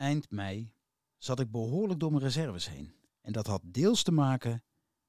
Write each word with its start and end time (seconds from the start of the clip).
eind 0.00 0.30
mei 0.30 0.72
zat 1.18 1.40
ik 1.40 1.50
behoorlijk 1.50 2.00
door 2.00 2.10
mijn 2.10 2.22
reserves 2.22 2.68
heen. 2.68 2.94
En 3.20 3.32
dat 3.32 3.46
had 3.46 3.62
deels 3.64 4.02
te 4.02 4.12
maken 4.12 4.64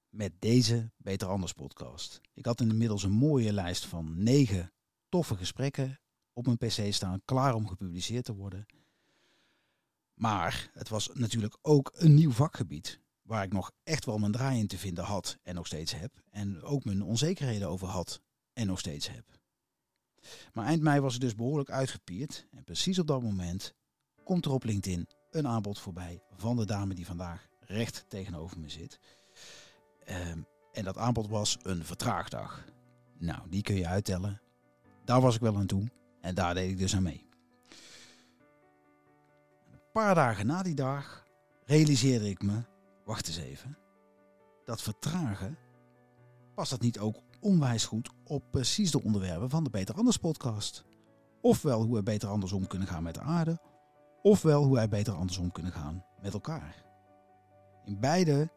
met 0.10 0.34
deze 0.40 0.92
Beter 0.98 1.28
Anders 1.28 1.54
podcast. 1.54 2.22
Ik 2.34 2.46
had 2.46 2.62
inmiddels 2.62 3.04
een 3.04 3.12
mooie 3.12 3.54
lijst 3.54 3.86
van 3.86 4.24
negen 4.24 4.72
toffe 5.10 5.36
gesprekken 5.36 6.00
op 6.34 6.46
mijn 6.46 6.58
pc 6.58 6.94
staan, 6.94 7.22
klaar 7.26 7.54
om 7.54 7.68
gepubliceerd 7.68 8.26
te 8.26 8.36
worden. 8.36 8.66
Maar 10.14 10.70
het 10.74 10.90
was 10.90 11.10
natuurlijk 11.14 11.58
ook 11.62 11.92
een 11.96 12.14
nieuw 12.14 12.32
vakgebied 12.32 13.00
waar 13.22 13.44
ik 13.44 13.54
nog 13.54 13.72
echt 13.84 14.06
wel 14.06 14.18
mijn 14.18 14.32
draai 14.32 14.60
in 14.60 14.68
te 14.68 14.78
vinden 14.78 15.04
had 15.04 15.38
en 15.44 15.56
nog 15.56 15.66
steeds 15.66 15.92
heb. 15.96 16.24
En 16.30 16.62
ook 16.62 16.84
mijn 16.84 17.04
onzekerheden 17.04 17.70
over 17.70 17.88
had 17.88 18.22
en 18.54 18.68
nog 18.68 18.80
steeds 18.80 19.10
heb. 19.10 19.40
Maar 20.54 20.66
eind 20.66 20.82
mei 20.82 21.00
was 21.00 21.14
het 21.14 21.22
dus 21.22 21.36
behoorlijk 21.36 21.70
uitgepierd. 21.70 22.48
En 22.52 22.64
precies 22.64 23.00
op 23.00 23.08
dat 23.08 23.22
moment 23.22 23.76
komt 24.32 24.46
er 24.46 24.52
op 24.52 24.64
LinkedIn 24.64 25.08
een 25.32 25.48
aanbod 25.48 25.80
voorbij 25.80 26.24
van 26.36 26.56
de 26.56 26.66
dame 26.66 26.94
die 26.94 27.06
vandaag 27.06 27.48
recht 27.60 28.06
tegenover 28.08 28.60
me 28.60 28.70
zit. 28.70 29.00
Ehm, 30.06 30.42
en 30.72 30.84
dat 30.84 30.98
aanbod 30.98 31.28
was 31.28 31.58
een 31.64 31.86
vertraagdag. 31.86 32.66
Nou, 33.18 33.50
die 33.50 33.62
kun 33.62 33.76
je 33.76 33.88
uittellen. 33.88 34.42
Daar 35.06 35.22
was 35.22 35.36
ik 35.36 35.42
wel 35.42 35.56
aan 35.56 35.66
toe 35.66 35.92
en 36.22 36.36
daar 36.36 36.54
deed 36.54 36.72
ik 36.72 36.78
dus 36.78 36.96
aan 36.96 37.04
mee. 37.04 37.30
Een 39.72 39.92
paar 39.94 40.16
dagen 40.16 40.46
na 40.46 40.64
die 40.64 40.76
dag 40.76 41.24
realiseerde 41.66 42.30
ik 42.30 42.42
me, 42.42 42.64
wacht 43.06 43.28
eens 43.28 43.38
even, 43.38 43.78
dat 44.66 44.82
vertragen, 44.82 45.58
past 46.56 46.70
dat 46.70 46.82
niet 46.82 47.00
ook 47.00 47.16
onwijs 47.40 47.86
goed 47.86 48.10
op 48.24 48.44
precies 48.52 48.92
de 48.92 49.04
onderwerpen 49.04 49.50
van 49.50 49.64
de 49.64 49.70
Beter 49.70 49.96
Anders 49.96 50.18
podcast? 50.18 50.84
Ofwel 51.42 51.84
hoe 51.84 51.96
we 51.96 52.04
beter 52.04 52.30
andersom 52.30 52.68
kunnen 52.68 52.88
gaan 52.88 53.04
met 53.04 53.14
de 53.14 53.22
aarde, 53.22 53.60
ofwel 54.22 54.64
hoe 54.64 54.76
wij 54.76 54.90
beter 54.90 55.14
andersom 55.14 55.52
kunnen 55.52 55.72
gaan 55.72 56.06
met 56.22 56.34
elkaar. 56.34 56.86
In 57.86 58.00
beide 58.00 58.50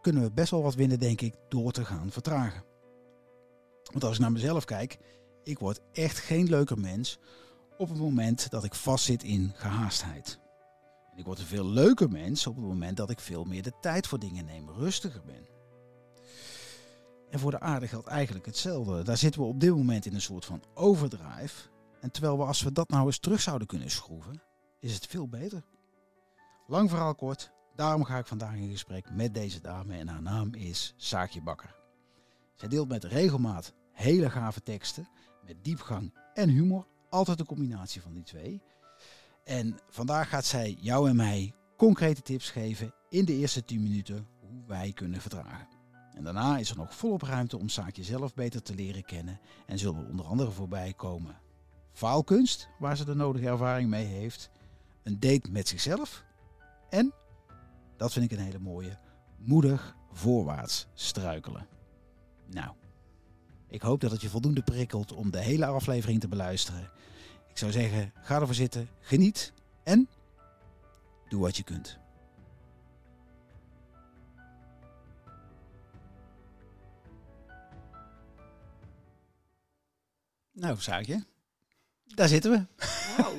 kunnen 0.00 0.22
we 0.22 0.32
best 0.32 0.50
wel 0.50 0.62
wat 0.62 0.74
winnen, 0.74 0.98
denk 0.98 1.20
ik, 1.20 1.34
door 1.48 1.72
te 1.72 1.84
gaan 1.84 2.10
vertragen. 2.10 2.64
Want 3.92 4.04
als 4.04 4.14
ik 4.14 4.20
naar 4.20 4.32
mezelf 4.32 4.64
kijk, 4.64 4.98
ik 5.42 5.58
word 5.58 5.80
echt 5.92 6.18
geen 6.18 6.48
leuker 6.48 6.78
mens 6.78 7.18
op 7.78 7.88
het 7.88 7.98
moment 7.98 8.50
dat 8.50 8.64
ik 8.64 8.74
vastzit 8.74 9.22
in 9.22 9.52
gehaastheid. 9.54 10.38
Ik 11.16 11.24
word 11.24 11.38
een 11.38 11.44
veel 11.44 11.66
leuker 11.66 12.10
mens 12.10 12.46
op 12.46 12.56
het 12.56 12.64
moment 12.64 12.96
dat 12.96 13.10
ik 13.10 13.20
veel 13.20 13.44
meer 13.44 13.62
de 13.62 13.72
tijd 13.80 14.06
voor 14.06 14.18
dingen 14.18 14.44
neem, 14.44 14.70
rustiger 14.70 15.22
ben. 15.24 15.46
En 17.30 17.38
voor 17.38 17.50
de 17.50 17.60
aarde 17.60 17.88
geldt 17.88 18.06
eigenlijk 18.06 18.46
hetzelfde. 18.46 19.02
Daar 19.02 19.16
zitten 19.16 19.40
we 19.40 19.46
op 19.46 19.60
dit 19.60 19.70
moment 19.70 20.06
in 20.06 20.14
een 20.14 20.20
soort 20.20 20.44
van 20.44 20.62
overdrive. 20.74 21.68
En 22.00 22.10
terwijl 22.10 22.38
we 22.38 22.44
als 22.44 22.62
we 22.62 22.72
dat 22.72 22.88
nou 22.88 23.06
eens 23.06 23.18
terug 23.18 23.40
zouden 23.40 23.66
kunnen 23.66 23.90
schroeven, 23.90 24.42
is 24.80 24.94
het 24.94 25.06
veel 25.06 25.28
beter. 25.28 25.62
Lang 26.66 26.90
verhaal 26.90 27.14
kort, 27.14 27.52
daarom 27.74 28.04
ga 28.04 28.18
ik 28.18 28.26
vandaag 28.26 28.54
in 28.54 28.70
gesprek 28.70 29.10
met 29.10 29.34
deze 29.34 29.60
dame 29.60 29.96
en 29.96 30.08
haar 30.08 30.22
naam 30.22 30.54
is 30.54 30.94
Saakje 30.96 31.42
Bakker. 31.42 31.76
Zij 32.54 32.68
deelt 32.68 32.88
met 32.88 33.04
regelmaat 33.04 33.72
hele 33.92 34.30
gave 34.30 34.62
teksten 34.62 35.08
met 35.46 35.64
diepgang 35.64 36.14
en 36.34 36.48
humor, 36.48 36.86
altijd 37.10 37.40
een 37.40 37.46
combinatie 37.46 38.00
van 38.00 38.12
die 38.12 38.22
twee. 38.22 38.62
En 39.44 39.78
vandaag 39.88 40.28
gaat 40.28 40.44
zij 40.44 40.76
jou 40.80 41.08
en 41.08 41.16
mij 41.16 41.54
concrete 41.76 42.22
tips 42.22 42.50
geven 42.50 42.94
in 43.08 43.24
de 43.24 43.32
eerste 43.32 43.64
10 43.64 43.82
minuten 43.82 44.26
hoe 44.40 44.64
wij 44.66 44.92
kunnen 44.92 45.20
vertragen. 45.20 45.68
En 46.14 46.24
daarna 46.24 46.58
is 46.58 46.70
er 46.70 46.76
nog 46.76 46.94
volop 46.94 47.22
ruimte 47.22 47.58
om 47.58 47.68
Saakje 47.68 48.04
zelf 48.04 48.34
beter 48.34 48.62
te 48.62 48.74
leren 48.74 49.04
kennen 49.04 49.40
en 49.66 49.78
zullen 49.78 50.00
er 50.00 50.08
onder 50.08 50.26
andere 50.26 50.50
voorbij 50.50 50.92
komen 50.92 51.36
faalkunst, 51.98 52.68
waar 52.78 52.96
ze 52.96 53.04
de 53.04 53.14
nodige 53.14 53.46
ervaring 53.46 53.90
mee 53.90 54.04
heeft, 54.04 54.50
een 55.02 55.20
date 55.20 55.50
met 55.50 55.68
zichzelf 55.68 56.24
en, 56.90 57.12
dat 57.96 58.12
vind 58.12 58.24
ik 58.24 58.38
een 58.38 58.44
hele 58.44 58.58
mooie, 58.58 58.98
moedig 59.36 59.96
voorwaarts 60.12 60.86
struikelen. 60.94 61.66
Nou, 62.46 62.74
ik 63.68 63.82
hoop 63.82 64.00
dat 64.00 64.10
het 64.10 64.20
je 64.20 64.28
voldoende 64.28 64.62
prikkelt 64.62 65.12
om 65.12 65.30
de 65.30 65.42
hele 65.42 65.66
aflevering 65.66 66.20
te 66.20 66.28
beluisteren. 66.28 66.90
Ik 67.48 67.58
zou 67.58 67.72
zeggen, 67.72 68.12
ga 68.22 68.40
ervoor 68.40 68.54
zitten, 68.54 68.88
geniet 69.00 69.52
en 69.82 70.08
doe 71.28 71.40
wat 71.40 71.56
je 71.56 71.62
kunt. 71.62 71.98
Nou, 80.52 80.78
Saakje, 80.78 81.24
daar 82.04 82.28
zitten 82.28 82.50
we. 82.50 82.84
Wauw, 83.16 83.36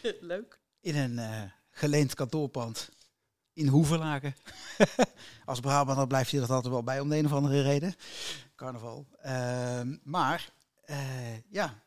leuk. 0.20 0.59
In 0.80 0.96
een 0.96 1.12
uh, 1.12 1.42
geleend 1.70 2.14
kantoorpand 2.14 2.90
in 3.52 3.66
Hoevelaken. 3.66 4.34
Als 5.44 5.60
Brabander 5.60 6.06
blijft 6.06 6.30
je 6.30 6.40
dat 6.40 6.50
altijd 6.50 6.72
wel 6.72 6.82
bij 6.82 7.00
om 7.00 7.08
de 7.08 7.16
een 7.16 7.24
of 7.24 7.32
andere 7.32 7.62
reden. 7.62 7.94
Carnaval. 8.56 9.06
Uh, 9.24 9.80
maar, 10.02 10.52
uh, 10.86 10.96
ja. 11.50 11.82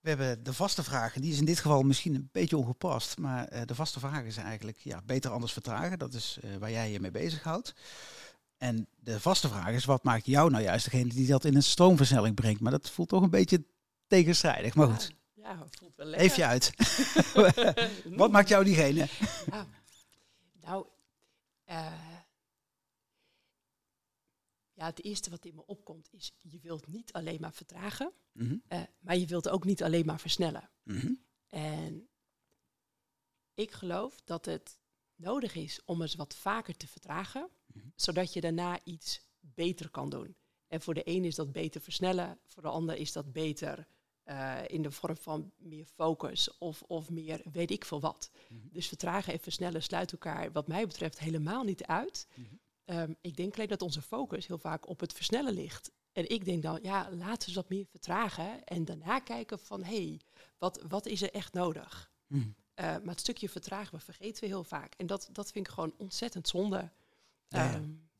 We 0.00 0.08
hebben 0.08 0.42
de 0.42 0.52
vaste 0.52 0.82
vragen. 0.82 1.20
Die 1.20 1.32
is 1.32 1.38
in 1.38 1.44
dit 1.44 1.58
geval 1.58 1.82
misschien 1.82 2.14
een 2.14 2.28
beetje 2.32 2.56
ongepast. 2.56 3.18
Maar 3.18 3.52
uh, 3.52 3.60
de 3.64 3.74
vaste 3.74 4.00
vragen 4.00 4.24
is 4.24 4.36
eigenlijk 4.36 4.78
ja, 4.78 5.02
beter 5.04 5.30
anders 5.30 5.52
vertragen. 5.52 5.98
Dat 5.98 6.14
is 6.14 6.38
waar 6.58 6.70
jij 6.70 6.90
je 6.90 7.00
mee 7.00 7.10
bezighoudt. 7.10 7.74
En 8.58 8.88
de 9.00 9.20
vaste 9.20 9.48
vraag 9.48 9.70
is, 9.70 9.84
wat 9.84 10.04
maakt 10.04 10.26
jou 10.26 10.50
nou 10.50 10.62
juist 10.62 10.84
degene 10.84 11.08
die 11.08 11.26
dat 11.26 11.44
in 11.44 11.54
een 11.54 11.62
stroomversnelling 11.62 12.34
brengt? 12.34 12.60
Maar 12.60 12.72
dat 12.72 12.90
voelt 12.90 13.08
toch 13.08 13.22
een 13.22 13.30
beetje 13.30 13.64
tegenstrijdig. 14.06 14.74
Maar 14.74 14.88
goed. 14.88 15.14
Ja, 15.42 15.66
voelt 15.70 15.96
wel 15.96 16.06
lekker. 16.06 16.26
Even 16.26 16.38
je 16.38 16.46
uit. 16.46 16.74
wat 18.20 18.30
maakt 18.30 18.48
jou 18.48 18.64
diegene? 18.64 19.08
Ja. 19.50 19.66
Nou, 20.60 20.86
uh, 21.68 22.22
ja, 24.72 24.86
het 24.86 25.04
eerste 25.04 25.30
wat 25.30 25.44
in 25.44 25.54
me 25.54 25.66
opkomt 25.66 26.08
is, 26.12 26.32
je 26.40 26.58
wilt 26.60 26.86
niet 26.86 27.12
alleen 27.12 27.40
maar 27.40 27.52
vertragen, 27.52 28.12
mm 28.32 28.46
-hmm. 28.46 28.62
uh, 28.68 28.82
maar 29.00 29.16
je 29.16 29.26
wilt 29.26 29.48
ook 29.48 29.64
niet 29.64 29.82
alleen 29.82 30.06
maar 30.06 30.20
versnellen. 30.20 30.70
Mm 30.82 30.98
-hmm. 30.98 31.24
En 31.48 32.08
ik 33.54 33.70
geloof 33.70 34.20
dat 34.24 34.44
het 34.44 34.78
nodig 35.16 35.54
is 35.54 35.80
om 35.84 36.02
eens 36.02 36.14
wat 36.14 36.34
vaker 36.34 36.76
te 36.76 36.86
vertragen, 36.86 37.48
mm 37.66 37.80
-hmm. 37.80 37.92
zodat 37.96 38.32
je 38.32 38.40
daarna 38.40 38.84
iets 38.84 39.20
beter 39.40 39.90
kan 39.90 40.10
doen. 40.10 40.36
En 40.68 40.80
voor 40.80 40.94
de 40.94 41.08
een 41.08 41.24
is 41.24 41.34
dat 41.34 41.52
beter 41.52 41.80
versnellen, 41.80 42.38
voor 42.44 42.62
de 42.62 42.68
ander 42.68 42.96
is 42.96 43.12
dat 43.12 43.32
beter 43.32 43.86
uh, 44.24 44.58
in 44.66 44.82
de 44.82 44.90
vorm 44.90 45.16
van 45.16 45.52
meer 45.56 45.86
focus 45.86 46.58
of, 46.58 46.82
of 46.82 47.10
meer 47.10 47.40
weet 47.52 47.70
ik 47.70 47.84
veel 47.84 48.00
wat. 48.00 48.30
Dus 48.48 48.88
vertragen 48.88 49.32
en 49.32 49.40
versnellen 49.40 49.82
sluit 49.82 50.12
elkaar 50.12 50.52
wat 50.52 50.68
mij 50.68 50.86
betreft 50.86 51.18
helemaal 51.18 51.62
niet 51.62 51.84
uit. 51.84 52.28
Um, 52.84 53.16
ik 53.20 53.36
denk 53.36 53.54
alleen 53.54 53.68
dat 53.68 53.82
onze 53.82 54.02
focus 54.02 54.46
heel 54.46 54.58
vaak 54.58 54.88
op 54.88 55.00
het 55.00 55.12
versnellen 55.12 55.52
ligt. 55.52 55.92
En 56.12 56.30
ik 56.30 56.44
denk 56.44 56.62
dan, 56.62 56.78
ja, 56.82 57.10
laten 57.10 57.48
we 57.48 57.54
wat 57.54 57.68
meer 57.68 57.86
vertragen 57.86 58.64
en 58.64 58.84
daarna 58.84 59.18
kijken 59.18 59.58
van, 59.58 59.82
hé, 59.82 60.06
hey, 60.06 60.20
wat, 60.58 60.84
wat 60.88 61.06
is 61.06 61.22
er 61.22 61.32
echt 61.32 61.52
nodig? 61.52 62.12
Mm. 62.26 62.38
Uh, 62.40 62.84
maar 62.84 63.00
het 63.04 63.20
stukje 63.20 63.48
vertragen, 63.48 63.98
we 63.98 64.04
vergeten 64.04 64.42
we 64.42 64.48
heel 64.48 64.64
vaak. 64.64 64.94
En 64.94 65.06
dat, 65.06 65.28
dat 65.32 65.50
vind 65.50 65.66
ik 65.66 65.72
gewoon 65.72 65.94
ontzettend 65.98 66.48
zonde. 66.48 66.90
Ja, 67.48 67.64
ja. 67.64 67.74
Um, 67.74 68.10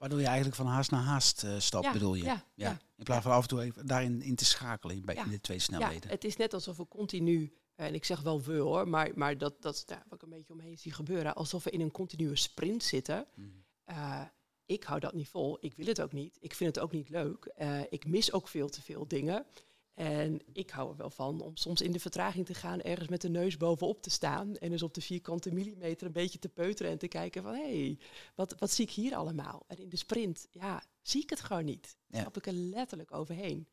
Waardoor 0.00 0.20
je 0.20 0.26
eigenlijk 0.26 0.56
van 0.56 0.66
haast 0.66 0.90
naar 0.90 1.02
haast 1.02 1.44
uh, 1.44 1.58
stap, 1.58 1.82
Ja, 1.82 1.92
bedoel 1.92 2.14
je? 2.14 2.24
ja, 2.24 2.44
ja. 2.54 2.78
In 2.96 3.04
plaats 3.04 3.22
van 3.22 3.32
af 3.32 3.42
en 3.42 3.48
toe 3.48 3.62
even 3.62 3.86
daarin 3.86 4.22
in 4.22 4.34
te 4.34 4.44
schakelen 4.44 4.96
in, 4.96 5.04
bij, 5.04 5.14
in 5.14 5.30
de 5.30 5.40
twee 5.40 5.56
ja, 5.56 5.62
snelheden. 5.62 6.10
het 6.10 6.24
is 6.24 6.36
net 6.36 6.54
alsof 6.54 6.76
we 6.76 6.88
continu, 6.88 7.52
eh, 7.74 7.86
en 7.86 7.94
ik 7.94 8.04
zeg 8.04 8.20
wel 8.20 8.42
we 8.42 8.56
hoor, 8.56 8.88
maar, 8.88 9.10
maar 9.14 9.38
dat, 9.38 9.62
dat 9.62 9.74
is 9.74 9.84
daar 9.84 10.04
wat 10.08 10.22
ik 10.22 10.22
een 10.22 10.36
beetje 10.36 10.52
omheen 10.52 10.78
zie 10.78 10.92
gebeuren. 10.92 11.34
Alsof 11.34 11.64
we 11.64 11.70
in 11.70 11.80
een 11.80 11.90
continue 11.90 12.36
sprint 12.36 12.82
zitten. 12.82 13.26
Mhm. 13.34 13.48
Uh, 13.90 14.22
ik 14.66 14.84
hou 14.84 15.00
dat 15.00 15.14
niet 15.14 15.28
vol. 15.28 15.56
Ik 15.60 15.74
wil 15.74 15.86
het 15.86 16.00
ook 16.00 16.12
niet. 16.12 16.36
Ik 16.40 16.54
vind 16.54 16.74
het 16.74 16.84
ook 16.84 16.92
niet 16.92 17.08
leuk. 17.08 17.52
Uh, 17.58 17.80
ik 17.88 18.06
mis 18.06 18.32
ook 18.32 18.48
veel 18.48 18.68
te 18.68 18.82
veel 18.82 19.08
dingen. 19.08 19.46
En 19.94 20.40
ik 20.52 20.70
hou 20.70 20.90
er 20.90 20.96
wel 20.96 21.10
van 21.10 21.40
om 21.40 21.56
soms 21.56 21.80
in 21.80 21.92
de 21.92 22.00
vertraging 22.00 22.46
te 22.46 22.54
gaan, 22.54 22.80
ergens 22.80 23.08
met 23.08 23.20
de 23.20 23.28
neus 23.28 23.56
bovenop 23.56 24.02
te 24.02 24.10
staan. 24.10 24.56
En 24.56 24.70
dus 24.70 24.82
op 24.82 24.94
de 24.94 25.00
vierkante 25.00 25.52
millimeter 25.52 26.06
een 26.06 26.12
beetje 26.12 26.38
te 26.38 26.48
peuteren 26.48 26.92
en 26.92 26.98
te 26.98 27.08
kijken 27.08 27.42
van 27.42 27.54
hé, 27.54 27.84
hey, 27.84 27.98
wat, 28.34 28.54
wat 28.58 28.70
zie 28.70 28.84
ik 28.84 28.90
hier 28.90 29.14
allemaal? 29.14 29.64
En 29.66 29.78
in 29.78 29.88
de 29.88 29.96
sprint, 29.96 30.46
ja, 30.50 30.82
zie 31.02 31.22
ik 31.22 31.30
het 31.30 31.40
gewoon 31.40 31.64
niet. 31.64 31.96
Ja. 32.06 32.20
Stap 32.20 32.36
ik 32.36 32.46
er 32.46 32.52
letterlijk 32.52 33.14
overheen. 33.14 33.66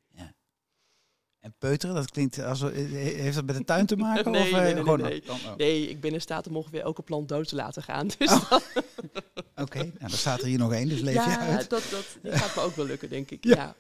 En 1.40 1.54
peuteren, 1.58 1.96
dat 1.96 2.12
klinkt 2.12 2.40
als 2.40 2.62
heeft 2.62 3.36
dat 3.36 3.46
met 3.46 3.56
de 3.56 3.64
tuin 3.64 3.86
te 3.86 3.96
maken? 3.96 4.32
Nee, 4.32 4.42
of, 4.46 4.52
nee, 4.52 4.62
eh, 4.62 4.84
nee, 4.84 4.84
nee, 4.84 4.98
nee. 4.98 5.24
oh. 5.30 5.56
Nee, 5.56 5.90
ik 5.90 6.02
ben 6.02 6.14
in 6.14 6.22
staat 6.22 6.48
om 6.48 6.56
ongeveer 6.56 6.82
elke 6.82 7.02
plant 7.02 7.30
dood 7.30 7.48
te 7.48 7.56
laten 7.56 7.84
gaan. 7.84 8.08
Dus 8.18 8.32
Oh, 8.32 8.52
Oké, 9.62 9.78
nou, 9.78 9.94
er 10.00 10.10
staat 10.10 10.42
er 10.42 10.48
hier 10.48 10.58
nog 10.58 10.74
één, 10.74 10.90
dus 10.90 11.00
leef 11.00 11.14
je 11.14 11.30
ja, 11.30 11.40
uit. 11.40 11.70
dat, 11.70 11.84
dat 11.92 12.18
die 12.22 12.32
gaat 12.32 12.56
me 12.56 12.62
ook 12.62 12.76
wel 12.76 12.86
lukken, 12.86 13.10
denk 13.10 13.32
ik. 13.32 13.44
Ja. 13.44 13.56
Ja. 13.56 13.76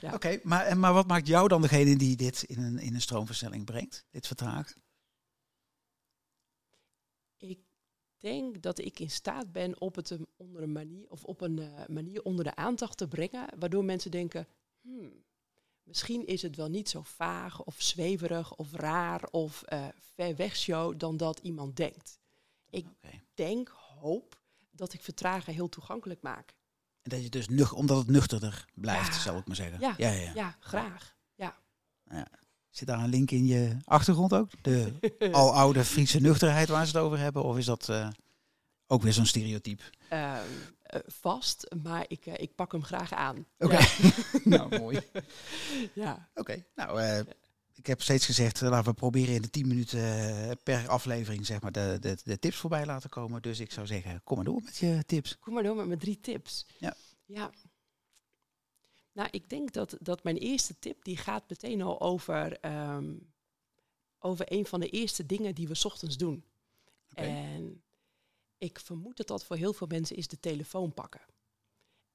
ja. 0.00 0.14
Oké, 0.14 0.40
maar, 0.42 0.78
maar 0.78 0.92
wat 0.92 1.06
maakt 1.06 1.26
jou 1.26 1.48
dan 1.48 1.62
degene 1.62 1.96
die 1.96 2.16
dit 2.16 2.42
in 2.42 2.58
een, 2.58 2.78
in 2.78 2.94
een 2.94 3.00
stroomversnelling 3.00 3.64
brengt? 3.64 4.04
Dit 4.10 4.26
vertragen? 4.26 4.82
Ik 7.36 7.58
denk 8.18 8.62
dat 8.62 8.78
ik 8.78 8.98
in 8.98 9.10
staat 9.10 9.52
ben 9.52 9.80
op 9.80 9.94
het 9.94 10.16
onder 10.36 10.62
een 10.62 10.72
manier 10.72 11.06
of 11.08 11.24
op 11.24 11.40
een 11.40 11.58
eh, 11.58 11.86
manier 11.88 12.22
onder 12.22 12.44
de 12.44 12.56
aandacht 12.56 12.96
te 12.96 13.08
brengen, 13.08 13.48
waardoor 13.58 13.84
mensen 13.84 14.10
denken, 14.10 14.46
hmm, 14.80 15.24
misschien 15.82 16.26
is 16.26 16.42
het 16.42 16.56
wel 16.56 16.68
niet 16.68 16.88
zo 16.88 17.02
vaag 17.02 17.64
of 17.64 17.74
zweverig 17.78 18.56
of 18.56 18.72
raar 18.72 19.28
of 19.30 19.62
eh, 19.62 19.86
ver 20.14 20.36
weg 20.36 20.56
show 20.56 20.98
dan 20.98 21.16
dat 21.16 21.38
iemand 21.38 21.76
denkt. 21.76 22.18
Ik 22.70 22.86
denk, 23.34 23.68
hoop, 23.68 24.42
dat 24.74 24.92
ik 24.92 25.02
vertragen 25.02 25.52
heel 25.54 25.68
toegankelijk 25.68 26.22
maak. 26.22 26.54
En 27.02 27.10
dat 27.10 27.22
je 27.22 27.28
dus 27.28 27.48
nuch, 27.48 27.72
omdat 27.72 27.96
het 27.98 28.06
nuchterder 28.06 28.64
blijft, 28.74 29.14
Ja. 29.14 29.20
zal 29.20 29.36
ik 29.38 29.46
maar 29.46 29.56
zeggen. 29.56 29.80
Ja. 29.80 29.94
ja, 29.96 30.10
ja. 30.10 30.30
Ja, 30.34 30.56
graag. 30.60 31.12
Ja. 31.34 31.56
Zit 32.70 32.86
daar 32.88 32.98
een 32.98 33.08
link 33.08 33.30
in 33.30 33.46
je 33.46 33.76
achtergrond 33.84 34.32
ook? 34.34 34.50
De 34.62 34.92
aloude 35.32 35.84
Friese 35.84 36.20
nuchterheid 36.20 36.68
waar 36.68 36.86
ze 36.86 36.96
het 36.96 37.06
over 37.06 37.18
hebben? 37.18 37.42
Of 37.44 37.56
is 37.58 37.64
dat 37.64 37.88
eh, 37.88 38.08
ook 38.86 39.02
weer 39.02 39.12
zo'n 39.12 39.26
stereotype? 39.26 39.82
Ehm, 40.08 40.38
eh, 40.82 41.00
vast, 41.06 41.74
maar 41.82 42.04
ik, 42.08 42.26
eh, 42.26 42.34
ik 42.36 42.54
pak 42.54 42.72
hem 42.72 42.84
graag 42.84 43.12
aan. 43.12 43.46
Oké. 43.58 43.78
Nou, 44.44 44.78
mooi. 44.78 45.00
ja. 45.94 46.30
Oké, 46.34 46.64
nou, 46.74 47.00
eh, 47.00 47.20
ik 47.74 47.86
heb 47.86 48.02
steeds 48.02 48.26
gezegd, 48.26 48.62
eh, 48.62 48.68
laten 48.68 48.90
we 48.90 48.94
proberen 48.94 49.34
in 49.34 49.42
de 49.42 49.50
10 49.50 49.68
minuten 49.68 50.00
eh, 50.00 50.50
per 50.62 50.88
aflevering 50.88 51.46
zeg 51.46 51.60
maar, 51.60 51.72
de, 51.72 51.96
de, 52.00 52.16
de 52.24 52.38
tips 52.38 52.56
voorbij 52.56 52.86
laten 52.86 53.10
komen. 53.10 53.42
Dus 53.42 53.60
ik 53.60 53.72
zou 53.72 53.86
zeggen, 53.86 54.20
kom 54.24 54.36
maar 54.36 54.44
door 54.44 54.62
met 54.62 54.76
je 54.76 55.02
tips. 55.06 55.38
Kom 55.38 55.54
maar 55.54 55.62
door 55.62 55.76
met 55.76 55.86
mijn 55.86 55.98
drie 55.98 56.20
tips. 56.20 56.66
Ja. 56.78 56.96
Ja. 57.26 57.50
Nou, 59.12 59.28
ik 59.30 59.48
denk 59.48 59.72
dat, 59.72 59.96
dat 60.00 60.22
mijn 60.22 60.36
eerste 60.36 60.78
tip, 60.78 61.04
die 61.04 61.16
gaat 61.16 61.48
meteen 61.48 61.82
al 61.82 62.00
over, 62.00 62.60
ehm, 62.60 63.14
over 64.18 64.52
een 64.52 64.66
van 64.66 64.80
de 64.80 64.88
eerste 64.88 65.26
dingen 65.26 65.54
die 65.54 65.68
we 65.68 65.74
's 65.74 65.84
ochtends 65.84 66.16
doen. 66.16 66.44
Oké. 67.10 67.22
En 67.22 67.82
ik 68.58 68.80
vermoed 68.80 69.16
dat 69.16 69.26
dat 69.26 69.44
voor 69.44 69.56
heel 69.56 69.72
veel 69.72 69.86
mensen 69.86 70.16
is 70.16 70.28
de 70.28 70.40
telefoon 70.40 70.94
pakken. 70.94 71.20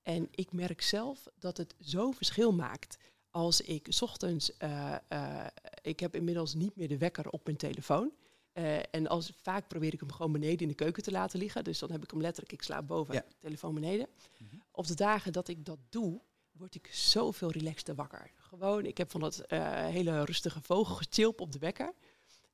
En 0.01 0.27
ik 0.31 0.51
merk 0.51 0.81
zelf 0.81 1.27
dat 1.35 1.57
het 1.57 1.75
zo 1.79 2.11
verschil 2.11 2.53
maakt 2.53 2.97
als 3.31 3.62
ik 3.62 3.86
's 3.90 4.02
ochtends, 4.02 4.58
eh, 4.58 4.96
eh, 5.08 5.46
ik 5.81 6.00
heb 6.00 6.16
inmiddels 6.16 6.54
niet 6.54 6.76
meer 6.76 6.88
de 6.88 6.98
wekker 6.98 7.30
op 7.30 7.46
mijn 7.46 7.58
telefoon. 7.58 8.12
Eh, 8.52 8.78
en 8.96 9.08
als, 9.08 9.31
vaak 9.42 9.68
probeer 9.68 9.94
ik 9.94 10.00
hem 10.00 10.12
gewoon 10.12 10.31
beneden 10.31 10.60
in 10.60 10.68
de 10.68 10.74
keuken 10.74 11.04
te 11.04 11.12
laten 11.12 11.40
liggen. 11.40 11.64
Dus 11.64 11.80
dan 11.80 11.92
heb 11.92 12.04
ik 12.04 12.12
hem 12.12 12.22
letterlijk, 12.22 12.54
ik 12.54 12.62
slaap 12.62 12.88
boven, 12.88 13.14
Ja. 13.14 13.26
telefoon 13.40 13.74
beneden. 13.74 14.08
Mhm. 14.38 14.56
Op 14.72 14.88
de 14.88 14.96
dagen 14.96 15.31
dat 15.34 15.48
ik 15.48 15.66
dat 15.66 15.80
doe, 15.90 16.22
word 16.52 16.76
ik 16.76 16.88
zoveel 16.92 17.52
relaxter 17.52 17.96
wakker. 17.96 18.31
Gewoon, 18.36 18.86
ik 18.86 18.98
heb 18.98 19.12
van 19.12 19.20
dat 19.20 19.44
hele 19.48 20.24
rustige 20.24 20.62
vogelgechilp 20.62 21.42
op 21.42 21.52
de 21.52 21.60
wekker. 21.60 21.94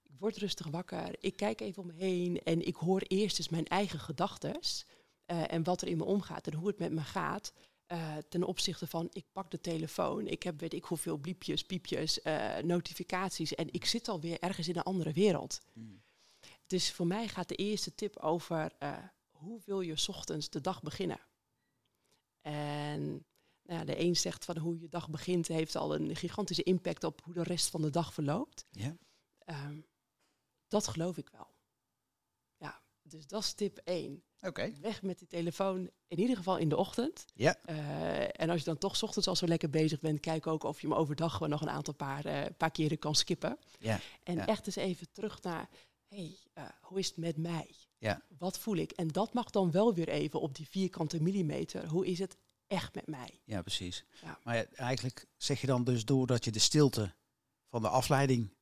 Ik 0.04 0.12
word 0.20 0.38
rustig 0.38 0.68
wakker, 0.68 1.16
ik 1.20 1.36
kijk 1.36 1.62
even 1.62 1.82
om 1.82 1.88
me 1.88 1.94
heen 1.94 2.42
en 2.44 2.68
ik 2.68 2.76
hoor 2.76 3.02
eerst 3.08 3.38
eens 3.38 3.50
mijn 3.50 3.68
eigen 3.68 4.00
gedachten 4.00 4.60
en 5.26 5.64
wat 5.64 5.82
er 5.82 5.88
in 5.88 5.98
me 5.98 6.04
omgaat 6.04 6.48
en 6.48 6.54
hoe 6.54 6.68
het 6.68 6.80
met 6.80 6.92
me 6.92 7.02
gaat. 7.02 7.54
Eh, 7.86 8.18
ten 8.30 8.44
opzichte 8.44 8.88
van, 8.88 9.10
ik 9.12 9.26
pak 9.32 9.52
de 9.52 9.62
telefoon, 9.62 10.28
ik 10.28 10.44
heb 10.44 10.60
weet 10.60 10.74
ik 10.74 10.84
hoeveel 10.84 11.18
bliepjes, 11.18 11.64
piepjes, 11.64 12.22
eh, 12.22 12.58
notificaties 12.58 13.56
en 13.56 13.74
ik 13.74 13.86
zit 13.86 14.08
alweer 14.08 14.40
ergens 14.40 14.68
in 14.68 14.76
een 14.76 14.84
andere 14.84 15.12
wereld. 15.12 15.60
Mm. 15.74 16.04
Dus 16.68 16.92
voor 16.92 17.08
mij 17.08 17.28
gaat 17.28 17.48
de 17.48 17.56
eerste 17.56 17.96
tip 17.96 18.18
over 18.18 18.72
eh, 18.80 18.98
hoe 19.30 19.62
wil 19.66 19.82
je 19.82 19.96
's 19.96 20.08
ochtends 20.08 20.50
de 20.50 20.62
dag 20.62 20.82
beginnen. 20.82 21.20
En 22.42 23.26
nou, 23.62 23.86
de 23.86 24.00
een 24.00 24.16
zegt 24.16 24.46
van 24.46 24.58
hoe 24.58 24.80
je 24.80 24.90
dag 24.90 25.10
begint 25.10 25.48
heeft 25.48 25.76
al 25.76 25.96
een 25.96 26.16
gigantische 26.16 26.64
impact 26.64 27.04
op 27.04 27.22
hoe 27.24 27.34
de 27.34 27.44
rest 27.44 27.70
van 27.70 27.82
de 27.82 27.90
dag 27.90 28.14
verloopt. 28.14 28.66
Ja. 28.72 28.98
Ehm, 29.40 29.82
dat 30.68 30.88
geloof 30.88 31.18
ik 31.18 31.30
wel. 31.30 31.48
Ja, 32.58 32.82
dus 33.02 33.28
dat 33.28 33.44
is 33.44 33.54
tip 33.54 33.78
1. 33.84 34.24
Weg 34.82 35.02
met 35.02 35.20
die 35.20 35.28
telefoon, 35.28 35.90
in 36.08 36.20
ieder 36.20 36.36
geval 36.38 36.58
in 36.58 36.70
de 36.70 36.78
ochtend. 36.78 37.26
Ja. 37.34 37.56
Eh, 37.66 38.42
en 38.42 38.50
als 38.50 38.60
je 38.60 38.66
dan 38.66 38.78
toch 38.78 38.96
's 38.96 39.04
ochtends 39.04 39.28
al 39.28 39.36
zo 39.36 39.48
lekker 39.48 39.70
bezig 39.70 40.00
bent, 40.00 40.20
kijk 40.20 40.48
ook 40.48 40.64
of 40.64 40.82
je 40.82 40.88
hem 40.88 40.96
overdag 40.96 41.32
gewoon 41.34 41.50
nog 41.50 41.62
een 41.62 41.70
aantal 41.70 41.94
paar, 41.94 42.26
eh, 42.26 42.46
paar 42.58 42.72
keren 42.72 43.00
kan 43.00 43.16
skippen. 43.16 43.58
Ja. 43.80 44.00
En 44.24 44.36
Ja. 44.36 44.46
echt 44.48 44.66
eens 44.66 44.76
even 44.76 45.08
terug 45.12 45.42
naar, 45.42 45.70
hey, 46.08 46.38
eh, 46.54 46.64
hoe 46.82 47.00
is 47.00 47.08
het 47.08 47.18
met 47.18 47.38
mij? 47.38 47.70
Ja. 47.98 48.22
Wat 48.38 48.60
voel 48.60 48.76
ik? 48.76 48.92
En 48.92 49.08
dat 49.08 49.34
mag 49.34 49.50
dan 49.50 49.72
wel 49.72 49.94
weer 49.94 50.10
even 50.10 50.42
op 50.42 50.56
die 50.56 50.68
vierkante 50.70 51.22
millimeter. 51.22 51.88
Hoe 51.88 52.06
is 52.06 52.20
het 52.20 52.38
echt 52.68 52.96
met 52.96 53.08
mij? 53.08 53.40
Ja, 53.44 53.62
precies. 53.62 54.06
Ja. 54.22 54.40
Maar 54.44 54.56
ja, 54.56 54.66
eigenlijk 54.76 55.26
zeg 55.38 55.62
je 55.62 55.68
dan 55.68 55.84
dus 55.84 56.06
doordat 56.06 56.46
je 56.46 56.52
de 56.52 56.60
stilte 56.60 57.14
van 57.70 57.82
de 57.82 57.90
afleiding 57.90 58.54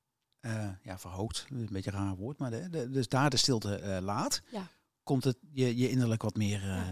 ja, 0.84 1.00
verhoogt, 1.00 1.46
een 1.50 1.68
beetje 1.72 1.92
een 1.92 1.98
raar 1.98 2.16
woord, 2.16 2.38
maar 2.38 2.52
de, 2.52 2.70
de- 2.70 2.90
dus 2.90 3.08
daar 3.08 3.30
de 3.30 3.38
stilte 3.38 4.00
laat, 4.02 4.42
Ja. 4.52 4.68
Komt 5.04 5.24
het 5.24 5.38
je, 5.52 5.78
je 5.78 5.90
innerlijk 5.90 6.22
wat 6.22 6.36
meer, 6.36 6.64
eh, 6.64 6.90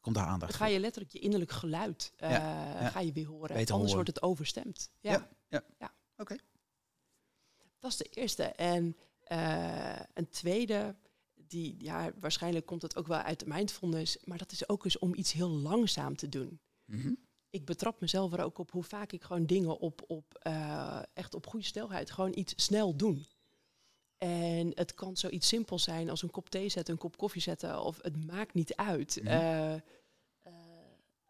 komt 0.00 0.14
daar 0.16 0.26
aandacht 0.26 0.50
Dan 0.50 0.60
ga 0.60 0.66
je 0.66 0.80
letterlijk 0.80 1.12
je 1.12 1.18
innerlijk 1.18 1.50
geluid 1.50 2.12
eh, 2.16 2.30
ja. 2.30 2.88
ga 2.88 3.00
je 3.00 3.12
weer 3.12 3.26
horen. 3.26 3.56
Beter 3.56 3.74
Anders 3.74 3.92
horen. 3.92 3.94
wordt 3.94 4.08
het 4.08 4.22
overstemd. 4.22 4.90
Ja. 5.00 5.28
Ja, 5.48 5.64
ja. 5.78 5.92
Oké. 6.16 6.36
Dat 7.78 7.90
is 7.90 7.96
de 7.96 8.04
eerste. 8.04 8.42
En 8.42 8.96
eh, 9.22 10.00
een 10.14 10.28
tweede, 10.28 10.94
die, 11.34 11.74
ja, 11.78 12.12
waarschijnlijk 12.20 12.66
komt 12.66 12.82
het 12.82 12.96
ook 12.96 13.06
wel 13.06 13.18
uit 13.18 13.40
de 13.40 13.46
mindfulness, 13.48 14.18
maar 14.24 14.38
dat 14.38 14.52
is 14.52 14.68
ook 14.68 14.84
eens 14.84 14.98
om 14.98 15.14
iets 15.14 15.32
heel 15.32 15.50
langzaam 15.50 16.16
te 16.16 16.28
doen. 16.28 16.60
Mhm. 16.84 17.12
ik 17.50 17.64
betrap 17.64 18.00
mezelf 18.00 18.32
er 18.32 18.44
ook 18.44 18.58
op 18.58 18.70
hoe 18.70 18.82
vaak 18.82 19.12
ik 19.12 19.22
gewoon 19.22 19.46
dingen 19.46 19.78
op, 19.78 20.04
op 20.06 20.34
echt 21.12 21.34
op 21.34 21.46
goede 21.46 21.66
snelheid, 21.66 22.10
gewoon 22.10 22.32
iets 22.38 22.52
snel 22.56 22.96
doen. 22.96 23.26
En 24.24 24.70
het 24.74 24.94
kan 24.94 25.16
zoiets 25.16 25.48
simpels 25.48 25.82
zijn 25.82 26.10
als 26.10 26.22
een 26.22 26.30
kop 26.30 26.48
thee 26.50 26.68
zetten, 26.68 26.94
een 26.94 27.00
kop 27.00 27.16
koffie 27.16 27.42
zetten, 27.42 27.80
of 27.82 27.98
het 28.02 28.26
maakt 28.26 28.54
niet 28.54 28.74
uit. 28.76 29.18
Mhm. 29.22 29.26
Eh, 29.28 29.74
eh, 29.74 29.80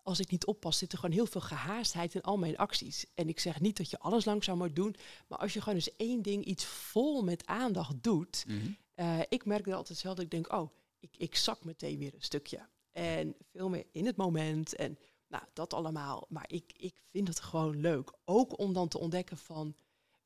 als 0.02 0.20
ik 0.20 0.30
niet 0.30 0.46
oppas, 0.46 0.78
zit 0.78 0.92
er 0.92 0.98
gewoon 0.98 1.14
heel 1.14 1.26
veel 1.26 1.40
gehaastheid 1.40 2.14
in 2.14 2.22
al 2.22 2.36
mijn 2.36 2.56
acties. 2.56 3.06
En 3.14 3.28
ik 3.28 3.40
zeg 3.40 3.60
niet 3.60 3.76
dat 3.76 3.90
je 3.90 3.98
alles 3.98 4.24
langzaam 4.24 4.58
moet 4.58 4.76
doen, 4.76 4.96
maar 5.28 5.38
als 5.38 5.52
je 5.52 5.60
gewoon 5.60 5.74
eens 5.74 5.96
één 5.96 6.22
ding 6.22 6.44
iets 6.44 6.64
vol 6.64 7.22
met 7.22 7.46
aandacht 7.46 8.02
doet, 8.02 8.44
Mhm. 8.46 8.58
eh, 8.94 9.20
ik 9.28 9.44
merk 9.44 9.66
er 9.66 9.74
altijd 9.74 9.98
zelf 9.98 10.14
dat 10.14 10.24
ik 10.24 10.30
denk, 10.30 10.52
oh, 10.52 10.70
ik, 11.00 11.14
ik 11.16 11.36
zak 11.36 11.64
meteen 11.64 11.98
weer 11.98 12.14
een 12.14 12.22
stukje. 12.22 12.68
En 12.92 13.34
veel 13.52 13.68
meer 13.68 13.86
in 13.92 14.06
het 14.06 14.16
moment 14.16 14.74
en 14.74 14.98
nou, 15.28 15.44
dat 15.52 15.74
allemaal. 15.74 16.26
Maar 16.28 16.44
ik, 16.46 16.72
ik 16.76 16.94
vind 17.10 17.28
het 17.28 17.40
gewoon 17.40 17.80
leuk. 17.80 18.12
Ook 18.24 18.58
om 18.58 18.72
dan 18.72 18.88
te 18.88 18.98
ontdekken 18.98 19.36
van, 19.36 19.74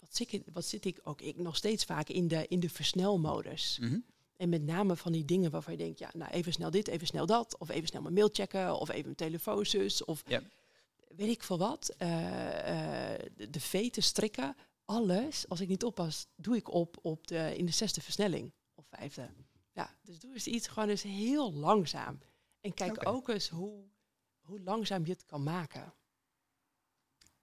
wat 0.08 0.16
zit 0.16 0.32
ik, 0.32 0.42
wat 0.52 0.64
zit 0.64 0.84
ik 0.84 1.00
ook 1.02 1.20
ik 1.20 1.36
nog 1.36 1.56
steeds 1.56 1.84
vaak 1.84 2.08
in 2.08 2.28
de, 2.28 2.46
in 2.48 2.60
de 2.60 2.68
versnelmodus. 2.68 3.78
Mhm. 3.80 3.98
En 4.36 4.48
met 4.48 4.62
name 4.62 4.96
van 4.96 5.12
die 5.12 5.24
dingen 5.24 5.50
waarvan 5.50 5.72
je 5.72 5.78
denkt, 5.78 5.98
ja, 5.98 6.10
nou 6.14 6.30
even 6.30 6.52
snel 6.52 6.70
dit, 6.70 6.88
even 6.88 7.06
snel 7.06 7.26
dat. 7.26 7.58
Of 7.58 7.68
even 7.68 7.88
snel 7.88 8.02
mijn 8.02 8.14
mail 8.14 8.28
checken, 8.32 8.78
of 8.78 8.88
even 8.88 9.02
mijn 9.02 9.14
telefoonzus. 9.14 10.04
Of 10.04 10.22
Ja. 10.26 10.42
weet 11.16 11.28
ik 11.28 11.42
veel 11.42 11.58
wat. 11.58 11.94
Eh, 11.98 13.14
eh, 13.14 13.20
de, 13.36 13.50
de 13.50 13.60
veten 13.60 14.02
strikken, 14.02 14.56
alles, 14.84 15.48
als 15.48 15.60
ik 15.60 15.68
niet 15.68 15.84
oppas, 15.84 16.26
doe 16.36 16.56
ik 16.56 16.72
op, 16.72 16.98
op 17.02 17.26
de, 17.26 17.54
in 17.56 17.66
de 17.66 17.72
zesde 17.72 18.00
versnelling. 18.00 18.52
Of 18.74 18.86
vijfde. 18.90 19.28
Ja, 19.72 19.94
dus 20.02 20.18
doe 20.18 20.32
eens 20.32 20.46
iets 20.46 20.66
gewoon 20.68 20.88
eens 20.88 21.02
heel 21.02 21.52
langzaam. 21.52 22.18
En 22.60 22.74
kijk 22.74 23.08
ook 23.08 23.28
eens 23.28 23.48
hoe, 23.48 23.84
hoe 24.40 24.60
langzaam 24.60 25.04
je 25.06 25.12
het 25.12 25.24
kan 25.24 25.42
maken. 25.42 25.92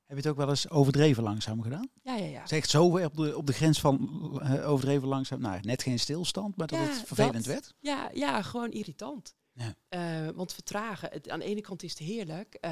Heb 0.05 0.17
je 0.17 0.23
het 0.23 0.27
ook 0.27 0.37
wel 0.37 0.49
eens 0.49 0.69
overdreven 0.69 1.23
langzaam 1.23 1.61
gedaan? 1.61 1.89
Ja, 2.01 2.15
ja, 2.15 2.25
ja. 2.25 2.47
Zeg 2.47 2.65
zo 2.65 2.91
weer 2.91 3.05
op 3.05 3.15
de, 3.15 3.37
op 3.37 3.47
de 3.47 3.53
grens 3.53 3.79
van 3.79 3.99
eh, 4.41 4.69
overdreven 4.69 5.07
langzaam, 5.07 5.39
nou 5.41 5.59
net 5.61 5.83
geen 5.83 5.99
stilstand, 5.99 6.55
maar 6.55 6.67
dat 6.67 6.79
Ja, 6.79 6.85
het 6.85 7.03
vervelend 7.07 7.33
dat. 7.33 7.45
werd? 7.45 7.73
Ja, 7.79 8.09
ja, 8.13 8.41
gewoon 8.41 8.71
irritant. 8.71 9.35
Ja. 9.53 9.75
Eh, 9.89 10.29
want 10.35 10.53
vertragen, 10.53 11.09
het, 11.11 11.29
aan 11.29 11.39
de 11.39 11.45
ene 11.45 11.61
kant 11.61 11.83
is 11.83 11.89
het 11.89 11.99
heerlijk, 11.99 12.53
eh, 12.53 12.71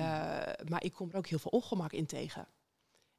maar 0.67 0.83
ik 0.83 0.91
kom 0.93 1.09
er 1.09 1.17
ook 1.17 1.27
heel 1.27 1.39
veel 1.39 1.51
ongemak 1.51 1.91
in 1.91 2.05
tegen. 2.05 2.47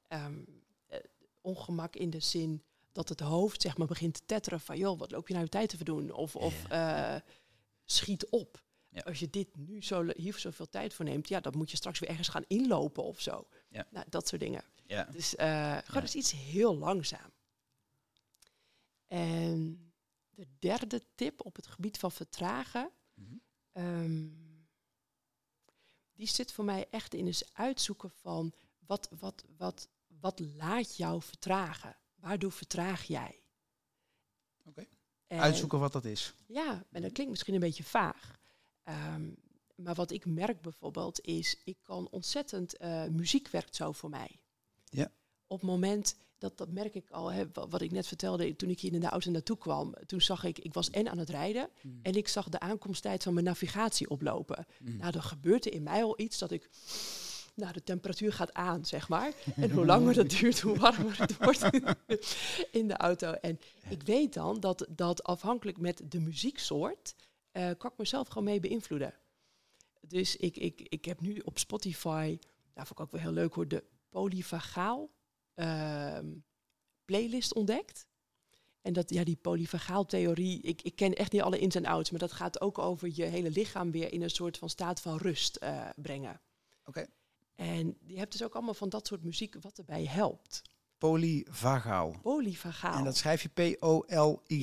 Ehm, 0.09 0.39
eh, 0.87 0.99
ongemak 1.41 1.97
in 1.97 2.11
de 2.11 2.21
zin 2.21 2.63
dat 2.93 3.09
het 3.09 3.21
hoofd 3.21 3.63
zeg 3.63 3.77
maar 3.77 3.87
begint 3.87 4.15
te 4.15 4.23
tetteren 4.27 4.61
van, 4.61 4.79
joh, 4.79 4.99
wat 4.99 5.11
loop 5.11 5.27
je 5.27 5.33
nou 5.33 5.45
je 5.45 5.51
tijd 5.51 5.69
te 5.69 5.77
verdoen? 5.77 6.13
Of, 6.13 6.37
of 6.37 6.55
schiet 7.85 8.27
op. 8.31 8.63
Ja. 8.95 9.01
Als 9.01 9.19
je 9.19 9.31
dit 9.31 9.57
nu 9.57 9.83
zo, 9.83 10.07
hier 10.17 10.39
zoveel 10.39 10.69
tijd 10.69 10.95
voor 10.95 11.05
neemt, 11.05 11.29
ja, 11.29 11.41
dan 11.41 11.57
moet 11.57 11.71
je 11.71 11.77
straks 11.77 11.99
weer 11.99 12.09
ergens 12.09 12.29
gaan 12.29 12.45
inlopen 12.47 13.03
of 13.05 13.21
zo. 13.21 13.47
Ja. 13.69 13.87
Nou, 13.91 14.07
dat 14.09 14.29
soort 14.29 14.41
dingen. 14.41 14.65
Ja. 14.87 15.05
Dus 15.05 15.37
eh, 15.37 15.79
gewoon 15.85 16.03
eens 16.03 16.15
iets 16.15 16.33
heel 16.33 16.77
langzaam. 16.77 17.31
En 19.07 19.93
de 20.31 20.47
derde 20.59 21.03
tip 21.15 21.45
op 21.45 21.57
het 21.57 21.67
gebied 21.67 21.99
van 21.99 22.13
vertragen, 22.13 22.91
Mhm. 23.15 23.35
ehm, 23.73 24.29
die 26.13 26.27
zit 26.29 26.53
voor 26.53 26.65
mij 26.65 26.87
echt 26.91 27.15
in 27.15 27.27
het 27.27 27.51
uitzoeken 27.53 28.11
van 28.11 28.53
wat, 28.87 29.09
wat, 29.19 29.45
wat, 29.57 29.89
wat 30.21 30.41
laat 30.41 30.97
jou 30.97 31.23
vertragen? 31.23 31.97
Waardoor 32.15 32.53
vertraag 32.53 33.03
jij? 33.05 33.43
Oké. 34.65 34.87
En- 35.27 35.41
Uitzoeken 35.41 35.79
wat 35.79 35.93
dat 35.93 36.05
is. 36.05 36.35
ja, 36.47 36.85
en 36.91 37.03
dat 37.03 37.13
klinkt 37.13 37.31
misschien 37.33 37.55
een 37.55 37.61
beetje 37.61 37.85
vaag. 37.85 38.43
Ehm, 38.85 39.23
maar 39.75 39.95
wat 39.95 40.11
ik 40.11 40.27
merk 40.27 40.61
bijvoorbeeld 40.63 41.21
is, 41.21 41.57
ik 41.65 41.77
kan 41.83 42.09
ontzettend, 42.11 42.77
eh, 42.77 43.05
muziek 43.05 43.49
werkt 43.49 43.77
zo 43.77 43.93
voor 43.93 44.11
mij. 44.11 44.39
Ja. 44.85 45.11
Op 45.47 45.61
het 45.61 45.71
moment, 45.71 46.17
dat, 46.39 46.59
dat 46.59 46.69
merk 46.73 46.95
ik 46.95 47.11
al, 47.11 47.33
hè, 47.33 47.45
wa- 47.53 47.69
wat 47.69 47.81
ik 47.83 47.91
net 47.91 48.07
vertelde, 48.07 48.57
toen 48.57 48.71
ik 48.71 48.81
hier 48.81 48.93
in 48.93 49.01
de 49.01 49.07
auto 49.09 49.31
naartoe 49.31 49.59
kwam, 49.59 49.95
toen 50.07 50.21
zag 50.21 50.45
ik, 50.45 50.59
ik 50.59 50.75
was 50.75 50.91
en 50.91 51.09
aan 51.11 51.19
het 51.19 51.31
rijden 51.31 51.69
Mm. 51.83 51.99
en 52.03 52.15
ik 52.15 52.29
zag 52.29 52.49
de 52.49 52.61
aankomsttijd 52.61 53.23
van 53.23 53.35
mijn 53.35 53.47
navigatie 53.47 54.11
oplopen. 54.11 54.67
Mm. 54.81 54.97
Nou, 54.97 55.13
dan 55.13 55.23
gebeurt 55.23 55.67
er 55.67 55.73
in 55.73 55.83
mij 55.83 56.03
al 56.03 56.21
iets 56.21 56.39
dat 56.39 56.51
ik 56.51 56.71
nou, 57.55 57.73
de 57.73 57.83
temperatuur 57.83 58.33
gaat 58.33 58.53
aan, 58.55 58.85
zeg 58.85 59.09
maar. 59.09 59.33
En 59.57 59.71
hoe 59.71 59.85
langer 59.87 60.15
dat 60.15 60.31
duurt, 60.31 60.61
hoe 60.61 60.79
warmer 60.79 61.19
het 61.19 61.37
wordt 61.37 61.63
in 62.79 62.89
de 62.89 62.97
auto. 62.97 63.33
En 63.33 63.59
ik 63.89 64.03
weet 64.03 64.35
dan 64.35 64.61
dat, 64.61 64.87
dat 64.91 65.23
afhankelijk 65.23 65.79
met 65.79 66.03
de 66.09 66.21
muzieksoort, 66.21 67.15
uh, 67.57 67.71
kan 67.79 67.91
ik 67.91 67.99
mezelf 67.99 68.29
gewoon 68.29 68.45
mee 68.45 68.61
beïnvloeden. 68.61 69.15
Dus 70.01 70.37
ik, 70.37 70.57
ik, 70.57 70.81
ik 70.81 71.05
heb 71.05 71.21
nu 71.21 71.39
op 71.39 71.59
Spotify, 71.59 72.39
daar 72.73 72.87
vond 72.87 72.99
ik 72.99 73.05
ook 73.05 73.13
wel 73.13 73.21
heel 73.21 73.33
leuk 73.33 73.55
hoor, 73.55 73.69
de 73.69 73.85
polyvagaal 74.09 75.11
ehm, 75.55 76.33
playlist 77.05 77.55
ontdekt. 77.55 78.07
En 78.81 78.93
dat, 78.93 79.11
ja, 79.11 79.25
die 79.25 79.37
polyvagaaltheorie, 79.37 80.61
ik, 80.61 80.83
ik 80.83 80.97
ken 80.97 81.15
echt 81.15 81.33
niet 81.33 81.43
alle 81.43 81.59
ins 81.59 81.75
en 81.75 81.87
outs, 81.87 82.11
maar 82.11 82.21
dat 82.21 82.33
gaat 82.33 82.61
ook 82.61 82.79
over 82.79 83.11
je 83.15 83.25
hele 83.25 83.51
lichaam 83.51 83.91
weer 83.91 84.13
in 84.13 84.23
een 84.23 84.31
soort 84.31 84.59
van 84.59 84.69
staat 84.69 85.01
van 85.01 85.17
rust 85.17 85.59
uh, 85.63 85.89
brengen. 85.97 86.41
Oké. 86.85 87.07
En 87.55 87.97
je 88.07 88.19
hebt 88.19 88.33
dus 88.33 88.43
ook 88.43 88.55
allemaal 88.55 88.75
van 88.75 88.89
dat 88.89 89.07
soort 89.07 89.23
muziek 89.23 89.57
wat 89.61 89.79
erbij 89.79 90.05
helpt. 90.05 90.63
Polyvagaal. 90.99 92.17
Polyvagaal. 92.23 92.99
En 92.99 93.05
dat 93.05 93.17
schrijf 93.17 93.43
je 93.43 93.49
P-O-L-Y-V-A. 93.77 94.55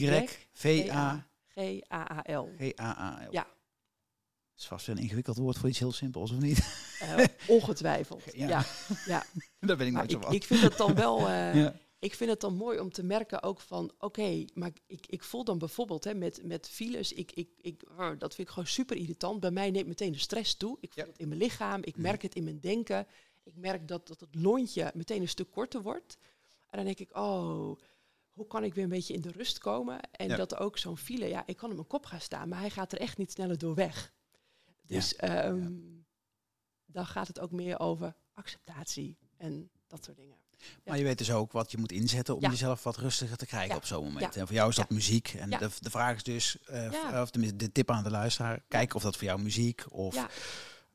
G-A-A-L. 1.62 2.50
G-A-A-L. 2.58 3.32
Ja. 3.32 3.44
Dat 3.44 4.60
is 4.60 4.66
vast 4.66 4.88
een 4.88 4.98
ingewikkeld 4.98 5.38
woord 5.38 5.58
voor 5.58 5.70
iets 5.70 5.80
heel 5.80 5.92
simpels, 5.92 6.32
of 6.32 6.40
niet? 6.40 6.90
Uh, 7.02 7.26
ongetwijfeld. 7.48 8.24
ja. 8.34 8.48
ja. 8.48 8.66
ja. 9.06 9.24
Daar 9.60 9.78
ben 9.78 9.88
ik 9.88 9.94
nooit 9.94 10.12
zo 10.12 10.20
van. 10.20 10.34
ik 10.34 10.44
vind 10.44 10.62
het 10.62 10.78
dan 10.78 10.96
wel... 10.96 11.20
Uh, 11.20 11.56
ja 11.56 11.76
ik 12.02 12.16
vind 12.16 12.30
het 12.30 12.40
dan 12.40 12.56
mooi 12.56 12.80
om 12.80 12.92
te 12.92 13.04
merken 13.04 13.44
ook 13.44 13.60
van, 13.60 13.92
oké, 14.00 14.46
maar 14.54 14.72
ik, 14.88 15.06
ik 15.08 15.24
voel 15.24 15.44
dan 15.44 15.58
bijvoorbeeld 15.58 16.04
hè, 16.04 16.14
met, 16.14 16.42
met 16.44 16.70
files, 16.70 17.14
ik, 17.14 17.32
ik, 17.32 17.50
ik, 17.58 17.84
oh, 17.98 18.10
dat 18.18 18.36
vind 18.36 18.48
ik 18.48 18.54
gewoon 18.54 18.68
super 18.68 18.98
irritant. 18.98 19.40
Bij 19.40 19.52
mij 19.52 19.72
neemt 19.72 19.88
meteen 19.88 20.12
de 20.12 20.18
stress 20.18 20.56
toe. 20.56 20.78
Ik 20.80 20.94
voel 20.94 21.06
het 21.06 21.18
in 21.18 21.28
mijn 21.28 21.40
lichaam, 21.40 21.84
ik 21.84 21.98
merk 21.98 22.22
het 22.22 22.36
in 22.36 22.44
mijn 22.44 22.60
denken. 22.60 23.08
Ik 23.44 23.56
merk 23.56 23.88
dat, 23.88 24.08
dat 24.08 24.20
het 24.20 24.36
lontje 24.36 24.92
meteen 24.94 25.22
een 25.22 25.28
stuk 25.28 25.52
korter 25.52 25.82
wordt. 25.82 26.18
En 26.70 26.78
dan 26.78 26.86
denk 26.86 27.00
ik, 27.00 27.18
oh, 27.18 27.80
hoe 28.32 28.48
kan 28.48 28.64
ik 28.64 28.74
weer 28.74 28.84
een 28.84 28.90
beetje 28.90 29.14
in 29.14 29.22
de 29.22 29.32
rust 29.32 29.58
komen? 29.58 30.00
En 30.12 30.28
dat 30.28 30.58
ook 30.58 30.78
zo'n 30.78 30.98
file, 30.98 31.28
ja, 31.28 31.44
ik 31.46 31.58
kan 31.58 31.70
op 31.70 31.76
mijn 31.76 31.88
kop 31.88 32.06
gaan 32.06 32.22
staan, 32.22 32.50
maar 32.50 32.60
hij 32.60 32.70
gaat 32.70 32.92
er 32.92 33.00
echt 33.00 33.18
niet 33.18 33.32
sneller 33.32 33.58
door 33.58 33.76
weg. 33.76 34.14
Dus 34.88 35.16
ehm, 35.16 35.70
dan 36.86 37.06
gaat 37.06 37.28
het 37.28 37.40
ook 37.40 37.52
meer 37.52 37.80
over 37.80 38.16
acceptatie 38.34 39.18
en 39.38 39.70
dat 39.88 40.04
soort 40.06 40.18
dingen. 40.18 40.36
Maar 40.84 40.98
je 40.98 41.04
weet 41.04 41.18
dus 41.18 41.32
ook 41.32 41.52
wat 41.52 41.72
je 41.72 41.78
moet 41.78 41.92
inzetten 41.92 42.36
om 42.36 42.42
jezelf 42.42 42.84
wat 42.84 42.98
rustiger 42.98 43.38
te 43.38 43.46
krijgen 43.46 43.76
op 43.76 43.86
zo'n 43.86 44.04
moment. 44.04 44.36
En 44.36 44.48
voor 44.48 44.56
jou 44.56 44.70
is 44.70 44.76
dat 44.76 44.90
muziek. 44.90 45.34
En 45.34 45.50
de, 45.50 45.70
de 45.80 45.90
vraag 45.90 46.16
is 46.16 46.24
dus, 46.24 46.58
uh, 46.72 47.22
of 47.22 47.32
de, 47.32 47.56
de 47.56 47.72
tip 47.72 47.92
aan 47.92 48.04
de 48.04 48.10
luisteraar, 48.10 48.64
kijk 48.68 48.94
of 48.94 49.02
dat 49.02 49.16
voor 49.16 49.28
jou 49.28 49.42
muziek 49.42 49.84
of 49.90 50.28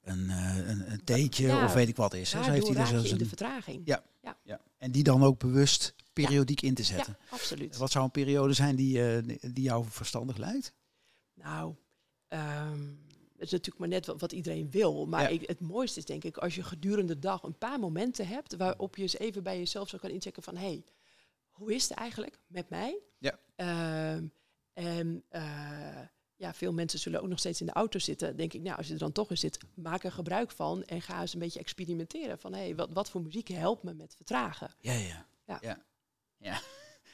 een, 0.03 0.25
uh, 0.25 0.69
een, 0.69 0.93
een 0.93 1.05
theetje 1.05 1.65
of 1.65 1.73
weet 1.73 1.89
ik 1.89 1.97
wat 1.97 2.15
is. 2.15 2.31
Zo 2.31 2.41
heeft 2.41 2.69
hij 2.69 2.91
dus 2.91 3.11
in 3.11 3.19
de 3.19 3.27
vertraging. 3.27 3.83
Ja. 3.85 4.05
Ja. 4.43 4.61
En 4.79 4.93
die 4.93 5.03
dan 5.03 5.25
ook 5.25 5.39
bewust 5.39 5.95
periodiek 6.23 6.61
in 6.61 6.75
te 6.75 6.83
zetten. 6.83 7.17
Ja, 7.21 7.27
absoluut. 7.29 7.77
Wat 7.77 7.91
zou 7.91 8.05
een 8.05 8.11
periode 8.11 8.53
zijn 8.53 8.77
die, 8.77 8.99
uh, 8.99 9.37
die 9.41 9.65
jou 9.65 9.85
verstandig 9.89 10.37
leidt? 10.37 10.73
Nou, 11.35 11.75
um, 12.29 13.05
het 13.33 13.47
is 13.47 13.51
natuurlijk 13.51 13.79
maar 13.79 13.89
net 13.89 14.07
wat, 14.07 14.33
iedereen 14.33 14.71
wil. 14.71 15.07
Maar 15.07 15.33
ik, 15.33 15.49
het 15.49 15.61
mooiste 15.61 15.99
is 15.99 16.05
denk 16.05 16.25
ik 16.25 16.37
als 16.37 16.55
je 16.55 16.63
gedurende 16.63 17.15
de 17.15 17.21
dag 17.21 17.43
een 17.43 17.59
paar 17.59 17.79
momenten 17.79 18.27
hebt 18.27 18.57
waarop 18.57 18.97
je 18.97 19.03
eens 19.03 19.19
even 19.19 19.43
bij 19.43 19.59
jezelf 19.59 19.89
zo 19.89 19.99
kan 19.99 20.11
inchecken 20.11 20.43
van 20.43 20.57
hé, 20.57 20.67
hey, 20.67 20.85
hoe 21.51 21.75
is 21.75 21.89
het 21.89 21.99
eigenlijk 21.99 22.39
met 22.47 22.69
mij? 22.69 22.99
Ja. 23.19 23.39
Um, 24.15 24.33
en 24.73 25.25
uh, 25.33 26.01
ja, 26.37 26.55
veel 26.55 26.73
mensen 26.73 26.99
zullen 26.99 27.23
ook 27.23 27.29
nog 27.29 27.39
steeds 27.39 27.61
in 27.61 27.67
de 27.67 27.73
auto 27.73 27.99
zitten. 27.99 28.37
Denk 28.37 28.53
ik, 28.53 28.63
nou, 28.63 28.77
als 28.77 28.87
je 28.87 28.93
er 28.93 28.99
dan 28.99 29.13
toch 29.13 29.31
in 29.31 29.39
zit, 29.39 29.59
maak 29.75 30.05
er 30.05 30.13
gebruik 30.13 30.51
van 30.51 30.85
en 30.85 31.03
ga 31.03 31.21
eens 31.21 31.33
een 31.33 31.39
beetje 31.39 31.61
experimenteren 31.61 32.39
van 32.39 32.53
hé, 32.53 32.61
hey, 32.61 32.75
wat, 32.75 32.91
wat 32.93 33.11
voor 33.11 33.23
muziek 33.23 33.49
helpt 33.49 33.83
me 33.83 33.95
met 33.95 34.15
vertragen? 34.17 34.71
Ja, 34.81 34.93
ja. 34.93 35.27
ja. 35.47 35.59
ja. 35.61 35.79
Ja. 36.37 36.61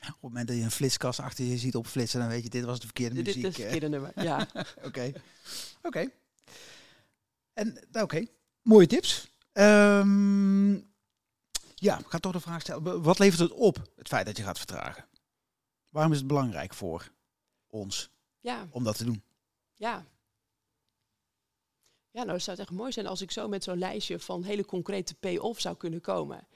Op 0.00 0.08
het 0.08 0.20
moment 0.20 0.48
dat 0.48 0.56
je 0.56 0.62
een 0.62 0.70
flitskast 0.70 1.20
achter 1.20 1.44
je 1.44 1.58
ziet 1.58 1.74
opflitsen, 1.74 2.20
dan 2.20 2.28
weet 2.28 2.42
je, 2.42 2.48
dit 2.48 2.64
was 2.64 2.80
de 2.80 2.84
verkeerde 2.86 3.14
muziek. 3.14 3.34
Dit 3.34 3.44
is 3.44 3.48
het 3.48 3.54
verkeerde 3.54 3.88
nummer, 3.88 4.12
ja. 4.22 4.48
Oké. 4.86 5.12
Oké. 5.82 6.10
En, 7.52 7.78
nou, 7.90 8.04
oké. 8.04 8.26
Mooie 8.62 8.86
tips. 8.86 9.30
Um, 9.52 10.92
ja, 11.74 11.98
ik 11.98 12.06
ga 12.06 12.18
toch 12.18 12.32
de 12.32 12.40
vraag 12.40 12.60
stellen. 12.60 13.02
Wat 13.02 13.18
levert 13.18 13.40
het 13.40 13.52
op, 13.52 13.92
het 13.96 14.08
feit 14.08 14.26
dat 14.26 14.36
je 14.36 14.42
gaat 14.42 14.58
vertragen? 14.58 15.08
Waarom 15.88 16.12
is 16.12 16.18
het 16.18 16.26
belangrijk 16.26 16.74
voor 16.74 17.12
ons 17.66 18.10
ja. 18.40 18.68
om 18.70 18.84
dat 18.84 18.96
te 18.96 19.04
doen? 19.04 19.22
Ja. 19.76 20.04
Ja, 22.10 22.22
nou, 22.22 22.32
het 22.32 22.42
zou 22.42 22.58
echt 22.58 22.70
mooi 22.70 22.92
zijn 22.92 23.06
als 23.06 23.20
ik 23.20 23.30
zo 23.30 23.48
met 23.48 23.64
zo'n 23.64 23.78
lijstje 23.78 24.18
van 24.18 24.42
hele 24.42 24.64
concrete 24.64 25.14
pay-off 25.14 25.60
zou 25.60 25.76
kunnen 25.76 26.00
komen. 26.00 26.46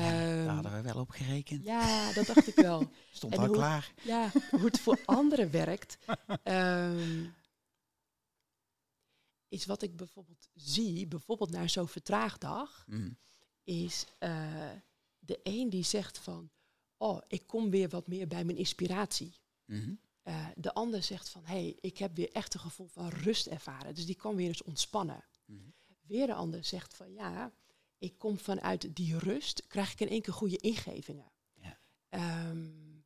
Ja, 0.00 0.44
daar 0.44 0.54
hadden 0.54 0.72
we 0.72 0.82
wel 0.82 1.00
op 1.00 1.10
gerekend. 1.10 1.64
Ja, 1.64 2.12
dat 2.12 2.26
dacht 2.26 2.46
ik 2.46 2.54
wel. 2.54 2.90
Stond 3.12 3.32
en 3.32 3.38
al 3.38 3.46
hoe, 3.46 3.56
klaar. 3.56 3.92
Ja, 4.02 4.30
hoe 4.50 4.64
het 4.64 4.80
voor 4.80 5.00
anderen 5.20 5.50
werkt. 5.50 5.98
Um, 6.44 7.34
is 9.54 9.66
wat 9.66 9.82
ik 9.82 9.96
bijvoorbeeld 9.96 10.48
zie, 10.54 11.06
bijvoorbeeld 11.06 11.50
naar 11.50 11.68
zo'n 11.68 11.88
vertraagdag, 11.88 12.84
mm. 12.86 13.16
is 13.64 14.06
uh, 14.20 14.70
de 15.18 15.40
een 15.42 15.70
die 15.70 15.84
zegt 15.84 16.18
van, 16.18 16.50
oh, 16.96 17.22
ik 17.28 17.46
kom 17.46 17.70
weer 17.70 17.88
wat 17.88 18.06
meer 18.06 18.28
bij 18.28 18.44
mijn 18.44 18.58
inspiratie. 18.58 19.34
Mm. 19.64 19.98
Uh, 20.24 20.46
de 20.56 20.74
ander 20.74 21.02
zegt 21.02 21.28
van, 21.28 21.44
hé, 21.44 21.52
hey, 21.52 21.76
ik 21.80 21.98
heb 21.98 22.16
weer 22.16 22.32
echt 22.32 22.54
een 22.54 22.60
gevoel 22.60 22.86
van 22.86 23.08
rust 23.08 23.46
ervaren, 23.46 23.94
dus 23.94 24.06
die 24.06 24.14
kan 24.14 24.36
weer 24.36 24.48
eens 24.48 24.62
ontspannen. 24.62 25.24
Mm. 25.46 25.74
Weer 26.06 26.26
de 26.26 26.34
ander 26.34 26.64
zegt 26.64 26.96
van, 26.96 27.12
ja, 27.12 27.52
ik 27.98 28.18
kom 28.18 28.38
vanuit 28.38 28.96
die 28.96 29.18
rust, 29.18 29.66
krijg 29.66 29.92
ik 29.92 30.00
in 30.00 30.08
één 30.08 30.22
keer 30.22 30.34
goede 30.34 30.56
ingevingen. 30.56 31.32
Ja. 31.54 31.78
Um, 32.50 33.04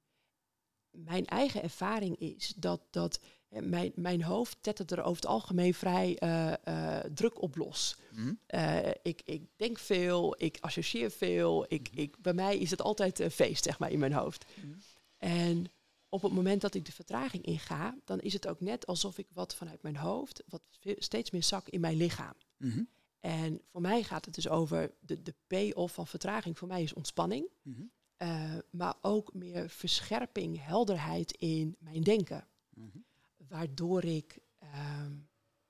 mijn 0.90 1.26
eigen 1.26 1.62
ervaring 1.62 2.16
is 2.18 2.54
dat, 2.56 2.80
dat 2.90 3.20
mijn, 3.48 3.92
mijn 3.94 4.22
hoofd 4.22 4.56
tettert 4.60 4.90
er 4.90 5.02
over 5.02 5.22
het 5.22 5.26
algemeen 5.26 5.74
vrij 5.74 6.16
uh, 6.22 6.52
uh, 6.64 6.98
druk 6.98 7.42
op 7.42 7.56
los. 7.56 7.96
Mm. 8.12 8.40
Uh, 8.54 8.86
ik, 9.02 9.22
ik 9.24 9.42
denk 9.56 9.78
veel, 9.78 10.34
ik 10.42 10.56
associeer 10.60 11.10
veel. 11.10 11.64
Ik, 11.68 11.90
Mhm. 11.90 12.00
ik, 12.00 12.18
bij 12.22 12.32
mij 12.32 12.58
is 12.58 12.70
het 12.70 12.82
altijd 12.82 13.18
een 13.18 13.30
feest, 13.30 13.64
zeg 13.64 13.78
maar, 13.78 13.90
in 13.90 13.98
mijn 13.98 14.12
hoofd. 14.12 14.44
Mm. 14.64 14.78
En 15.18 15.66
op 16.08 16.22
het 16.22 16.32
moment 16.32 16.60
dat 16.60 16.74
ik 16.74 16.84
de 16.84 16.92
vertraging 16.92 17.44
inga, 17.44 17.96
dan 18.04 18.20
is 18.20 18.32
het 18.32 18.46
ook 18.46 18.60
net 18.60 18.86
alsof 18.86 19.18
ik 19.18 19.26
wat 19.32 19.54
vanuit 19.54 19.82
mijn 19.82 19.96
hoofd, 19.96 20.42
wat 20.46 20.62
steeds 20.98 21.30
meer 21.30 21.42
zak 21.42 21.68
in 21.68 21.80
mijn 21.80 21.96
lichaam. 21.96 22.34
Mm. 22.56 22.88
En 23.20 23.60
voor 23.70 23.80
mij 23.80 24.02
gaat 24.02 24.24
het 24.24 24.34
dus 24.34 24.48
over 24.48 24.94
de, 25.00 25.22
de 25.22 25.34
pay-off 25.46 25.94
van 25.94 26.06
vertraging. 26.06 26.58
Voor 26.58 26.68
mij 26.68 26.82
is 26.82 26.92
ontspanning. 26.92 27.48
Mm. 27.62 27.90
Uh, 28.18 28.58
maar 28.70 28.94
ook 29.00 29.34
meer 29.34 29.70
verscherping, 29.70 30.64
helderheid 30.64 31.32
in 31.32 31.76
mijn 31.78 32.02
denken. 32.02 32.48
Mm. 32.74 33.04
Waardoor 33.36 34.04
ik 34.04 34.38
uh, 34.62 35.06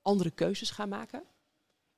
andere 0.01 0.31
keuzes 0.31 0.69
ga 0.69 0.85
maken. 0.85 1.23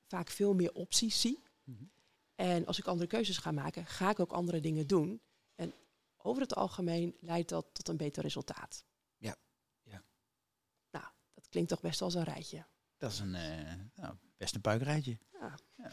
Vaak 0.08 0.30
veel 0.30 0.54
meer 0.54 0.74
opties 0.74 1.22
zie. 1.22 1.44
Mm. 1.64 1.92
En 2.36 2.66
als 2.66 2.80
ik 2.80 2.88
andere 2.88 3.08
keuzes 3.08 3.38
ga 3.38 3.52
maken, 3.52 3.86
ga 3.86 4.10
ik 4.10 4.20
ook 4.20 4.32
andere 4.32 4.60
dingen 4.60 4.88
doen. 4.88 5.22
En 5.56 5.74
over 6.18 6.42
het 6.42 6.56
algemeen 6.56 7.18
leidt 7.20 7.50
dat 7.50 7.66
tot 7.74 7.88
een 7.88 7.98
beter 7.98 8.24
resultaat. 8.24 8.86
Ja. 9.18 9.36
ja. 9.84 10.04
Nou, 10.92 11.06
dat 11.34 11.50
klinkt 11.50 11.70
toch 11.70 11.82
best 11.82 12.02
als 12.02 12.14
een 12.14 12.24
rijtje. 12.24 12.66
Dat 12.98 13.12
is 13.12 13.20
een, 13.20 13.36
uh, 13.36 13.74
nou, 13.96 14.16
best 14.42 14.56
een 14.56 14.62
puikrijtje. 14.62 15.18
Ja. 15.40 15.56
ja. 15.78 15.92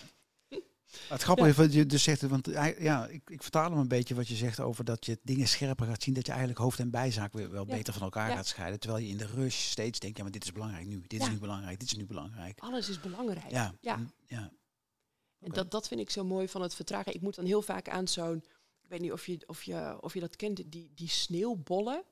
Het 1.08 1.22
grappige 1.22 1.48
is 1.48 1.56
wat 1.56 1.72
je 1.72 1.86
dus 1.86 2.02
zegt, 2.02 2.22
want 2.22 2.46
ja, 2.78 3.06
ik, 3.06 3.30
ik 3.30 3.42
vertaal 3.42 3.70
hem 3.70 3.78
een 3.78 3.88
beetje 3.88 4.14
wat 4.14 4.28
je 4.28 4.34
zegt 4.34 4.60
over 4.60 4.84
dat 4.84 5.06
je 5.06 5.18
dingen 5.22 5.48
scherper 5.48 5.86
gaat 5.86 6.02
zien, 6.02 6.14
dat 6.14 6.24
je 6.26 6.30
eigenlijk 6.32 6.60
hoofd 6.60 6.78
en 6.78 6.90
bijzaak 6.90 7.32
weer 7.32 7.50
wel 7.50 7.66
Ja. 7.66 7.76
beter 7.76 7.92
van 7.92 8.02
elkaar 8.02 8.28
Ja. 8.28 8.36
gaat 8.36 8.46
scheiden. 8.46 8.80
Terwijl 8.80 9.04
je 9.04 9.10
in 9.10 9.16
de 9.16 9.26
rush 9.26 9.56
steeds 9.56 9.98
denkt, 9.98 10.16
ja, 10.16 10.22
maar 10.22 10.32
dit 10.32 10.44
is 10.44 10.52
belangrijk 10.52 10.86
nu, 10.86 11.02
dit 11.06 11.20
is 11.22 11.28
nu 11.28 11.38
belangrijk, 11.38 11.78
dit 11.80 11.90
is 11.90 11.96
nu 11.96 12.06
belangrijk. 12.06 12.60
Alles 12.60 12.88
is 12.88 13.00
belangrijk. 13.00 13.50
Ja, 13.50 13.74
Ja. 13.80 13.94
en- 13.94 14.12
ja. 14.26 14.52
En 15.40 15.50
dat, 15.52 15.70
dat 15.70 15.88
vind 15.88 16.00
ik 16.00 16.10
zo 16.10 16.24
mooi 16.24 16.48
van 16.48 16.62
het 16.62 16.74
vertragen. 16.74 17.14
Ik 17.14 17.20
moet 17.20 17.34
dan 17.34 17.44
heel 17.44 17.62
vaak 17.62 17.88
aan 17.88 18.08
zo'n, 18.08 18.36
ik 18.82 18.88
weet 18.88 19.00
niet 19.00 19.12
of 19.12 19.26
je, 19.26 19.38
of 19.46 19.62
je, 19.62 19.98
of 20.00 20.14
je 20.14 20.20
dat 20.20 20.36
kent, 20.36 20.62
die, 20.72 20.92
die 20.94 21.08
sneeuwbollen, 21.08 22.02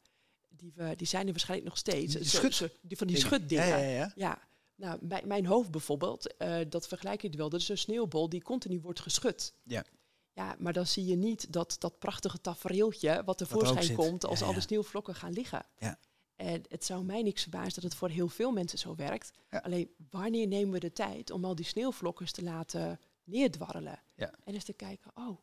die, 0.48 0.72
we, 0.74 0.96
die 0.96 1.06
zijn 1.06 1.24
er 1.26 1.30
waarschijnlijk 1.32 1.68
nog 1.68 1.78
steeds. 1.78 2.14
Die 2.14 2.24
schut- 2.24 2.54
zo- 2.54 2.68
die 2.82 2.96
van 2.96 3.06
die 3.06 3.16
Dingen. 3.16 3.30
schutdingen. 3.30 3.88
Ja. 3.88 4.12
Ja, 4.14 4.48
nou, 4.76 4.98
mijn, 5.00 5.26
mijn 5.26 5.46
hoofd 5.46 5.70
bijvoorbeeld, 5.70 6.36
eh, 6.36 6.58
dat 6.68 6.88
vergelijk 6.88 7.22
je 7.22 7.30
wel. 7.30 7.48
Dat 7.48 7.60
is 7.60 7.68
een 7.68 7.78
sneeuwbol 7.78 8.28
die 8.28 8.42
continu 8.42 8.80
wordt 8.80 9.00
geschud. 9.00 9.54
Ja. 9.62 9.84
Ja, 10.32 10.56
maar 10.58 10.72
dan 10.72 10.86
zie 10.86 11.04
je 11.04 11.16
niet 11.16 11.52
dat, 11.52 11.76
dat 11.78 11.98
prachtige 11.98 12.40
tafereeltje 12.40 13.22
wat 13.24 13.38
tevoorschijn 13.38 13.94
komt 13.94 14.24
als 14.24 14.38
Ja, 14.40 14.46
al 14.46 14.54
de 14.54 14.60
sneeuwvlokken 14.60 15.14
gaan 15.14 15.32
liggen. 15.32 15.66
Ja. 15.78 15.98
En 16.34 16.62
het 16.68 16.84
zou 16.84 17.04
mij 17.04 17.22
niks 17.22 17.42
verbazen 17.42 17.74
dat 17.74 17.82
het 17.82 17.94
voor 17.94 18.08
heel 18.08 18.28
veel 18.28 18.52
mensen 18.52 18.78
zo 18.78 18.94
werkt. 18.94 19.30
Ja. 19.50 19.58
Alleen, 19.58 19.90
wanneer 20.10 20.46
nemen 20.46 20.72
we 20.72 20.78
de 20.78 20.92
tijd 20.92 21.30
om 21.30 21.44
al 21.44 21.54
die 21.54 21.64
sneeuwvlokken 21.64 22.32
te 22.32 22.42
laten 22.42 23.00
neerdwarrelen? 23.24 24.02
Ja. 24.14 24.34
En 24.44 24.54
eens 24.54 24.64
te 24.64 24.72
kijken, 24.72 25.10
oh, 25.14 25.38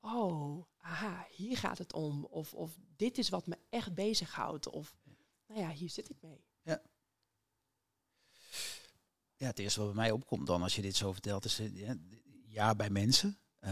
oh, 0.00 0.64
aha, 0.78 1.26
hier 1.30 1.56
gaat 1.56 1.78
het 1.78 1.92
om. 1.92 2.24
Of, 2.24 2.54
of 2.54 2.78
dit 2.96 3.18
is 3.18 3.28
wat 3.28 3.46
me 3.46 3.58
echt 3.70 3.94
bezighoudt. 3.94 4.68
Of, 4.68 4.94
nou 5.46 5.60
ja, 5.60 5.70
hier 5.70 5.90
zit 5.90 6.10
ik 6.10 6.16
mee. 6.20 6.44
Ja, 6.62 6.82
het 9.48 9.58
eerste 9.58 9.80
wat 9.80 9.88
bij 9.88 10.02
mij 10.02 10.10
opkomt 10.10 10.46
dan 10.46 10.62
als 10.62 10.76
je 10.76 10.82
dit 10.82 10.96
zo 10.96 11.12
vertelt 11.12 11.44
is, 11.44 11.58
eh, 11.58 11.76
ja, 11.76 11.96
ja, 12.46 12.74
bij 12.74 12.90
mensen. 12.90 13.38
Uh, 13.60 13.70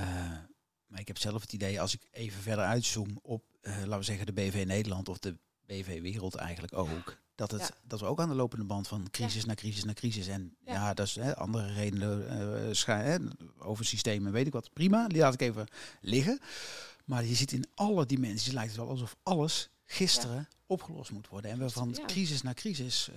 maar 0.86 1.00
ik 1.00 1.06
heb 1.06 1.18
zelf 1.18 1.40
het 1.40 1.52
idee, 1.52 1.80
als 1.80 1.94
ik 1.94 2.08
even 2.10 2.42
verder 2.42 2.64
uitzoom 2.64 3.18
op, 3.22 3.44
uh, 3.62 3.76
laten 3.76 3.98
we 3.98 4.02
zeggen, 4.02 4.26
de 4.26 4.32
BV 4.32 4.64
Nederland 4.66 5.08
of 5.08 5.18
de 5.18 5.36
BV 5.66 6.00
Wereld 6.00 6.34
eigenlijk 6.34 6.76
ook. 6.76 7.18
Dat, 7.34 7.50
het, 7.50 7.72
dat 7.82 8.00
we 8.00 8.06
ook 8.06 8.20
aan 8.20 8.28
de 8.28 8.34
lopende 8.34 8.64
band 8.64 8.88
van 8.88 9.10
crisis 9.10 9.44
naar 9.44 9.56
crisis 9.56 9.84
naar 9.84 9.94
crisis. 9.94 10.26
En 10.26 10.56
ja, 10.64 10.94
dat 10.94 11.06
is 11.06 11.14
hè, 11.14 11.36
andere 11.36 11.72
redenen 11.72 12.72
uh, 12.88 13.68
over 13.68 13.84
systemen, 13.84 14.32
weet 14.32 14.46
ik 14.46 14.52
wat. 14.52 14.72
Prima, 14.72 15.08
die 15.08 15.18
laat 15.18 15.34
ik 15.34 15.40
even 15.40 15.66
liggen. 16.00 16.40
Maar 17.04 17.24
je 17.24 17.34
ziet 17.34 17.52
in 17.52 17.64
alle 17.74 18.06
dimensies, 18.06 18.52
lijkt 18.52 18.70
het 18.70 18.80
wel 18.80 18.88
alsof 18.88 19.16
alles 19.22 19.70
gisteren 19.84 20.48
opgelost 20.66 21.10
moet 21.10 21.28
worden. 21.28 21.50
En 21.50 21.58
we 21.58 21.70
van 21.70 21.98
crisis 22.06 22.42
naar 22.42 22.54
crisis 22.54 23.10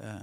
uh, 0.00 0.16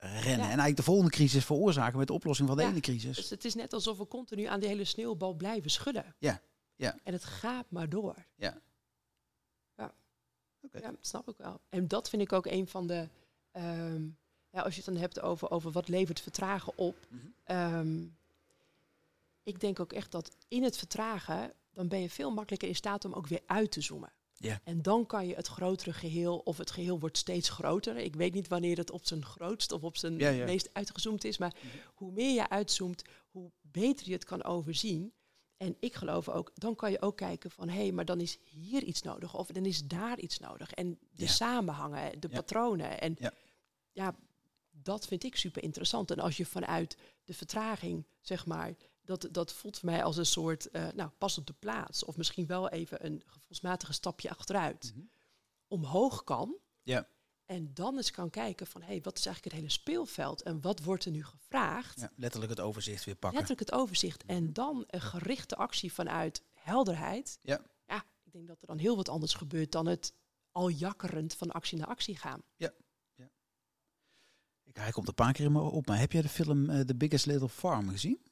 rennen. 0.00 0.24
En 0.24 0.40
eigenlijk 0.40 0.76
de 0.76 0.82
volgende 0.82 1.10
crisis 1.10 1.44
veroorzaken 1.44 1.98
met 1.98 2.06
de 2.06 2.12
oplossing 2.12 2.48
van 2.48 2.56
de 2.56 2.62
ene 2.62 2.80
crisis. 2.80 3.16
Dus 3.16 3.30
het 3.30 3.44
is 3.44 3.54
net 3.54 3.72
alsof 3.72 3.98
we 3.98 4.06
continu 4.06 4.44
aan 4.44 4.60
die 4.60 4.68
hele 4.68 4.84
sneeuwbal 4.84 5.34
blijven 5.34 5.70
schudden. 5.70 6.14
Ja. 6.18 6.40
ja. 6.76 6.96
En 7.02 7.12
het 7.12 7.24
gaat 7.24 7.70
maar 7.70 7.88
door. 7.88 8.26
Ja. 8.36 8.60
Ja. 9.76 9.92
Okay. 10.62 10.80
ja, 10.80 10.92
snap 11.00 11.28
ik 11.28 11.36
wel. 11.36 11.60
En 11.68 11.88
dat 11.88 12.08
vind 12.08 12.22
ik 12.22 12.32
ook 12.32 12.46
een 12.46 12.66
van 12.66 12.86
de... 12.86 13.08
Um, 13.52 14.18
ja, 14.50 14.60
als 14.60 14.74
je 14.74 14.82
het 14.82 14.92
dan 14.92 15.02
hebt 15.02 15.20
over, 15.20 15.50
over 15.50 15.70
wat 15.70 15.88
levert 15.88 16.20
vertragen 16.20 16.78
op. 16.78 16.96
Mm 17.08 17.34
um, 17.46 18.18
ik 19.42 19.60
denk 19.60 19.80
ook 19.80 19.92
echt 19.92 20.10
dat 20.10 20.30
in 20.48 20.62
het 20.62 20.76
vertragen... 20.76 21.52
dan 21.72 21.88
ben 21.88 22.00
je 22.00 22.10
veel 22.10 22.30
makkelijker 22.30 22.68
in 22.68 22.74
staat 22.74 23.04
om 23.04 23.12
ook 23.12 23.26
weer 23.26 23.42
uit 23.46 23.70
te 23.70 23.80
zoomen. 23.80 24.12
Ja. 24.42 24.60
En 24.64 24.82
dan 24.82 25.06
kan 25.06 25.26
je 25.26 25.34
het 25.34 25.46
grotere 25.46 25.92
geheel, 25.92 26.38
of 26.38 26.58
het 26.58 26.70
geheel 26.70 26.98
wordt 26.98 27.18
steeds 27.18 27.48
groter. 27.48 27.96
Ik 27.96 28.16
weet 28.16 28.34
niet 28.34 28.48
wanneer 28.48 28.76
het 28.76 28.90
op 28.90 29.06
zijn 29.06 29.24
grootst 29.24 29.72
of 29.72 29.82
op 29.82 29.96
zijn 29.96 30.16
meest 30.44 30.68
uitgezoomd 30.72 31.24
is. 31.24 31.38
Maar 31.38 31.54
mhm. 31.56 31.76
hoe 31.94 32.12
meer 32.12 32.34
je 32.34 32.48
uitzoomt, 32.48 33.02
hoe 33.30 33.50
beter 33.60 34.06
je 34.06 34.12
het 34.12 34.24
kan 34.24 34.44
overzien. 34.44 35.12
En 35.56 35.76
ik 35.80 35.94
geloof 35.94 36.28
ook, 36.28 36.50
dan 36.54 36.74
kan 36.74 36.90
je 36.90 37.02
ook 37.02 37.16
kijken 37.16 37.50
van 37.50 37.68
hé, 37.68 37.80
hey, 37.80 37.92
maar 37.92 38.04
dan 38.04 38.20
is 38.20 38.38
hier 38.44 38.82
iets 38.82 39.02
nodig 39.02 39.36
of 39.36 39.46
dan 39.46 39.66
is 39.66 39.86
daar 39.86 40.18
iets 40.18 40.38
nodig. 40.38 40.72
En 40.72 40.98
de 41.10 41.26
samenhangen, 41.26 42.20
de 42.20 42.28
patronen. 42.28 43.00
En 43.00 43.16
ja. 43.92 44.16
dat 44.70 45.06
vind 45.06 45.24
ik 45.24 45.36
super 45.36 45.62
interessant. 45.62 46.10
En 46.10 46.18
als 46.18 46.36
je 46.36 46.46
vanuit 46.46 46.96
de 47.24 47.34
vertraging, 47.34 48.06
zeg 48.20 48.46
maar, 48.46 48.74
dat, 49.10 49.28
dat 49.30 49.52
voelt 49.52 49.78
voor 49.78 49.90
mij 49.90 50.04
als 50.04 50.16
een 50.16 50.26
soort, 50.26 50.68
uh, 50.72 50.88
nou, 50.94 51.10
pas 51.18 51.38
op 51.38 51.46
de 51.46 51.52
plaats. 51.52 52.04
Of 52.04 52.16
misschien 52.16 52.46
wel 52.46 52.68
even 52.68 53.06
een 53.06 53.22
gevoelsmatige 53.26 53.92
stapje 53.92 54.30
achteruit. 54.30 54.92
Mhm. 54.94 55.04
Omhoog 55.68 56.24
kan. 56.24 56.56
Ja. 56.82 57.08
En 57.44 57.74
dan 57.74 57.96
eens 57.96 58.10
kan 58.10 58.30
kijken 58.30 58.66
van, 58.66 58.80
hé, 58.80 58.86
hey, 58.86 59.00
wat 59.02 59.18
is 59.18 59.26
eigenlijk 59.26 59.54
het 59.54 59.64
hele 59.64 59.80
speelveld? 59.80 60.42
En 60.42 60.60
wat 60.60 60.82
wordt 60.82 61.04
er 61.04 61.10
nu 61.10 61.24
gevraagd? 61.24 62.00
Ja, 62.00 62.12
letterlijk 62.16 62.50
het 62.50 62.60
overzicht 62.60 63.04
weer 63.04 63.14
pakken. 63.14 63.38
Letterlijk 63.38 63.70
het 63.70 63.80
overzicht. 63.80 64.24
En 64.24 64.52
dan 64.52 64.84
een 64.86 65.00
gerichte 65.00 65.56
actie 65.56 65.92
vanuit 65.92 66.42
helderheid. 66.52 67.38
Ja. 67.42 67.60
Ja, 67.86 68.04
ik 68.24 68.32
denk 68.32 68.46
dat 68.48 68.60
er 68.60 68.66
dan 68.66 68.78
heel 68.78 68.96
wat 68.96 69.08
anders 69.08 69.34
gebeurt 69.34 69.72
dan 69.72 69.86
het 69.86 70.14
al 70.52 70.68
jakkerend 70.68 71.34
van 71.34 71.50
actie 71.50 71.78
naar 71.78 71.86
actie 71.86 72.16
gaan. 72.16 72.42
Ja. 72.56 72.72
ja. 73.14 73.30
Ik, 74.62 74.76
hij 74.76 74.90
komt 74.90 75.08
een 75.08 75.14
paar 75.14 75.32
keer 75.32 75.44
in 75.44 75.52
me 75.52 75.60
op, 75.60 75.86
maar 75.86 75.98
heb 75.98 76.12
jij 76.12 76.22
de 76.22 76.28
film 76.28 76.70
uh, 76.70 76.80
The 76.80 76.96
Biggest 76.96 77.26
Little 77.26 77.48
Farm 77.48 77.88
gezien? 77.88 78.29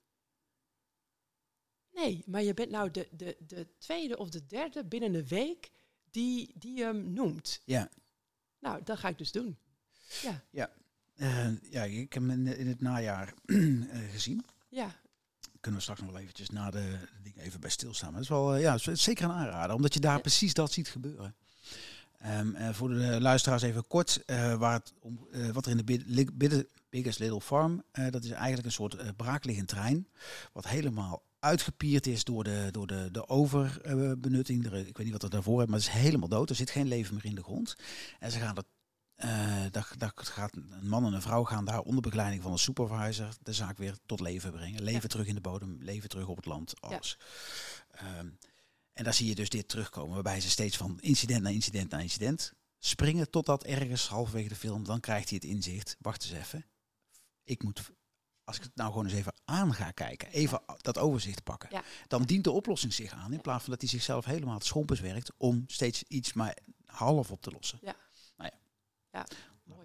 Nee, 1.98 2.22
maar 2.26 2.42
je 2.42 2.54
bent 2.54 2.70
nou 2.70 2.90
de, 2.90 3.08
de, 3.10 3.36
de 3.46 3.66
tweede 3.78 4.18
of 4.18 4.30
de 4.30 4.46
derde 4.46 4.84
binnen 4.84 5.14
een 5.14 5.26
week 5.26 5.70
die, 6.10 6.52
die 6.54 6.82
hem 6.82 7.12
noemt. 7.12 7.60
Ja. 7.64 7.88
Nou, 8.60 8.82
dat 8.84 8.98
ga 8.98 9.08
ik 9.08 9.18
dus 9.18 9.32
doen. 9.32 9.58
Ja. 10.22 10.42
Ja, 10.50 10.70
uh, 11.16 11.70
ja 11.70 11.82
ik 11.82 12.12
heb 12.12 12.22
hem 12.22 12.30
in, 12.30 12.56
in 12.56 12.66
het 12.66 12.80
najaar 12.80 13.34
uh, 13.46 14.10
gezien. 14.12 14.44
Ja. 14.68 14.94
Kunnen 15.60 15.80
we 15.80 15.86
straks 15.86 16.00
nog 16.00 16.10
wel 16.10 16.20
eventjes 16.20 16.50
na 16.50 16.70
de, 16.70 16.98
de 17.16 17.22
dingen 17.22 17.40
even 17.40 17.60
bij 17.60 17.70
stilstaan. 17.70 18.12
Maar 18.12 18.22
dat 18.22 18.30
is 18.30 18.36
wel 18.36 18.56
uh, 18.56 18.62
ja, 18.62 18.74
is 18.74 19.02
zeker 19.02 19.24
een 19.24 19.30
aanrader, 19.30 19.76
omdat 19.76 19.94
je 19.94 20.00
daar 20.00 20.14
ja. 20.14 20.20
precies 20.20 20.54
dat 20.54 20.72
ziet 20.72 20.88
gebeuren. 20.88 21.34
Um, 22.26 22.74
voor 22.74 22.88
de 22.88 23.20
luisteraars 23.20 23.62
even 23.62 23.86
kort, 23.86 24.22
waar 24.58 24.72
het 24.72 24.92
om, 25.00 25.28
wat 25.52 25.66
er 25.66 25.70
in 25.70 25.84
de 25.84 26.66
Biggest 26.88 27.18
Little 27.18 27.40
Farm, 27.40 27.82
dat 28.10 28.24
is 28.24 28.30
eigenlijk 28.30 28.66
een 28.66 28.72
soort 28.72 29.16
braakliggend 29.16 29.68
trein, 29.68 30.08
wat 30.52 30.68
helemaal 30.68 31.22
uitgepierd 31.38 32.06
is 32.06 32.24
door 32.24 32.44
de, 32.44 32.68
door 32.70 32.86
de, 32.86 33.08
de 33.12 33.28
overbenutting. 33.28 34.66
ik 34.66 34.96
weet 34.96 34.98
niet 34.98 35.12
wat 35.12 35.22
er 35.22 35.30
daarvoor 35.30 35.62
is, 35.62 35.68
maar 35.68 35.78
het 35.78 35.88
is 35.88 35.94
helemaal 35.94 36.28
dood. 36.28 36.50
Er 36.50 36.56
zit 36.56 36.70
geen 36.70 36.88
leven 36.88 37.14
meer 37.14 37.24
in 37.24 37.34
de 37.34 37.42
grond. 37.42 37.76
En 38.18 38.30
ze 38.30 38.38
gaan 38.38 38.54
dat. 38.54 38.66
Uh, 39.24 39.62
dat, 39.70 39.94
dat 39.96 40.12
gaat 40.14 40.56
een 40.56 40.88
man 40.88 41.04
en 41.04 41.12
een 41.12 41.22
vrouw 41.22 41.44
gaan 41.44 41.64
daar 41.64 41.80
onder 41.80 42.02
begeleiding 42.02 42.42
van 42.42 42.52
een 42.52 42.58
supervisor 42.58 43.28
de 43.42 43.52
zaak 43.52 43.78
weer 43.78 43.96
tot 44.06 44.20
leven 44.20 44.52
brengen. 44.52 44.82
Leven 44.82 45.08
terug 45.08 45.26
in 45.26 45.34
de 45.34 45.40
bodem, 45.40 45.76
leven 45.80 46.08
terug 46.08 46.26
op 46.26 46.36
het 46.36 46.46
land, 46.46 46.80
alles. 46.80 47.18
Ja. 47.90 48.18
Um, 48.18 48.38
en 48.98 49.04
daar 49.04 49.14
zie 49.14 49.28
je 49.28 49.34
dus 49.34 49.48
dit 49.48 49.68
terugkomen, 49.68 50.14
waarbij 50.14 50.40
ze 50.40 50.50
steeds 50.50 50.76
van 50.76 51.00
incident 51.00 51.42
naar 51.42 51.52
incident 51.52 51.90
naar 51.90 52.02
incident 52.02 52.52
springen, 52.78 53.30
totdat 53.30 53.64
ergens 53.64 54.08
halverwege 54.08 54.48
de 54.48 54.54
film, 54.54 54.84
dan 54.84 55.00
krijgt 55.00 55.28
hij 55.28 55.38
het 55.42 55.50
inzicht, 55.50 55.96
wacht 56.00 56.22
eens 56.22 56.32
even, 56.32 56.66
ik 57.44 57.62
moet 57.62 57.82
als 58.48 58.56
ik 58.56 58.62
het 58.62 58.74
nou 58.74 58.90
gewoon 58.90 59.04
eens 59.04 59.14
even 59.14 59.34
aan 59.44 59.74
ga 59.74 59.90
kijken, 59.90 60.28
even 60.28 60.60
dat 60.80 60.98
overzicht 60.98 61.44
pakken, 61.44 61.82
dan 62.06 62.22
dient 62.22 62.44
de 62.44 62.50
oplossing 62.50 62.92
zich 62.92 63.12
aan. 63.12 63.32
In 63.32 63.40
plaats 63.40 63.62
van 63.62 63.72
dat 63.72 63.80
hij 63.80 63.90
zichzelf 63.90 64.24
helemaal 64.24 64.60
schompers 64.60 65.00
werkt 65.00 65.30
om 65.36 65.64
steeds 65.66 66.02
iets 66.02 66.32
maar 66.32 66.56
half 66.86 67.30
op 67.30 67.42
te 67.42 67.50
lossen. 67.50 67.78
Ja. 67.82 67.96
Nou 68.36 68.50
ja. 68.52 68.58
ja. 69.18 69.26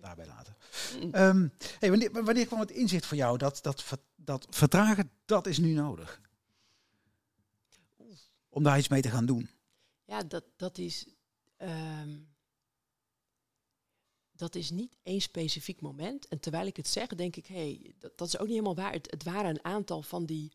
Daarbij 0.02 0.26
laten. 0.26 0.56
Mm. 1.02 1.16
Um, 1.16 1.54
hey, 1.80 1.90
wanneer, 1.90 2.24
wanneer 2.24 2.46
kwam 2.46 2.60
het 2.60 2.72
inzicht 2.72 3.06
voor 3.06 3.18
jou 3.18 3.38
dat, 3.38 3.60
dat, 3.62 3.86
dat 4.16 4.48
vertragen, 4.50 5.12
dat 5.26 5.48
is 5.48 5.58
nu 5.58 5.74
nodig? 5.74 6.22
Om 8.50 8.64
daar 8.64 8.78
iets 8.78 8.88
mee 8.88 9.02
te 9.02 9.10
gaan 9.10 9.26
doen. 9.26 9.50
Ja, 10.06 10.24
dat, 10.24 10.44
dat 10.56 10.78
is. 10.78 11.08
Um 11.58 12.33
dat 14.36 14.56
is 14.56 14.70
niet 14.70 14.98
één 15.04 15.22
specifiek 15.22 15.82
moment. 15.82 16.28
En 16.28 16.40
terwijl 16.40 16.68
ik 16.68 16.78
het 16.78 16.88
zeg, 16.88 17.08
denk 17.08 17.36
ik, 17.36 17.46
hé, 17.46 17.56
hey, 17.56 17.94
dat, 18.00 18.18
dat, 18.18 18.28
is 18.28 18.38
ook 18.38 18.48
niet 18.48 18.56
helemaal 18.56 18.76
waar. 18.76 18.94
Het, 18.94 19.12
het 19.12 19.24
waren 19.24 19.50
een 19.50 19.64
aantal 19.64 20.02
van 20.02 20.26
die, 20.26 20.52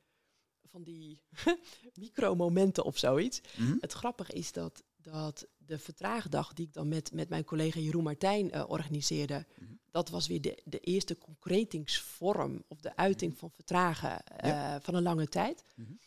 van 0.66 0.82
die 0.82 1.20
micromomenten 1.94 2.84
of 2.84 2.98
zoiets. 2.98 3.40
Mhm. 3.56 3.76
Het 3.80 3.92
grappige 3.92 4.32
is 4.32 4.52
dat, 4.52 4.82
dat 4.96 5.46
de 5.56 5.78
vertraagdag 5.78 6.52
die 6.52 6.66
ik 6.66 6.72
dan 6.72 6.88
met, 6.88 7.12
met 7.12 7.28
mijn 7.28 7.44
collega 7.44 7.80
Jeroen 7.80 8.02
Martijn 8.02 8.56
uh, 8.56 8.64
organiseerde, 8.68 9.46
mhm. 9.58 9.72
dat 9.90 10.08
was 10.08 10.26
weer 10.26 10.40
de, 10.40 10.62
de 10.64 10.80
eerste 10.80 11.18
concretingsvorm 11.18 12.64
of 12.68 12.80
de 12.80 12.96
uiting 12.96 13.38
van 13.38 13.50
vertragen 13.50 14.22
uh, 14.44 14.76
van 14.80 14.94
een 14.94 15.02
lange 15.02 15.28
tijd. 15.28 15.64
Mm 15.74 15.98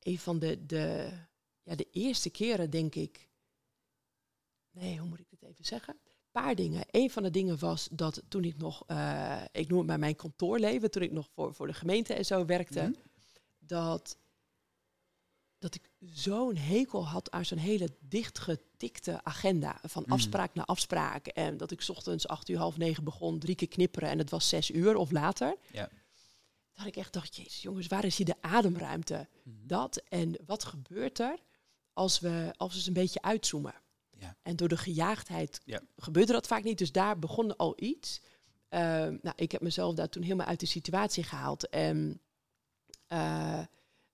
een 0.00 0.18
van 0.18 0.38
de, 0.38 0.66
de, 0.66 1.10
ja, 1.62 1.74
de 1.74 1.88
eerste 1.90 2.30
keren, 2.30 2.70
denk 2.70 2.94
ik, 2.94 3.28
nee, 4.70 4.98
hoe 4.98 5.08
moet 5.08 5.20
ik 5.20 5.29
even 5.42 5.64
zeggen? 5.64 5.94
Een 5.94 6.42
paar 6.42 6.54
dingen. 6.54 6.84
Een 6.90 7.10
van 7.10 7.22
de 7.22 7.30
dingen 7.30 7.58
was 7.58 7.88
dat 7.92 8.22
toen 8.28 8.44
ik 8.44 8.56
nog, 8.56 8.84
uh, 8.86 9.42
ik 9.52 9.68
noem 9.68 9.78
het 9.78 9.86
maar 9.86 9.98
mijn 9.98 10.16
kantoorleven, 10.16 10.90
toen 10.90 11.02
ik 11.02 11.12
nog 11.12 11.28
voor, 11.34 11.54
voor 11.54 11.66
de 11.66 11.72
gemeente 11.72 12.14
en 12.14 12.24
zo 12.24 12.44
werkte, 12.44 12.80
mhm. 12.80 12.92
dat, 13.58 14.18
dat 15.58 15.74
ik 15.74 15.90
zo'n 15.98 16.56
hekel 16.56 17.06
had 17.06 17.30
aan 17.30 17.44
zo'n 17.44 17.58
hele 17.58 17.88
dichtgetikte 18.00 19.24
agenda. 19.24 19.78
Van 19.82 20.02
mhm. 20.02 20.12
afspraak 20.12 20.54
naar 20.54 20.64
afspraak. 20.64 21.26
En 21.26 21.56
dat 21.56 21.70
ik 21.70 21.84
ochtends 21.88 22.28
acht 22.28 22.48
uur, 22.48 22.58
half 22.58 22.76
negen 22.76 23.04
begon, 23.04 23.38
drie 23.38 23.54
keer 23.54 23.68
knipperen 23.68 24.08
en 24.08 24.18
het 24.18 24.30
was 24.30 24.48
zes 24.48 24.70
uur 24.70 24.96
of 24.96 25.10
later. 25.10 25.56
Ja. 25.72 25.88
Dat 26.72 26.86
ik 26.86 26.96
echt 26.96 27.12
dacht, 27.12 27.36
jezus 27.36 27.62
jongens, 27.62 27.86
waar 27.86 28.04
is 28.04 28.16
hier 28.16 28.26
de 28.26 28.42
ademruimte? 28.42 29.28
Mhm. 29.42 29.56
Dat 29.66 29.96
en 30.08 30.36
wat 30.46 30.64
gebeurt 30.64 31.18
er 31.18 31.38
als 31.92 32.20
we, 32.20 32.52
als 32.56 32.70
we 32.70 32.76
eens 32.76 32.86
een 32.86 32.92
beetje 32.92 33.22
uitzoomen? 33.22 33.74
Ja. 34.20 34.36
En 34.42 34.56
door 34.56 34.68
de 34.68 34.76
gejaagdheid 34.76 35.60
ja. 35.64 35.80
gebeurde 35.96 36.32
dat 36.32 36.46
vaak 36.46 36.62
niet. 36.62 36.78
Dus 36.78 36.92
daar 36.92 37.18
begon 37.18 37.56
al 37.56 37.74
iets. 37.76 38.20
Uh, 38.70 38.80
nou, 39.06 39.32
ik 39.36 39.52
heb 39.52 39.60
mezelf 39.60 39.94
daar 39.94 40.08
toen 40.08 40.22
helemaal 40.22 40.46
uit 40.46 40.60
de 40.60 40.66
situatie 40.66 41.24
gehaald. 41.24 41.68
En 41.68 42.20
uh, 43.12 43.60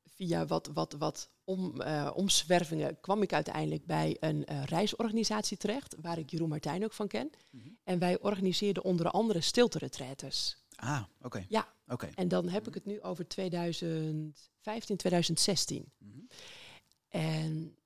via 0.04 0.46
wat, 0.46 0.70
wat, 0.74 0.92
wat 0.92 1.30
om, 1.44 1.80
uh, 1.80 2.10
omzwervingen 2.14 3.00
kwam 3.00 3.22
ik 3.22 3.32
uiteindelijk 3.32 3.86
bij 3.86 4.16
een 4.20 4.44
reisorganisatie 4.64 5.56
terecht, 5.56 5.94
waar 6.00 6.18
ik 6.18 6.30
Jeroen 6.30 6.48
Martijn 6.48 6.84
ook 6.84 6.92
van 6.92 7.08
ken. 7.08 7.30
Mm 7.50 7.60
-hmm. 7.60 7.78
En 7.84 7.98
wij 7.98 8.20
organiseerden 8.20 8.84
onder 8.84 9.10
andere 9.10 9.40
stilte-retretes. 9.40 10.64
Ah, 10.76 11.02
oké. 11.16 11.26
Okay. 11.26 11.46
Ja, 11.48 11.60
oké. 11.60 11.92
Okay. 11.92 12.10
En 12.14 12.28
dan 12.28 12.48
heb 12.48 12.68
ik 12.68 12.74
het 12.74 12.84
nu 12.84 13.02
over 13.02 13.28
2015, 13.28 14.96
2016. 14.96 15.92
Mm 15.98 16.12
-hmm. 16.12 16.28
En 17.08 17.76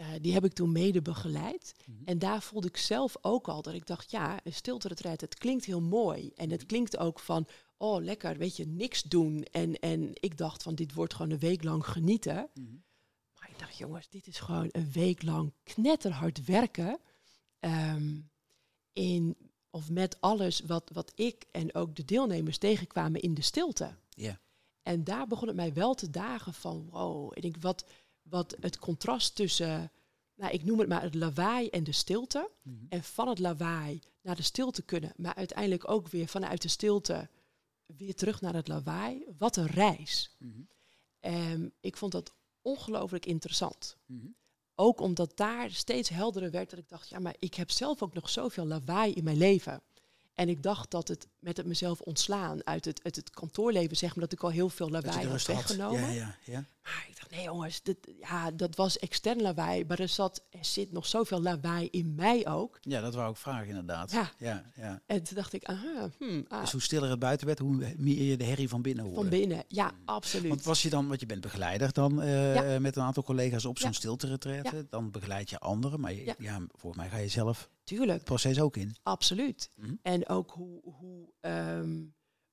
uh, 0.00 0.06
die 0.20 0.32
heb 0.32 0.44
ik 0.44 0.52
toen 0.52 0.72
mede 0.72 1.02
begeleid. 1.02 1.74
Mm 1.86 1.94
-hmm. 1.96 2.06
En 2.06 2.18
daar 2.18 2.42
voelde 2.42 2.68
ik 2.68 2.76
zelf 2.76 3.16
ook 3.20 3.48
al 3.48 3.62
dat 3.62 3.74
ik 3.74 3.86
dacht, 3.86 4.10
ja, 4.10 4.40
een 4.44 4.52
stilte-retreat, 4.52 5.20
het 5.20 5.38
klinkt 5.38 5.64
heel 5.64 5.80
mooi. 5.80 6.32
En 6.34 6.50
het 6.50 6.66
klinkt 6.66 6.96
ook 6.96 7.18
van, 7.20 7.46
oh 7.76 8.02
lekker, 8.02 8.36
weet 8.36 8.56
je, 8.56 8.66
niks 8.66 9.02
doen. 9.02 9.42
En, 9.42 9.78
en 9.78 10.10
ik 10.12 10.36
dacht 10.36 10.62
van, 10.62 10.74
dit 10.74 10.94
wordt 10.94 11.14
gewoon 11.14 11.30
een 11.30 11.38
week 11.38 11.62
lang 11.62 11.86
genieten. 11.86 12.50
Mm 12.54 12.64
-hmm. 12.64 12.82
Maar 13.38 13.50
ik 13.50 13.58
dacht, 13.58 13.76
jongens, 13.76 14.08
dit 14.08 14.26
is 14.26 14.38
gewoon 14.38 14.68
een 14.72 14.90
week 14.92 15.22
lang 15.22 15.52
knetterhard 15.62 16.44
werken. 16.44 16.98
Um, 17.60 18.30
in 18.92 19.36
of 19.70 19.90
met 19.90 20.20
alles 20.20 20.60
wat, 20.60 20.90
wat 20.92 21.12
ik 21.14 21.44
en 21.52 21.74
ook 21.74 21.96
de 21.96 22.04
deelnemers 22.04 22.58
tegenkwamen 22.58 23.20
in 23.20 23.34
de 23.34 23.42
stilte. 23.42 23.96
Ja. 24.08 24.40
En 24.82 25.04
daar 25.04 25.26
begon 25.26 25.46
het 25.46 25.56
mij 25.56 25.72
wel 25.72 25.94
te 25.94 26.10
dagen 26.10 26.54
van, 26.54 26.88
wow, 26.90 27.32
ik 27.34 27.42
denk 27.42 27.56
wat, 27.56 27.84
wat 28.22 28.56
het 28.60 28.78
contrast 28.78 29.34
tussen, 29.34 29.92
nou, 30.34 30.52
ik 30.52 30.64
noem 30.64 30.78
het 30.78 30.88
maar 30.88 31.02
het 31.02 31.14
lawaai 31.14 31.68
en 31.68 31.84
de 31.84 31.92
stilte. 31.92 32.50
Mhm. 32.62 32.76
En 32.88 33.04
van 33.04 33.28
het 33.28 33.38
lawaai 33.38 34.00
naar 34.22 34.36
de 34.36 34.42
stilte 34.42 34.82
kunnen, 34.82 35.12
maar 35.16 35.34
uiteindelijk 35.34 35.90
ook 35.90 36.08
weer 36.08 36.28
vanuit 36.28 36.62
de 36.62 36.68
stilte 36.68 37.28
weer 37.86 38.14
terug 38.14 38.40
naar 38.40 38.54
het 38.54 38.68
lawaai. 38.68 39.24
Wat 39.38 39.56
een 39.56 39.66
reis. 39.66 40.36
Ehm, 41.20 41.68
ik 41.80 41.96
vond 41.96 42.12
dat 42.12 42.32
ongelooflijk 42.62 43.26
interessant. 43.26 43.96
Mhm. 44.06 44.26
Ook 44.74 45.00
omdat 45.00 45.36
daar 45.36 45.70
steeds 45.70 46.08
helderder 46.08 46.50
werd 46.50 46.70
dat 46.70 46.78
ik 46.78 46.88
dacht, 46.88 47.08
ja, 47.08 47.18
maar 47.18 47.36
ik 47.38 47.54
heb 47.54 47.70
zelf 47.70 48.02
ook 48.02 48.14
nog 48.14 48.28
zoveel 48.28 48.66
lawaai 48.66 49.12
in 49.12 49.24
mijn 49.24 49.36
leven. 49.36 49.82
En 50.34 50.48
ik 50.48 50.62
dacht 50.62 50.90
dat 50.90 51.08
het 51.08 51.28
met 51.40 51.56
het 51.56 51.66
mezelf 51.66 52.00
ontslaan 52.00 52.66
uit 52.66 52.84
het, 52.84 53.00
uit 53.04 53.16
het 53.16 53.30
kantoorleven, 53.30 53.96
zeg 53.96 54.10
maar, 54.10 54.24
dat 54.24 54.32
ik 54.32 54.42
al 54.42 54.50
heel 54.50 54.68
veel 54.68 54.90
lawaai 54.90 55.26
had 55.28 55.46
had. 55.46 55.46
weggenomen. 55.46 56.00
Ja, 56.00 56.08
ja, 56.10 56.36
ja. 56.44 56.64
Maar 56.82 57.06
ik 57.08 57.16
dacht, 57.16 57.30
nee 57.30 57.44
jongens, 57.44 57.82
dit, 57.82 57.96
ja, 58.20 58.50
dat 58.50 58.76
was 58.76 58.98
extern 58.98 59.42
lawaai. 59.42 59.84
Maar 59.84 59.98
er, 59.98 60.08
zat, 60.08 60.42
er 60.50 60.64
zit 60.64 60.92
nog 60.92 61.06
zoveel 61.06 61.42
lawaai 61.42 61.88
in 61.90 62.14
mij 62.14 62.48
ook. 62.48 62.78
ja, 62.80 63.00
dat 63.00 63.14
wou 63.14 63.30
ik 63.30 63.36
vragen 63.36 63.68
inderdaad. 63.68 64.10
Ja. 64.10 64.32
Ja, 64.38 64.64
ja. 64.74 65.02
En 65.06 65.22
toen 65.22 65.36
dacht 65.36 65.52
ik, 65.52 65.64
aha, 65.64 66.10
hmm, 66.18 66.44
ah, 66.48 66.60
Dus 66.60 66.72
hoe 66.72 66.80
stiller 66.80 67.10
het 67.10 67.18
buiten 67.18 67.46
werd, 67.46 67.58
hoe 67.58 67.94
meer 67.96 68.22
je 68.22 68.36
de 68.36 68.44
herrie 68.44 68.68
van 68.68 68.82
binnen 68.82 69.04
hoorde. 69.04 69.20
van 69.20 69.28
binnen. 69.30 69.64
Ja, 69.68 69.92
absoluut. 70.04 70.48
Want 70.48 70.62
was 70.62 70.82
je 70.82 70.90
dan, 70.90 71.08
want 71.08 71.20
je 71.20 71.26
bent 71.26 71.40
begeleider 71.40 71.92
dan 71.92 72.22
eh, 72.22 72.54
Ja. 72.54 72.78
met 72.80 72.96
een 72.96 73.02
aantal 73.02 73.22
collega's 73.22 73.64
op 73.64 73.78
zo'n 73.78 73.90
Ja. 73.90 73.96
stilte 73.96 74.86
Dan 74.90 75.10
begeleid 75.10 75.50
je 75.50 75.58
anderen, 75.58 76.00
maar 76.00 76.12
je, 76.12 76.24
ja. 76.24 76.34
Ja. 76.38 76.60
volgens 76.68 77.02
mij 77.02 77.10
ga 77.10 77.16
je 77.16 77.28
zelf 77.28 77.58
het 77.60 77.68
Tuurlijk, 77.84 78.24
proces 78.24 78.60
ook 78.60 78.76
in. 78.76 78.96
absoluut. 79.02 79.70
Mhm. 79.76 79.94
En 80.02 80.28
ook 80.28 80.50
hoe, 80.50 80.80
hoe, 80.82 81.29
ehm, 81.40 82.04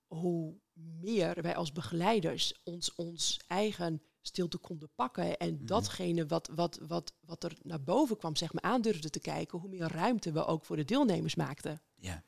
hoe 0.08 0.56
meer 1.00 1.42
wij 1.42 1.56
als 1.56 1.72
begeleiders 1.72 2.60
ons, 2.64 2.96
ons 2.96 3.40
eigen 3.48 4.02
stilte 4.22 4.58
konden 4.58 4.90
pakken. 4.96 5.38
En 5.38 5.54
Mhm. 5.56 5.66
datgene 5.66 6.26
wat, 6.26 6.50
wat, 6.56 6.80
wat, 6.88 7.14
wat 7.20 7.44
er 7.44 7.58
naar 7.64 7.84
boven 7.84 8.18
kwam, 8.18 8.36
zeg 8.36 8.54
maar, 8.54 8.64
aandurfde 8.64 9.10
te 9.10 9.20
kijken, 9.20 9.60
hoe 9.60 9.70
meer 9.70 9.88
ruimte 9.92 10.32
we 10.32 10.46
ook 10.46 10.66
voor 10.66 10.76
de 10.76 10.86
deelnemers 10.86 11.36
maakten. 11.36 11.82
Ja. 11.96 12.24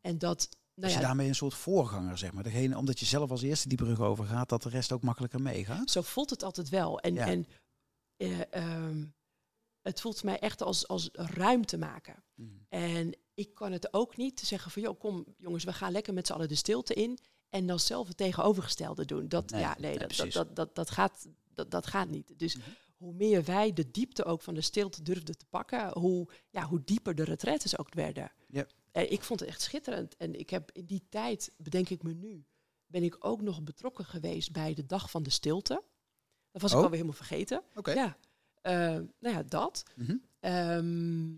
En 0.00 0.18
dat, 0.18 0.38
Dus 0.40 0.50
nou 0.74 0.92
je 0.92 0.98
ja, 0.98 1.04
daarmee 1.06 1.28
een 1.28 1.34
soort 1.34 1.54
voorganger, 1.54 2.18
zeg 2.18 2.32
maar. 2.32 2.42
Degene, 2.42 2.76
omdat 2.76 2.98
je 2.98 3.06
zelf 3.06 3.30
als 3.30 3.42
eerste 3.42 3.68
die 3.68 3.76
brug 3.78 4.00
overgaat, 4.00 4.48
dat 4.48 4.62
de 4.62 4.68
rest 4.68 4.92
ook 4.92 5.02
makkelijker 5.02 5.40
meegaat. 5.42 5.90
zo 5.90 6.02
voelt 6.02 6.30
het 6.30 6.42
altijd 6.42 6.68
wel. 6.68 7.00
En, 7.00 7.14
Ja. 7.14 7.26
en 7.26 7.46
eh, 8.16 8.52
ehm, 8.54 9.04
het 9.82 10.00
voelt 10.00 10.22
mij 10.22 10.38
echt 10.38 10.62
als, 10.62 10.88
als 10.88 11.08
ruimte 11.12 11.78
maken. 11.78 12.24
Mhm. 12.34 12.50
En 12.68 13.14
ik 13.34 13.54
kan 13.54 13.72
het 13.72 13.92
ook 13.94 14.16
niet 14.16 14.40
zeggen 14.40 14.70
van, 14.70 14.82
joh, 14.82 14.98
kom 14.98 15.24
jongens, 15.38 15.64
we 15.64 15.72
gaan 15.72 15.92
lekker 15.92 16.14
met 16.14 16.26
z'n 16.26 16.32
allen 16.32 16.48
de 16.48 16.54
stilte 16.54 16.94
in. 16.94 17.18
En 17.48 17.66
dan 17.66 17.80
zelf 17.80 18.08
het 18.08 18.16
tegenovergestelde 18.16 19.04
doen. 19.04 19.28
Dat, 19.28 19.50
Nee, 19.50 19.60
ja, 19.60 19.76
nee, 19.78 19.98
nee, 19.98 19.98
dat, 20.08 20.16
dat, 20.16 20.32
dat, 20.32 20.56
dat, 20.56 20.74
dat, 20.74 20.90
gaat, 20.90 21.28
dat, 21.54 21.70
dat 21.70 21.86
gaat 21.86 22.08
niet. 22.08 22.38
Dus 22.38 22.56
Mhm. 22.56 22.68
hoe 22.96 23.12
meer 23.14 23.44
wij 23.44 23.72
de 23.72 23.90
diepte 23.90 24.24
ook 24.24 24.42
van 24.42 24.54
de 24.54 24.60
stilte 24.60 25.02
durfden 25.02 25.38
te 25.38 25.44
pakken, 25.50 25.98
hoe, 25.98 26.28
ja, 26.50 26.64
hoe 26.66 26.82
dieper 26.84 27.14
de 27.14 27.24
retraites 27.24 27.78
ook 27.78 27.94
werden. 27.94 28.32
Ja. 28.48 28.66
En 28.92 29.12
ik 29.12 29.22
vond 29.22 29.40
het 29.40 29.48
echt 29.48 29.60
schitterend. 29.60 30.16
En 30.16 30.38
ik 30.38 30.50
heb 30.50 30.70
in 30.72 30.84
die 30.84 31.06
tijd, 31.08 31.52
bedenk 31.56 31.88
ik 31.88 32.02
me 32.02 32.12
nu, 32.12 32.44
ben 32.86 33.02
ik 33.02 33.16
ook 33.24 33.40
nog 33.42 33.62
betrokken 33.62 34.04
geweest 34.04 34.52
bij 34.52 34.74
de 34.74 34.86
Dag 34.86 35.10
van 35.10 35.22
de 35.22 35.30
Stilte. 35.30 35.82
Dat 36.50 36.62
was 36.62 36.70
ik 36.70 36.76
Oh. 36.76 36.82
alweer 36.84 36.98
helemaal 37.00 37.20
vergeten. 37.26 37.62
Oké. 37.74 37.92
Ja, 37.92 38.16
Eh, 38.62 38.72
nou 39.18 39.34
ja, 39.36 39.42
dat. 39.42 39.82
Ehm, 40.40 41.30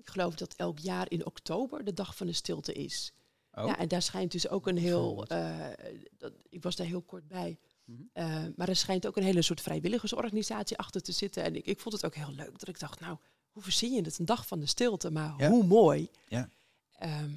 ik 0.00 0.10
geloof 0.10 0.34
dat 0.34 0.54
elk 0.54 0.78
jaar 0.78 1.10
in 1.10 1.26
oktober 1.26 1.84
de 1.84 1.92
dag 1.92 2.16
van 2.16 2.26
de 2.26 2.32
stilte 2.32 2.72
is. 2.72 3.12
Oh. 3.52 3.66
Ja, 3.66 3.78
en 3.78 3.88
daar 3.88 4.02
schijnt 4.02 4.32
dus 4.32 4.48
ook 4.48 4.66
een 4.66 4.76
heel. 4.76 5.26
Eh, 5.26 5.66
dat, 6.18 6.32
ik 6.48 6.62
was 6.62 6.76
daar 6.76 6.86
heel 6.86 7.02
kort 7.02 7.28
bij. 7.28 7.58
Mhm. 7.84 8.02
Eh, 8.12 8.44
maar 8.56 8.68
er 8.68 8.76
schijnt 8.76 9.06
ook 9.06 9.16
een 9.16 9.22
hele 9.22 9.42
soort 9.42 9.60
vrijwilligersorganisatie 9.60 10.76
achter 10.78 11.02
te 11.02 11.12
zitten. 11.12 11.42
En 11.42 11.56
ik, 11.56 11.66
ik 11.66 11.80
vond 11.80 11.94
het 11.94 12.04
ook 12.04 12.14
heel 12.14 12.32
leuk 12.32 12.58
dat 12.58 12.68
ik 12.68 12.78
dacht, 12.78 13.00
nou, 13.00 13.18
hoe 13.50 13.62
verzin 13.62 13.92
je 13.92 14.02
het? 14.02 14.18
Een 14.18 14.24
dag 14.24 14.46
van 14.46 14.60
de 14.60 14.66
stilte, 14.66 15.10
maar 15.10 15.34
Ja. 15.36 15.50
hoe 15.50 15.64
mooi. 15.64 16.10
Ja. 16.28 16.48
Ehm, 16.92 17.32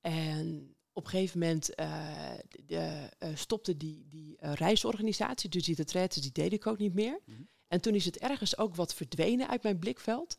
en 0.00 0.74
op 0.92 1.04
een 1.04 1.10
gegeven 1.10 1.38
moment 1.38 1.74
eh, 1.74 2.32
de, 2.66 3.08
stopte 3.34 3.76
die, 3.76 4.06
die 4.08 4.36
reisorganisatie, 4.40 5.50
dus 5.50 5.64
die 5.64 5.74
retraites, 5.74 6.22
die 6.22 6.32
deed 6.32 6.52
ik 6.52 6.66
ook 6.66 6.78
niet 6.78 6.94
meer. 6.94 7.20
Mhm. 7.24 7.42
En 7.72 7.80
toen 7.80 7.94
is 7.94 8.04
het 8.04 8.18
ergens 8.18 8.58
ook 8.58 8.74
wat 8.74 8.94
verdwenen 8.94 9.48
uit 9.48 9.62
mijn 9.62 9.78
blikveld. 9.78 10.36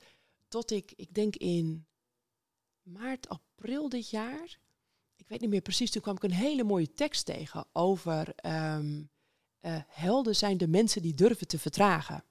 Tot 0.53 0.71
ik, 0.71 0.93
ik 0.95 1.13
denk 1.13 1.35
in 1.35 1.85
maart, 2.81 3.29
april 3.29 3.89
dit 3.89 4.09
jaar, 4.09 4.59
ik 5.15 5.27
weet 5.27 5.41
niet 5.41 5.49
meer 5.49 5.61
precies, 5.61 5.91
toen 5.91 6.01
kwam 6.01 6.15
ik 6.15 6.23
een 6.23 6.31
hele 6.31 6.63
mooie 6.63 6.93
tekst 6.93 7.25
tegen 7.25 7.65
over 7.71 8.35
ehm, 8.35 9.03
eh, 9.59 9.81
helden 9.87 10.35
zijn 10.35 10.57
de 10.57 10.67
mensen 10.67 11.01
die 11.01 11.13
durven 11.13 11.47
te 11.47 11.59
vertragen. 11.59 12.23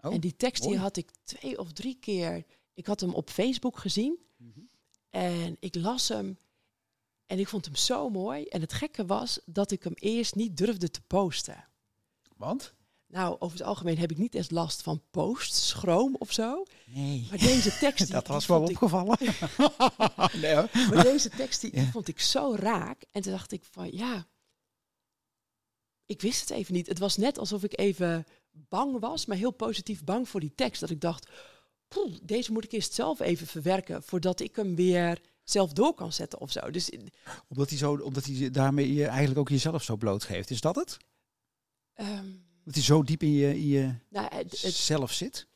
Oh, 0.00 0.14
en 0.14 0.20
die 0.20 0.36
tekst 0.36 0.62
die 0.62 0.76
had 0.78 0.96
ik 0.96 1.10
twee 1.22 1.58
of 1.58 1.72
drie 1.72 1.94
keer, 1.94 2.44
ik 2.74 2.86
had 2.86 3.00
hem 3.00 3.14
op 3.14 3.30
Facebook 3.30 3.78
gezien 3.78 4.18
Mhm. 4.36 4.60
en 5.10 5.56
ik 5.60 5.74
las 5.74 6.08
hem 6.08 6.38
en 7.26 7.38
ik 7.38 7.48
vond 7.48 7.64
hem 7.64 7.76
zo 7.76 8.10
mooi. 8.10 8.44
En 8.44 8.60
het 8.60 8.72
gekke 8.72 9.06
was 9.06 9.40
dat 9.44 9.70
ik 9.70 9.82
hem 9.82 9.94
eerst 9.94 10.34
niet 10.34 10.56
durfde 10.56 10.90
te 10.90 11.00
posten. 11.00 11.68
Want? 12.36 12.74
Nou, 13.08 13.36
over 13.38 13.58
het 13.58 13.66
algemeen 13.66 13.98
heb 13.98 14.10
ik 14.10 14.18
niet 14.18 14.34
eens 14.34 14.50
last 14.50 14.82
van 14.82 15.02
posts, 15.10 15.68
schroom 15.68 16.16
of 16.18 16.32
zo. 16.32 16.64
Nee. 16.84 17.26
Maar 17.28 17.38
deze 17.38 17.78
tekst, 17.78 18.04
die, 18.04 18.14
Dat 18.14 18.26
was 18.26 18.46
wel 18.46 18.62
ik, 18.62 18.68
opgevallen. 18.68 19.18
nee 20.42 20.54
hoor. 20.54 20.68
maar 20.72 21.02
deze 21.02 21.28
tekst 21.28 21.60
die, 21.60 21.82
vond 21.92 22.08
ik 22.08 22.20
zo 22.20 22.54
raak. 22.58 23.02
En 23.12 23.22
toen 23.22 23.32
dacht 23.32 23.52
ik 23.52 23.64
van, 23.70 23.92
ja, 23.92 24.26
ik 26.06 26.20
wist 26.20 26.40
het 26.40 26.50
even 26.50 26.74
niet. 26.74 26.86
Het 26.86 26.98
was 26.98 27.16
net 27.16 27.38
alsof 27.38 27.62
ik 27.62 27.78
even 27.78 28.26
bang 28.50 29.00
was, 29.00 29.26
maar 29.26 29.36
heel 29.36 29.50
positief 29.50 30.04
bang 30.04 30.28
voor 30.28 30.40
die 30.40 30.54
tekst. 30.54 30.80
Dat 30.80 30.90
ik 30.90 31.00
dacht, 31.00 31.28
poeh, 31.88 32.16
deze 32.22 32.52
moet 32.52 32.64
ik 32.64 32.72
eerst 32.72 32.94
zelf 32.94 33.20
even 33.20 33.46
verwerken 33.46 34.02
voordat 34.02 34.40
ik 34.40 34.56
hem 34.56 34.74
weer 34.74 35.20
zelf 35.44 35.72
door 35.72 35.94
kan 35.94 36.12
zetten 36.12 36.40
of 36.40 36.52
zo. 36.52 36.70
Dus 36.70 36.90
Omdat 37.48 37.68
hij, 37.68 37.78
zo, 37.78 37.94
omdat 37.94 38.24
hij 38.24 38.50
daarmee 38.50 38.94
je 38.94 39.06
eigenlijk 39.06 39.38
ook 39.38 39.48
jezelf 39.48 39.82
zo 39.82 39.96
blootgeeft. 39.96 40.50
Is 40.50 40.60
dat 40.60 40.76
het? 40.76 40.96
ehm, 41.94 42.26
Dat 42.68 42.76
hij 42.76 42.86
zo 42.86 43.02
diep 43.02 43.22
in 43.22 43.32
je, 43.32 43.48
in 43.48 43.66
je 43.66 43.94
nou, 44.08 44.34
het, 44.34 44.62
het, 44.62 44.74
zelf 44.74 45.12
zit? 45.12 45.46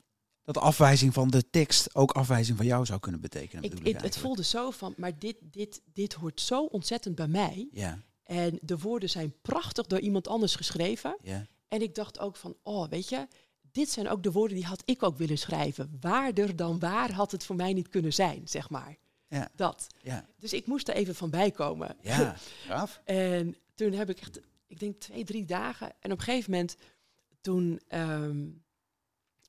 Dat 0.43 0.59
afwijzing 0.59 1.13
van 1.15 1.31
de 1.31 1.51
tekst 1.51 1.95
ook 1.95 2.11
afwijzing 2.13 2.57
van 2.57 2.67
jou 2.67 2.87
zou 2.87 3.01
kunnen 3.01 3.21
betekenen. 3.21 3.65
ik, 3.65 3.81
ik 3.81 4.01
het, 4.01 4.17
voelde 4.17 4.45
zo 4.45 4.71
van, 4.71 4.95
maar 4.97 5.19
dit, 5.19 5.37
dit, 5.41 5.81
dit 5.93 6.13
hoort 6.13 6.41
zo 6.41 6.65
ontzettend 6.65 7.15
bij 7.15 7.29
mij. 7.29 7.69
Ja, 7.73 7.99
En 8.23 8.59
de 8.63 8.79
woorden 8.79 9.11
zijn 9.11 9.35
prachtig 9.43 9.87
door 9.87 10.01
iemand 10.01 10.29
anders 10.29 10.55
geschreven. 10.55 11.17
ja. 11.23 11.47
En 11.69 11.83
ik 11.83 11.95
dacht 11.95 12.19
ook 12.19 12.37
van, 12.37 12.57
oh, 12.63 12.89
weet 12.89 13.09
je, 13.09 13.27
dit 13.73 13.91
zijn 13.91 14.09
ook 14.09 14.23
de 14.23 14.33
woorden 14.33 14.57
die 14.57 14.67
had 14.67 14.83
ik 14.85 15.03
ook 15.03 15.17
willen 15.19 15.39
schrijven. 15.39 15.97
Waarder 16.01 16.57
dan 16.57 16.79
waar 16.79 17.13
had 17.13 17.31
het 17.33 17.45
voor 17.45 17.57
mij 17.57 17.73
niet 17.73 17.89
kunnen 17.89 18.13
zijn, 18.13 18.43
zeg 18.45 18.71
maar. 18.71 18.97
Ja. 19.29 19.51
Dat. 19.55 19.87
Ja, 20.03 20.27
Dus 20.39 20.53
ik 20.53 20.67
moest 20.67 20.89
er 20.89 20.95
even 20.95 21.15
van 21.15 21.31
bij 21.31 21.51
komen. 21.51 21.97
ja. 22.03 22.37
gaaf. 22.69 23.01
en 23.05 23.57
toen 23.75 23.93
heb 23.93 24.11
ik 24.11 24.21
echt, 24.21 24.41
ik 24.67 24.81
denk 24.81 25.01
twee, 25.01 25.25
drie 25.25 25.45
dagen. 25.45 25.93
En 26.01 26.13
op 26.13 26.19
een 26.19 26.25
gegeven 26.25 26.51
moment, 26.51 26.77
toen, 27.43 27.81
ehm, 27.89 28.49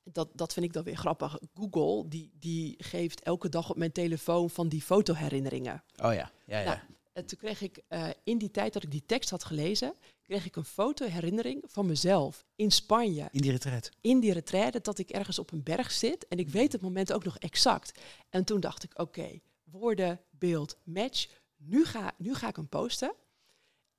dat, 0.04 0.28
dat 0.32 0.52
vind 0.52 0.66
ik 0.66 0.72
dan 0.72 0.84
weer 0.84 0.96
grappig. 0.96 1.38
Google, 1.54 2.08
die, 2.08 2.30
die 2.38 2.74
geeft 2.78 3.22
elke 3.22 3.48
dag 3.48 3.70
op 3.70 3.76
mijn 3.76 3.92
telefoon 3.92 4.50
van 4.50 4.68
die 4.68 4.82
fotoherinneringen. 4.82 5.84
Oh 6.02 6.14
ja, 6.14 6.30
ja, 6.46 6.58
ja. 6.58 6.64
Nou, 6.64 6.78
En 7.12 7.26
toen 7.26 7.38
kreeg 7.38 7.60
ik 7.60 7.82
eh, 7.88 8.08
in 8.24 8.38
die 8.38 8.50
tijd 8.50 8.72
dat 8.72 8.82
ik 8.82 8.90
die 8.90 9.06
tekst 9.06 9.30
had 9.30 9.44
gelezen, 9.44 9.94
kreeg 10.22 10.46
ik 10.46 10.56
een 10.56 10.64
fotoherinnering 10.64 11.64
van 11.66 11.86
mezelf 11.86 12.44
in 12.56 12.70
Spanje. 12.70 13.28
In 13.30 13.40
die 13.40 13.50
retreat. 13.50 13.90
In 14.00 14.20
die 14.20 14.32
retraite 14.32 14.80
dat 14.80 14.98
ik 14.98 15.10
ergens 15.10 15.38
op 15.38 15.52
een 15.52 15.62
berg 15.62 15.90
zit. 15.92 16.28
En 16.28 16.38
ik 16.38 16.48
weet 16.48 16.72
het 16.72 16.82
moment 16.82 17.12
ook 17.12 17.24
nog 17.24 17.38
exact. 17.38 18.00
En 18.30 18.44
toen 18.44 18.60
dacht 18.60 18.84
ik, 18.84 19.00
oké, 19.00 19.40
woorden, 19.64 20.20
beeld, 20.30 20.76
match. 20.82 21.28
Nu 21.56 21.84
ga, 21.84 22.14
nu 22.18 22.34
ga 22.34 22.48
ik 22.48 22.56
hem 22.56 22.68
posten. 22.68 23.14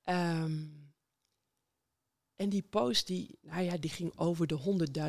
Ehm, 0.04 0.85
en 2.36 2.50
die 2.50 2.62
post, 2.62 3.08
die, 3.08 3.38
nou 3.42 3.64
ja, 3.64 3.78
die 3.78 3.90
ging 3.90 4.18
over 4.18 4.48
de 4.48 4.60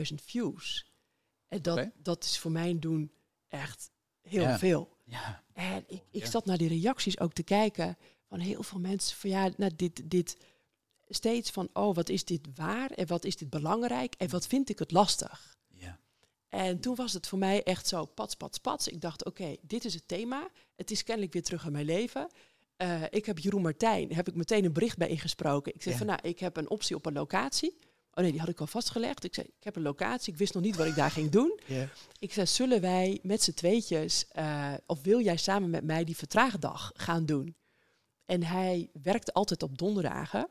100.000 0.08 0.14
views. 0.24 0.90
En 1.48 1.62
dat, 1.62 1.90
dat 2.02 2.24
is 2.24 2.38
voor 2.38 2.50
mijn 2.50 2.80
doen 2.80 3.12
echt 3.48 3.90
heel 4.20 4.42
Ja. 4.42 4.58
veel. 4.58 4.96
Ja. 5.04 5.44
En 5.52 5.84
ik, 5.86 6.02
ik 6.10 6.22
Ja. 6.24 6.30
zat 6.30 6.44
naar 6.46 6.58
die 6.58 6.68
reacties 6.68 7.20
ook 7.20 7.32
te 7.32 7.42
kijken 7.42 7.96
van 8.28 8.38
heel 8.40 8.62
veel 8.62 8.78
mensen 8.80 9.16
van 9.16 9.30
ja, 9.30 9.50
nou 9.56 9.72
dit, 9.76 10.10
dit 10.10 10.36
steeds 11.08 11.50
van 11.50 11.68
oh, 11.72 11.94
wat 11.94 12.08
is 12.08 12.24
dit 12.24 12.46
waar 12.54 12.90
en 12.90 13.06
wat 13.06 13.24
is 13.24 13.36
dit 13.36 13.50
belangrijk 13.50 14.14
en 14.14 14.28
wat 14.28 14.46
vind 14.46 14.68
ik 14.68 14.78
het 14.78 14.90
lastig. 14.90 15.56
ja. 15.68 16.00
En 16.48 16.80
toen 16.80 16.94
was 16.94 17.12
het 17.12 17.26
voor 17.26 17.38
mij 17.38 17.62
echt 17.62 17.86
zo 17.86 18.04
pats, 18.04 18.34
pats, 18.34 18.58
pats. 18.58 18.88
Ik 18.88 19.00
dacht, 19.00 19.24
oké, 19.24 19.56
dit 19.62 19.84
is 19.84 19.94
het 19.94 20.08
thema. 20.08 20.48
Het 20.76 20.90
is 20.90 21.02
kennelijk 21.04 21.32
weer 21.32 21.42
terug 21.42 21.64
in 21.64 21.72
mijn 21.72 21.84
leven. 21.84 22.30
Eh, 22.76 23.02
ik 23.10 23.26
heb 23.26 23.38
Jeroen 23.38 23.62
Martijn, 23.62 24.12
heb 24.14 24.28
ik 24.28 24.34
meteen 24.34 24.64
een 24.64 24.72
bericht 24.72 24.96
bij 24.98 25.08
ingesproken. 25.08 25.74
Ik 25.74 25.82
zeg 25.82 25.92
Ja. 25.92 25.98
van, 25.98 26.06
nou, 26.06 26.18
ik 26.22 26.38
heb 26.38 26.56
een 26.56 26.70
optie 26.70 26.96
op 26.96 27.06
een 27.06 27.12
locatie. 27.12 27.76
Oh 28.14 28.22
nee, 28.22 28.30
die 28.30 28.40
had 28.40 28.48
ik 28.48 28.60
al 28.60 28.66
vastgelegd. 28.66 29.24
Ik 29.24 29.34
zei, 29.34 29.46
ik 29.46 29.64
heb 29.64 29.76
een 29.76 29.82
locatie, 29.82 30.32
ik 30.32 30.38
wist 30.38 30.54
nog 30.54 30.62
niet 30.62 30.76
wat 30.76 30.86
ik 30.86 30.94
daar 30.94 31.10
ging 31.10 31.30
doen. 31.30 31.58
Ik 32.18 32.32
zei, 32.32 32.46
zullen 32.46 32.80
wij 32.80 33.18
met 33.22 33.42
z'n 33.42 33.52
tweetjes, 33.52 34.26
eh, 34.28 34.72
of 34.86 35.02
wil 35.02 35.20
jij 35.20 35.36
samen 35.36 35.70
met 35.70 35.84
mij 35.84 36.04
die 36.04 36.16
vertraagdag 36.16 36.90
gaan 36.94 37.26
doen? 37.26 37.56
En 38.24 38.42
hij 38.42 38.90
werkte 39.02 39.32
altijd 39.32 39.62
op 39.62 39.78
donderdagen. 39.78 40.48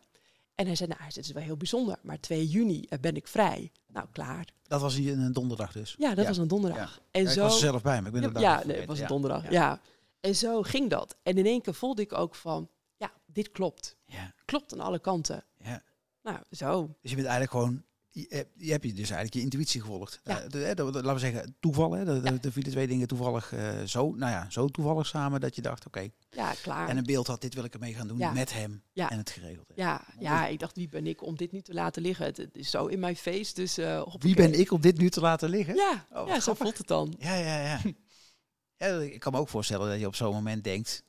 En 0.55 0.65
hij 0.65 0.75
zei, 0.75 0.89
nou, 0.89 1.01
dit 1.13 1.17
is 1.25 1.31
wel 1.31 1.43
heel 1.43 1.57
bijzonder, 1.57 1.97
maar 2.01 2.19
2 2.19 2.45
juni 2.47 2.85
eh, 2.89 2.99
ben 2.99 3.15
ik 3.15 3.27
vrij. 3.27 3.71
Nou, 3.87 4.07
klaar. 4.11 4.45
Dat 4.63 4.81
was 4.81 4.95
hier 4.95 5.13
een 5.13 5.33
donderdag 5.33 5.71
dus. 5.71 5.95
Ja, 5.97 6.09
dat 6.09 6.23
Ja. 6.23 6.29
was 6.29 6.37
een 6.37 6.47
donderdag. 6.47 7.01
En 7.11 7.21
Ja, 7.23 7.27
ik 7.29 7.33
zo, 7.35 7.41
was 7.41 7.53
er 7.53 7.59
zelf 7.59 7.81
bij, 7.81 8.01
maar 8.01 8.13
ik 8.15 8.21
ben 8.21 8.33
ja, 8.33 8.39
ja, 8.59 8.65
nee, 8.65 8.77
het 8.77 8.85
was 8.85 8.99
een 8.99 9.07
donderdag. 9.07 9.51
Ja. 9.51 9.81
En 10.25 10.35
zo 10.35 10.61
ging 10.61 10.89
dat. 10.89 11.15
En 11.23 11.37
in 11.37 11.45
één 11.45 11.61
keer 11.61 11.73
voelde 11.73 12.01
ik 12.01 12.13
ook 12.13 12.35
van, 12.35 12.69
ja, 12.97 13.11
dit 13.25 13.51
klopt. 13.51 13.95
Ja, 14.05 14.33
Klopt 14.45 14.73
aan 14.73 14.79
alle 14.79 14.99
kanten. 14.99 15.43
ja. 15.57 15.83
Nou, 16.23 16.37
zo. 16.51 16.81
Dus 17.01 17.09
je 17.11 17.15
bent 17.15 17.27
eigenlijk 17.27 17.51
gewoon, 17.51 17.83
je, 18.09 18.25
hebt- 18.29 18.51
je 18.57 18.71
hebt 18.71 18.83
je 18.83 18.89
dus 18.93 19.09
eigenlijk 19.09 19.33
je 19.33 19.41
intuïtie 19.41 19.81
gevolgd. 19.81 20.19
Ja. 20.23 20.41
Eh, 20.41 20.49
de- 20.49 20.75
laten 20.91 21.13
we 21.13 21.19
zeggen, 21.19 21.55
toeval. 21.59 21.91
Hè? 21.91 22.05
De, 22.05 22.19
de, 22.21 22.39
de 22.39 22.51
vielen 22.51 22.71
twee 22.71 22.87
dingen 22.87 23.07
toevallig 23.07 23.53
eh, 23.53 23.81
zo, 23.83 24.11
nou 24.15 24.31
ja, 24.31 24.49
zo 24.49 24.67
toevallig 24.67 25.05
samen 25.07 25.41
dat 25.41 25.55
je 25.55 25.61
dacht, 25.61 25.85
oké. 25.85 26.09
Ja, 26.29 26.53
klaar. 26.61 26.89
En 26.89 26.97
een 26.97 27.03
beeld 27.03 27.27
had, 27.27 27.41
dit 27.41 27.53
wil 27.53 27.63
ik 27.63 27.73
ermee 27.73 27.93
gaan 27.93 28.07
doen 28.07 28.17
Ja. 28.17 28.31
met 28.31 28.53
hem 28.53 28.83
Ja. 28.93 29.09
en 29.09 29.17
het 29.17 29.29
geregeld. 29.29 29.67
ja, 29.75 30.05
ja, 30.19 30.47
ik 30.47 30.59
dacht, 30.59 30.75
wie 30.75 30.89
ben 30.89 31.07
ik 31.07 31.21
om 31.21 31.35
dit 31.35 31.51
niet 31.51 31.65
te 31.65 31.73
laten 31.73 32.01
liggen? 32.01 32.25
Het, 32.25 32.37
het 32.37 32.57
is 32.57 32.69
zo 32.69 32.85
in 32.85 32.99
mijn 32.99 33.15
face, 33.15 33.53
dus 33.53 33.77
eh 33.77 34.07
Wie 34.19 34.35
ben 34.35 34.59
ik 34.59 34.71
om 34.71 34.81
dit 34.81 34.97
nu 34.97 35.09
te 35.09 35.19
laten 35.21 35.49
liggen? 35.49 35.75
Ja, 35.75 36.05
Oh, 36.13 36.27
ja 36.27 36.39
zo 36.39 36.53
voelt 36.53 36.77
het 36.77 36.87
dan. 36.87 37.13
Ja, 37.19 37.35
ja, 37.35 37.59
ja. 37.61 37.79
Ja. 38.87 38.99
Ik 38.99 39.19
kan 39.19 39.31
me 39.31 39.39
ook 39.39 39.49
voorstellen 39.49 39.89
dat 39.89 39.99
je 39.99 40.07
op 40.07 40.15
zo'n 40.15 40.33
moment 40.33 40.63
denkt. 40.63 41.03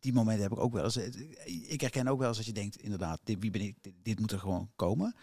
Die 0.00 0.12
momenten 0.12 0.42
heb 0.42 0.52
ik 0.52 0.58
ook 0.58 0.72
wel 0.72 0.84
eens. 0.84 0.96
Ik 1.44 1.80
herken 1.80 2.08
ook 2.08 2.18
wel 2.18 2.28
eens 2.28 2.36
dat 2.36 2.46
je 2.46 2.52
denkt, 2.52 2.76
inderdaad, 2.76 3.20
dit, 3.24 3.36
wie 3.40 3.50
ben 3.50 3.60
ik? 3.60 3.76
Dit, 3.80 3.94
dit 4.02 4.18
moet 4.20 4.32
er 4.32 4.38
gewoon 4.38 4.70
komen. 4.76 5.14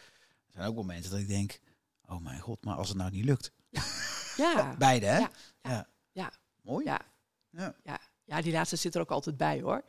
Er 0.47 0.53
zijn 0.53 0.67
ook 0.67 0.75
momenten 0.75 1.11
dat 1.11 1.19
ik 1.19 1.27
denk, 1.27 1.59
oh 2.05 2.21
mijn 2.21 2.39
god, 2.39 2.65
maar 2.65 2.75
als 2.75 2.87
het 2.87 2.97
nou 2.97 3.11
niet 3.11 3.25
lukt. 3.25 3.51
Ja, 4.37 4.75
Beide, 4.79 5.05
hè? 5.05 5.17
Ja, 5.17 5.29
ja. 5.61 5.87
ja. 6.11 6.31
Mooi. 6.61 6.85
Ja. 6.85 7.01
Ja. 7.49 7.99
ja, 8.23 8.41
die 8.41 8.51
laatste 8.51 8.75
zit 8.75 8.95
er 8.95 9.01
ook 9.01 9.11
altijd 9.11 9.37
bij 9.37 9.61
hoor. 9.61 9.83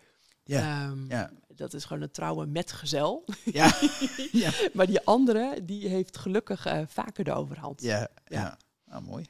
Ja. 0.45 0.87
Ehm, 0.87 1.07
Ja. 1.09 1.31
Dat 1.55 1.75
is 1.75 1.85
gewoon 1.85 2.03
een 2.03 2.11
trouwe 2.11 2.47
metgezel. 2.47 3.25
Ja. 3.45 3.75
ja. 4.33 4.51
maar 4.73 4.87
die 4.87 5.01
andere, 5.01 5.65
die 5.65 5.89
heeft 5.89 6.17
gelukkig 6.17 6.67
eh, 6.67 6.83
vaker 6.87 7.25
de 7.25 7.33
overhand. 7.33 7.83
Ja. 7.83 7.99
Ja. 7.99 8.09
ja. 8.25 8.59
Nou, 8.85 9.03
mooi. 9.03 9.27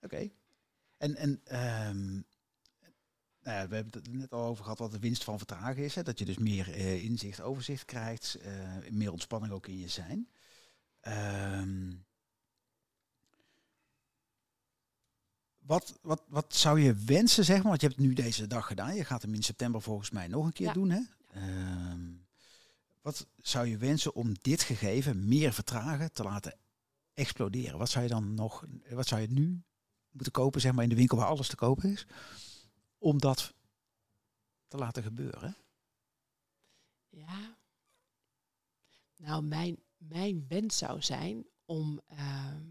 Oké. 0.00 0.30
En, 1.06 1.16
en 1.16 1.40
ehm, 1.44 2.12
nou 3.42 3.56
ja, 3.58 3.68
we 3.68 3.74
hebben 3.74 3.92
het 4.02 4.12
net 4.12 4.32
al 4.32 4.44
over 4.44 4.62
gehad 4.64 4.78
wat 4.78 4.90
de 4.92 4.98
winst 4.98 5.24
van 5.24 5.38
vertragen 5.38 5.84
is. 5.84 5.94
Hè? 5.94 6.02
Dat 6.02 6.18
je 6.18 6.24
dus 6.24 6.38
meer 6.38 6.72
eh, 6.72 7.04
inzicht, 7.04 7.40
overzicht 7.40 7.84
krijgt. 7.84 8.34
eh, 8.34 8.76
meer 8.90 9.12
ontspanning 9.12 9.52
ook 9.52 9.66
in 9.66 9.78
je 9.78 9.88
zijn. 9.88 10.28
Ehm, 11.00 11.92
wat, 15.58 15.98
wat, 16.02 16.22
wat 16.28 16.54
zou 16.54 16.80
je 16.80 16.94
wensen, 16.94 17.44
zeg 17.44 17.56
maar? 17.56 17.68
Want 17.68 17.80
je 17.80 17.86
hebt 17.86 18.00
nu 18.00 18.12
deze 18.12 18.46
dag 18.46 18.66
gedaan. 18.66 18.94
Je 18.94 19.04
gaat 19.04 19.22
hem 19.22 19.34
in 19.34 19.42
september 19.42 19.82
volgens 19.82 20.10
mij 20.10 20.26
nog 20.28 20.44
een 20.44 20.52
keer 20.52 20.66
Ja. 20.66 20.72
doen. 20.72 20.90
Hè? 20.90 21.00
Ehm, 21.30 22.10
wat 23.00 23.26
zou 23.36 23.66
je 23.66 23.76
wensen 23.76 24.14
om 24.14 24.34
dit 24.40 24.62
gegeven, 24.62 25.28
meer 25.28 25.52
vertragen, 25.52 26.12
te 26.12 26.22
laten 26.22 26.58
exploderen? 27.14 27.78
Wat 27.78 27.90
zou 27.90 28.04
je 28.04 28.10
dan 28.10 28.34
nog, 28.34 28.64
wat 28.90 29.06
zou 29.06 29.20
je 29.20 29.30
nu 29.30 29.62
moeten 30.16 30.32
kopen, 30.32 30.60
zeg 30.60 30.72
maar 30.72 30.82
in 30.82 30.90
de 30.90 30.96
winkel 30.96 31.16
waar 31.16 31.26
alles 31.26 31.48
te 31.48 31.56
kopen 31.56 31.92
is, 31.92 32.06
om 32.98 33.18
dat 33.18 33.54
te 34.68 34.76
laten 34.76 35.02
gebeuren? 35.02 35.56
Ja. 37.08 37.56
Nou, 39.16 39.42
mijn, 39.42 39.78
mijn 39.96 40.44
wens 40.48 40.78
zou 40.78 41.02
zijn 41.02 41.46
om 41.64 42.00
ehm, 42.06 42.62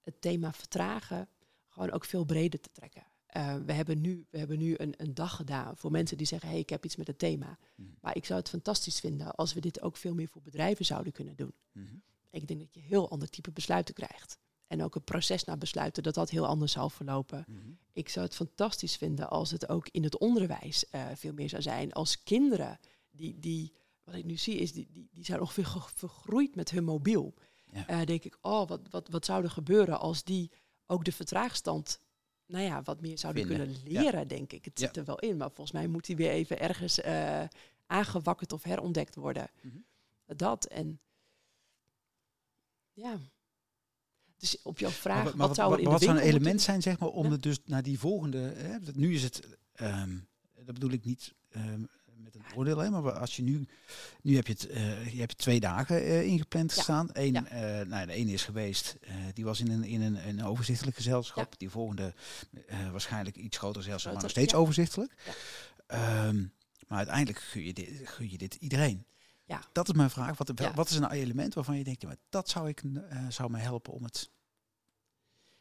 het 0.00 0.20
thema 0.20 0.52
vertragen 0.52 1.28
gewoon 1.68 1.90
ook 1.90 2.04
veel 2.04 2.24
breder 2.24 2.60
te 2.60 2.70
trekken. 2.72 3.06
Eh, 3.26 3.56
we 3.56 3.72
hebben 3.72 4.00
nu, 4.00 4.26
we 4.30 4.38
hebben 4.38 4.58
nu 4.58 4.74
een, 4.78 4.94
een 4.96 5.14
dag 5.14 5.36
gedaan 5.36 5.76
voor 5.76 5.90
mensen 5.90 6.16
die 6.16 6.26
zeggen, 6.26 6.48
hey, 6.48 6.58
ik 6.58 6.70
heb 6.70 6.84
iets 6.84 6.96
met 6.96 7.06
het 7.06 7.18
thema. 7.18 7.58
Hmm. 7.74 7.94
Maar 8.00 8.16
ik 8.16 8.24
zou 8.24 8.40
het 8.40 8.48
fantastisch 8.48 9.00
vinden 9.00 9.34
als 9.34 9.52
we 9.52 9.60
dit 9.60 9.80
ook 9.80 9.96
veel 9.96 10.14
meer 10.14 10.28
voor 10.28 10.42
bedrijven 10.42 10.84
zouden 10.84 11.12
kunnen 11.12 11.36
doen. 11.36 11.54
Mhm. 11.72 11.94
Ik 12.30 12.48
denk 12.48 12.60
dat 12.60 12.74
je 12.74 12.80
heel 12.80 13.10
ander 13.10 13.28
type 13.28 13.50
besluiten 13.50 13.94
krijgt. 13.94 14.38
En 14.72 14.82
ook 14.82 14.94
het 14.94 15.04
proces 15.04 15.44
naar 15.44 15.58
besluiten, 15.58 16.02
dat 16.02 16.14
dat 16.14 16.30
heel 16.30 16.46
anders 16.46 16.72
zal 16.72 16.90
verlopen. 16.90 17.44
Mhm. 17.48 17.58
Ik 17.92 18.08
zou 18.08 18.24
het 18.26 18.34
fantastisch 18.34 18.96
vinden 18.96 19.30
als 19.30 19.50
het 19.50 19.68
ook 19.68 19.88
in 19.88 20.02
het 20.04 20.18
onderwijs 20.18 20.88
eh, 20.88 21.06
veel 21.14 21.32
meer 21.32 21.48
zou 21.48 21.62
zijn. 21.62 21.92
Als 21.92 22.22
kinderen, 22.22 22.78
die, 23.10 23.38
die 23.38 23.72
wat 24.04 24.14
ik 24.14 24.24
nu 24.24 24.36
zie, 24.36 24.56
is 24.56 24.72
die, 24.72 24.88
die, 24.90 25.08
die 25.12 25.24
zijn 25.24 25.40
ongeveer 25.40 25.66
ge- 25.66 25.90
vergroeid 25.94 26.54
met 26.54 26.70
hun 26.70 26.84
mobiel. 26.84 27.34
Ja. 27.72 27.86
Eh, 27.86 28.06
denk 28.06 28.24
ik, 28.24 28.38
oh, 28.40 28.68
wat, 28.68 28.80
wat, 28.90 29.08
wat 29.08 29.24
zou 29.24 29.44
er 29.44 29.50
gebeuren 29.50 29.98
als 30.00 30.24
die 30.24 30.50
ook 30.86 31.04
de 31.04 31.12
vertraagstand, 31.12 31.98
nou 32.46 32.64
ja, 32.64 32.82
wat 32.82 33.00
meer 33.00 33.18
zouden 33.18 33.46
Vinden. 33.46 33.66
kunnen 33.66 33.82
leren, 33.92 34.28
denk 34.28 34.52
ik. 34.52 34.64
Het 34.64 34.80
Ja. 34.80 34.86
zit 34.86 34.96
er 34.96 35.04
wel 35.04 35.18
in, 35.18 35.36
maar 35.36 35.50
volgens 35.50 35.72
mij 35.72 35.86
moet 35.86 36.04
die 36.06 36.16
weer 36.16 36.30
even 36.30 36.60
ergens 36.60 37.00
eh, 37.00 37.42
aangewakkerd 37.86 38.52
of 38.52 38.62
herontdekt 38.62 39.14
worden. 39.14 39.50
Mhm. 39.60 39.76
Dat 40.36 40.64
en 40.64 41.00
ja. 42.92 43.18
Dus 44.42 44.62
op 44.62 44.78
jouw 44.78 44.88
Maar 44.90 44.98
vraag, 44.98 45.24
wat- 45.24 45.34
maar 45.34 45.46
wat 45.46 45.56
zou 45.56 45.72
er 45.72 45.78
in 45.78 45.84
wat 45.88 45.98
de 45.98 46.04
zou 46.04 46.16
een 46.18 46.22
element 46.24 46.60
zijn, 46.62 46.82
zeg 46.82 46.98
maar, 46.98 47.08
om 47.08 47.24
Ja. 47.26 47.30
het 47.30 47.42
dus 47.42 47.58
naar 47.64 47.82
die 47.82 47.98
volgende. 47.98 48.38
Hè, 48.56 48.76
nu 48.94 49.14
is 49.14 49.22
het, 49.22 49.40
ehm, 49.74 50.16
dat 50.64 50.74
bedoel 50.74 50.90
ik 50.90 51.04
niet 51.04 51.34
ehm, 51.50 51.80
met 52.16 52.34
een 52.34 52.44
oordeel, 52.54 52.78
hè, 52.78 52.90
maar 52.90 53.12
als 53.12 53.36
je 53.36 53.42
nu, 53.42 53.66
nu 54.22 54.34
heb 54.36 54.46
je 54.46 54.52
het, 54.52 54.66
eh, 54.66 55.12
je 55.14 55.20
hebt 55.20 55.38
twee 55.38 55.60
dagen 55.60 55.96
eh, 56.02 56.22
ingepland 56.22 56.74
Ja. 56.74 56.82
staan. 56.82 57.08
Eén, 57.12 57.32
Ja. 57.32 57.46
eh, 57.46 57.86
nou, 57.86 58.06
de 58.06 58.12
ene 58.12 58.32
is 58.32 58.44
geweest, 58.44 58.96
die 59.34 59.44
was 59.44 59.60
in 59.60 59.70
een, 59.70 59.84
in 59.84 60.00
een, 60.02 60.28
een 60.28 60.44
overzichtelijk 60.44 60.96
gezelschap. 60.96 61.58
Die 61.58 61.70
volgende 61.70 62.14
waarschijnlijk 62.90 63.36
iets 63.36 63.58
groter 63.58 63.82
gezelschap, 63.82 64.12
maar 64.12 64.22
nog 64.22 64.30
steeds 64.30 64.54
overzichtelijk. 64.54 65.14
Ehm, 65.86 66.36
maar 66.88 66.98
uiteindelijk 66.98 67.38
gun 67.38 67.64
je 67.64 67.72
dit, 67.72 67.88
gun 68.04 68.30
je 68.30 68.38
dit 68.38 68.54
iedereen. 68.54 69.04
Ja. 69.52 69.62
Dat 69.72 69.88
is 69.88 69.94
mijn 69.94 70.10
vraag. 70.10 70.38
Wat, 70.38 70.52
Ja. 70.54 70.74
wat 70.74 70.90
is 70.90 70.96
een 70.96 71.10
element 71.10 71.54
waarvan 71.54 71.76
je 71.76 71.84
denkt, 71.84 72.02
ja, 72.02 72.08
maar 72.08 72.16
dat 72.28 72.48
zou, 72.48 72.68
ik, 72.68 72.82
eh, 73.08 73.26
zou 73.28 73.50
mij 73.50 73.60
helpen 73.60 73.92
om 73.92 74.04
het 74.04 74.30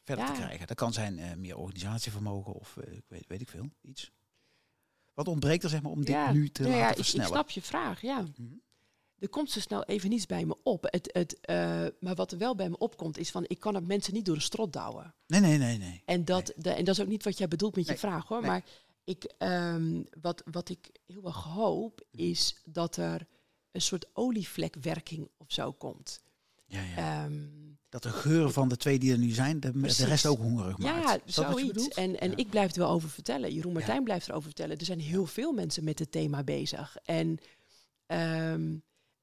verder 0.03 0.25
te 0.25 0.31
krijgen? 0.31 0.67
Dat 0.67 0.77
kan 0.77 0.93
zijn 0.93 1.19
eh, 1.19 1.35
meer 1.35 1.57
organisatievermogen 1.57 2.53
of 2.53 2.77
eh, 2.77 2.99
weet, 3.07 3.27
weet 3.27 3.41
ik 3.41 3.49
veel, 3.49 3.69
iets. 3.81 4.11
Wat 5.13 5.27
ontbreekt 5.27 5.63
er 5.63 5.69
zeg 5.69 5.81
maar 5.81 5.91
om 5.91 6.05
dit 6.05 6.31
nu 6.31 6.49
te 6.49 6.61
nou 6.61 6.73
laten 6.73 6.83
ja, 6.83 6.83
ik, 6.83 6.89
ik 6.89 6.95
versnellen? 6.95 7.31
snap 7.31 7.49
je 7.49 7.61
vraag, 7.61 8.01
ja. 8.01 8.21
Mhm. 8.21 8.53
Er 9.19 9.29
komt 9.29 9.51
zo 9.51 9.59
snel 9.59 9.83
even 9.83 10.09
niets 10.09 10.25
bij 10.25 10.45
me 10.45 10.57
op. 10.63 10.83
Het, 10.89 11.09
het, 11.13 11.39
maar 11.99 12.15
wat 12.15 12.31
er 12.31 12.37
wel 12.37 12.55
bij 12.55 12.69
me 12.69 12.77
opkomt 12.77 13.17
is 13.17 13.31
van, 13.31 13.45
ik 13.47 13.59
kan 13.59 13.75
het 13.75 13.87
mensen 13.87 14.13
niet 14.13 14.25
door 14.25 14.35
de 14.35 14.41
strot 14.41 14.73
douwen. 14.73 15.13
Nee, 15.27 15.39
nee, 15.39 15.57
nee, 15.57 15.77
nee. 15.77 16.01
En 16.05 16.25
dat, 16.25 16.53
de, 16.55 16.69
en 16.69 16.85
dat 16.85 16.95
is 16.95 17.01
ook 17.01 17.07
niet 17.07 17.23
wat 17.23 17.37
jij 17.37 17.47
bedoelt 17.47 17.75
met 17.75 17.87
je 17.87 17.97
vraag 17.97 18.27
hoor. 18.27 18.41
nee. 18.41 18.49
Maar 18.49 18.63
ik, 19.03 19.23
ehm, 19.37 20.03
wat, 20.21 20.43
wat 20.51 20.69
ik 20.69 20.89
heel 21.05 21.25
erg 21.25 21.43
hoop, 21.43 22.01
is 22.11 22.61
dat 22.65 22.97
er 22.97 23.27
een 23.71 23.81
soort 23.81 24.05
olievlekwerking 24.13 25.29
of 25.37 25.51
zo 25.51 25.71
komt. 25.71 26.21
Ja, 26.65 26.81
ja. 26.81 27.23
Ehm, 27.23 27.47
dat 27.89 28.03
de 28.03 28.09
geur 28.09 28.51
van 28.51 28.69
de 28.69 28.77
twee 28.77 28.99
die 28.99 29.11
er 29.11 29.17
nu 29.17 29.29
zijn, 29.29 29.59
de, 29.59 29.71
rest 29.97 30.25
ook 30.25 30.37
hongerig 30.39 30.77
maakt. 30.77 31.05
ja, 31.05 31.19
Is 31.25 31.33
zoiets. 31.33 31.87
En, 31.87 32.19
en 32.19 32.29
Ja. 32.29 32.37
ik 32.37 32.49
blijf 32.49 32.71
er 32.71 32.79
wel 32.79 32.89
over 32.89 33.09
vertellen. 33.09 33.53
Jeroen 33.53 33.73
Martijn 33.73 34.03
blijft 34.03 34.27
erover 34.27 34.45
vertellen. 34.45 34.77
Er 34.77 34.85
zijn 34.85 34.99
heel 34.99 35.25
veel 35.25 35.51
mensen 35.51 35.83
met 35.83 35.99
het 35.99 36.11
thema 36.11 36.43
bezig. 36.43 36.97
En 37.03 37.37
ehm, 38.05 38.77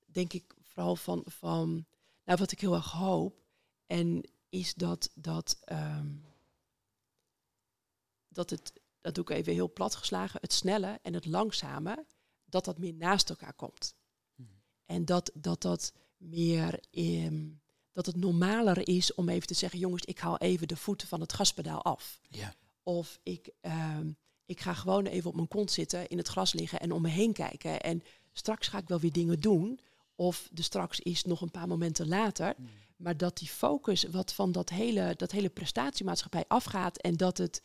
denk 0.07 0.33
ik 0.33 0.55
vooral 0.63 0.97
van, 0.97 1.23
van 1.27 1.87
nou, 2.25 2.39
wat 2.39 2.53
ik 2.53 2.61
heel 2.61 2.75
erg 2.75 2.91
hoop, 2.91 3.43
en 3.87 4.31
is 4.49 4.75
dat, 4.75 5.11
dat, 5.15 5.59
ehm, 5.65 6.07
dat 8.29 8.51
het, 8.51 8.73
dat 9.01 9.15
doe 9.15 9.25
ik 9.25 9.31
even 9.31 9.53
heel 9.53 9.73
plat 9.73 9.95
geslagen, 9.95 10.41
het 10.41 10.53
snelle 10.53 10.99
en 11.03 11.15
het 11.15 11.27
langzame, 11.27 12.05
dat 12.45 12.65
dat 12.65 12.79
meer 12.79 12.95
naast 12.95 13.31
elkaar 13.31 13.55
komt. 13.55 13.95
En 14.89 15.05
dat 15.05 15.31
dat, 15.35 15.63
dat 15.63 15.93
meer, 16.17 16.81
ehm, 16.91 17.47
dat 17.93 18.07
het 18.07 18.17
normaler 18.17 18.89
is 18.89 19.15
om 19.15 19.29
even 19.29 19.47
te 19.47 19.55
zeggen, 19.55 19.79
jongens, 19.79 20.05
ik 20.05 20.19
haal 20.19 20.39
even 20.39 20.69
de 20.69 20.77
voeten 20.77 21.09
van 21.09 21.21
het 21.21 21.33
gaspedaal 21.33 21.83
af. 21.83 22.21
Ja. 22.29 22.55
Of 22.83 23.19
ik, 23.23 23.51
ehm, 23.61 24.11
ik 24.47 24.61
ga 24.61 24.75
gewoon 24.75 25.07
even 25.07 25.31
op 25.31 25.37
mijn 25.37 25.49
kont 25.49 25.71
zitten, 25.71 26.09
in 26.09 26.19
het 26.19 26.29
gras 26.29 26.53
liggen 26.53 26.81
en 26.81 26.93
om 26.93 27.03
me 27.03 27.09
heen 27.09 27.33
kijken. 27.33 27.81
En 27.81 28.03
straks 28.33 28.69
ga 28.69 28.79
ik 28.79 28.89
wel 28.89 29.01
weer 29.01 29.13
dingen 29.13 29.41
doen. 29.41 29.81
Of 30.15 30.49
de 30.53 30.63
straks 30.63 31.01
is 31.01 31.25
nog 31.25 31.41
een 31.41 31.51
paar 31.51 31.69
momenten 31.69 32.09
later. 32.09 32.55
Mhm. 32.57 32.69
Maar 32.97 33.17
dat 33.17 33.39
die 33.39 33.49
focus 33.49 34.03
wat 34.03 34.33
van 34.33 34.53
dat 34.53 34.69
hele, 34.69 35.15
dat 35.17 35.31
hele 35.31 35.49
prestatiemaatschappij 35.49 36.45
afgaat. 36.49 36.99
En 36.99 37.17
dat 37.17 37.39
het, 37.39 37.63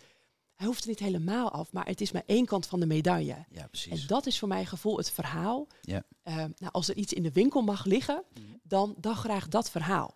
hij 0.55 0.65
hoeft 0.67 0.81
er 0.83 0.89
niet 0.89 0.99
helemaal 0.99 1.51
af, 1.51 1.71
maar 1.71 1.85
het 1.85 2.01
is 2.01 2.11
maar 2.11 2.23
één 2.25 2.45
kant 2.45 2.65
van 2.65 2.79
de 2.79 2.85
medaille. 2.85 3.45
ja, 3.49 3.67
precies. 3.67 4.01
En 4.01 4.07
dat 4.07 4.25
is 4.25 4.39
voor 4.39 4.47
mijn 4.47 4.65
gevoel 4.67 4.97
het 4.97 5.11
verhaal. 5.11 5.67
Ja. 5.81 6.03
Eh, 6.21 6.35
nou, 6.35 6.71
als 6.71 6.87
er 6.89 6.95
iets 6.95 7.13
in 7.13 7.23
de 7.23 7.31
winkel 7.31 7.61
mag 7.61 7.85
liggen, 7.85 8.23
Mhm. 8.33 8.43
dan, 8.63 8.95
dan 8.97 9.15
graag 9.15 9.47
dat 9.47 9.69
verhaal. 9.69 10.15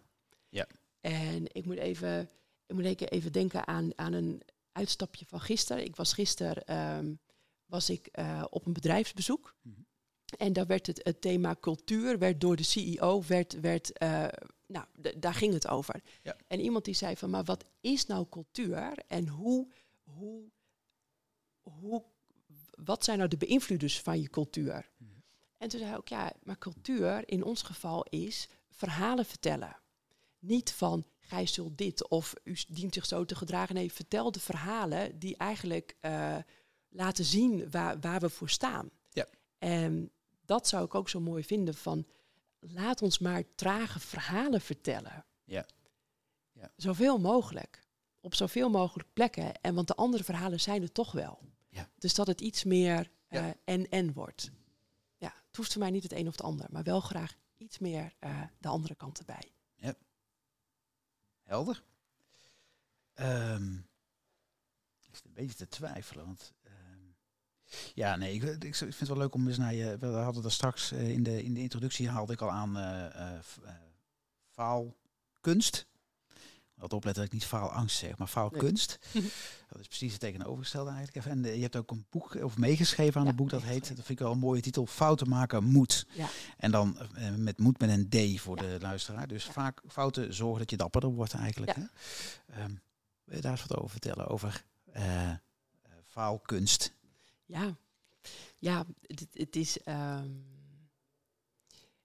Ja. 0.50 0.68
En 1.02 1.44
ik 1.56 1.66
moet 1.66 1.78
even, 1.78 2.30
ik 2.66 2.76
moet 2.76 3.02
even- 3.12 3.32
denken 3.32 3.68
aan, 3.68 3.92
aan 3.96 4.14
een 4.14 4.42
uitstapje 4.72 5.26
van 5.28 5.40
gisteren. 5.42 5.84
Ik 5.84 5.96
was 5.96 6.14
gisteren 6.14 6.66
ehm, 6.66 7.14
was 7.66 7.90
ik, 7.90 8.08
eh, 8.12 8.44
op 8.50 8.66
een 8.66 8.74
bedrijfsbezoek. 8.74 9.56
Mhm. 9.62 9.76
En 10.38 10.54
daar 10.54 10.66
werd 10.68 10.88
het, 10.88 11.00
het 11.04 11.22
thema 11.22 11.56
cultuur, 11.60 12.18
werd 12.20 12.42
door 12.42 12.56
de 12.56 12.64
CEO, 12.64 13.24
werd, 13.28 13.60
werd, 13.60 14.04
uh, 14.04 14.26
nou, 14.68 14.86
daar 15.18 15.34
ging 15.34 15.54
het 15.54 15.68
over. 15.68 16.02
Ja. 16.22 16.36
En 16.48 16.60
iemand 16.60 16.86
die 16.86 16.94
zei 16.94 17.16
van, 17.16 17.30
maar 17.30 17.44
wat 17.44 17.64
is 17.82 18.06
nou 18.06 18.26
cultuur 18.30 18.94
en 19.08 19.28
hoe, 19.28 19.68
hoe, 20.08 20.52
hoe, 21.62 22.04
wat 22.72 23.04
zijn 23.04 23.18
nou 23.18 23.30
de 23.30 23.38
beïnvloeders 23.38 24.02
van 24.02 24.22
je 24.22 24.30
cultuur? 24.30 24.92
Mhm. 24.98 25.12
En 25.58 25.70
toen 25.70 25.80
zei 25.80 25.92
hij 25.92 26.00
ook, 26.00 26.08
ja, 26.08 26.34
maar 26.44 26.58
cultuur 26.58 27.30
in 27.30 27.44
ons 27.44 27.62
geval 27.62 28.04
is 28.04 28.50
verhalen 28.70 29.26
vertellen. 29.26 29.80
Niet 30.40 30.72
van, 30.72 31.06
gij 31.20 31.46
zult 31.46 31.78
dit 31.78 32.08
of 32.10 32.34
u 32.44 32.58
dient 32.68 32.94
zich 32.94 33.06
zo 33.06 33.26
te 33.26 33.36
gedragen. 33.36 33.76
Nee, 33.76 33.92
vertel 33.92 34.32
de 34.32 34.40
verhalen 34.40 35.20
die 35.20 35.38
eigenlijk 35.38 35.96
uh, 36.02 36.38
laten 36.90 37.26
zien 37.26 37.72
waar, 37.72 38.00
waar 38.00 38.20
we 38.20 38.30
voor 38.30 38.50
staan. 38.50 38.90
Ja. 39.10 39.28
En 39.58 40.12
dat 40.46 40.68
zou 40.68 40.86
ik 40.86 40.96
ook 40.96 41.10
zo 41.10 41.20
mooi 41.20 41.44
vinden 41.44 41.74
van, 41.74 42.08
laat 42.60 43.02
ons 43.02 43.20
maar 43.20 43.44
trage 43.56 44.00
verhalen 44.00 44.62
vertellen. 44.62 45.26
Ja. 45.44 45.66
ja. 46.52 46.72
Zoveel 46.76 47.18
mogelijk. 47.18 47.87
Op 48.22 48.36
zoveel 48.36 48.70
mogelijk 48.70 49.10
plekken. 49.14 49.62
En 49.62 49.76
want 49.76 49.88
de 49.88 49.96
andere 49.96 50.24
verhalen 50.24 50.60
zijn 50.60 50.82
er 50.82 50.92
toch 50.92 51.12
wel. 51.12 51.40
Ja. 51.70 51.90
Dus 51.98 52.14
dat 52.14 52.28
het 52.28 52.42
iets 52.42 52.64
meer 52.64 53.12
Ja. 53.30 53.48
uh, 53.48 53.54
en-en 53.64 54.14
wordt. 54.14 54.52
Ja, 55.18 55.34
het 55.48 55.56
hoeft 55.56 55.72
voor 55.72 55.82
mij 55.82 55.92
niet 55.92 56.04
het 56.04 56.12
een 56.12 56.28
of 56.28 56.32
het 56.32 56.42
ander, 56.42 56.68
maar 56.70 56.84
wel 56.84 57.00
graag 57.00 57.36
iets 57.58 57.78
meer 57.80 58.14
uh, 58.20 58.42
de 58.60 58.68
andere 58.68 58.96
kant 58.96 59.20
erbij. 59.20 59.52
Helder. 61.48 61.84
Ehm, 63.14 63.76
ik 64.98 65.16
zit 65.16 65.26
een 65.26 65.34
beetje 65.34 65.56
te 65.56 65.68
twijfelen, 65.68 66.26
want 66.26 66.54
ehm, 66.64 67.00
ja, 67.94 68.16
nee, 68.16 68.34
ik, 68.34 68.44
ik, 68.44 68.76
vind 68.76 69.00
het 69.00 69.08
wel 69.08 69.18
leuk 69.18 69.34
om 69.34 69.48
eens 69.48 69.58
naar 69.58 69.74
je. 69.74 69.98
We 69.98 70.08
hadden 70.08 70.42
daar 70.42 70.52
straks 70.52 70.92
uh, 70.92 71.10
in, 71.10 71.24
de, 71.24 71.44
in 71.44 71.54
de 71.54 71.60
introductie 71.60 72.10
haalde 72.10 72.34
ik 72.34 72.42
al 72.42 72.52
aan 72.52 72.78
uh, 72.78 73.40
faalkunst. 74.50 75.88
Wat 76.78 76.94
opletten 76.94 77.24
dat 77.24 77.34
ik 77.34 77.40
niet 77.40 77.50
faalangst 77.50 77.98
zeg, 77.98 78.18
maar 78.18 78.28
faalkunst. 78.28 79.00
Nee. 79.14 79.24
dat 79.70 79.80
is 79.80 79.88
precies 79.88 80.12
het 80.12 80.22
tegenovergestelde 80.22 80.92
eigenlijk. 80.92 81.26
En 81.26 81.44
je 81.44 81.62
hebt 81.62 81.76
ook 81.76 81.92
een 81.92 82.06
boek 82.10 82.36
of 82.44 82.58
meegeschreven 82.58 83.20
aan 83.20 83.24
ja, 83.24 83.30
een 83.30 83.36
boek 83.36 83.50
dat 83.50 83.64
heet, 83.64 83.88
dat 83.88 83.96
vind 83.96 84.10
ik 84.10 84.20
wel 84.20 84.32
een 84.32 84.40
mooie 84.40 84.62
titel, 84.62 84.86
Fouten 84.86 85.30
maken 85.30 85.64
moet. 85.64 86.06
Ja. 86.14 86.28
En 86.58 86.72
dan 86.72 86.98
uh, 87.18 87.36
met 87.36 87.58
moed 87.60 87.80
met 87.80 87.90
een 87.90 88.10
D 88.10 88.40
voor 88.40 88.56
ja. 88.56 88.62
de 88.62 88.78
luisteraar. 88.82 89.28
Dus 89.28 89.46
vaak 89.46 89.82
fouten 89.88 90.34
zorgen 90.34 90.60
dat 90.60 90.70
je 90.70 90.78
dapperder 90.78 91.10
wordt 91.10 91.34
eigenlijk. 91.34 91.76
Hè? 91.76 91.82
Um, 92.64 92.82
wil 93.24 93.36
je 93.36 93.42
daar 93.42 93.52
eens 93.52 93.66
wat 93.66 93.78
over 93.78 93.90
vertellen? 93.90 94.28
Over 94.28 94.66
uh, 94.96 95.32
faalkunst. 96.04 96.94
Ja, 97.46 97.76
ja 98.58 98.86
het, 99.02 99.28
het 99.34 99.56
is... 99.56 99.78
Um, 99.86 100.46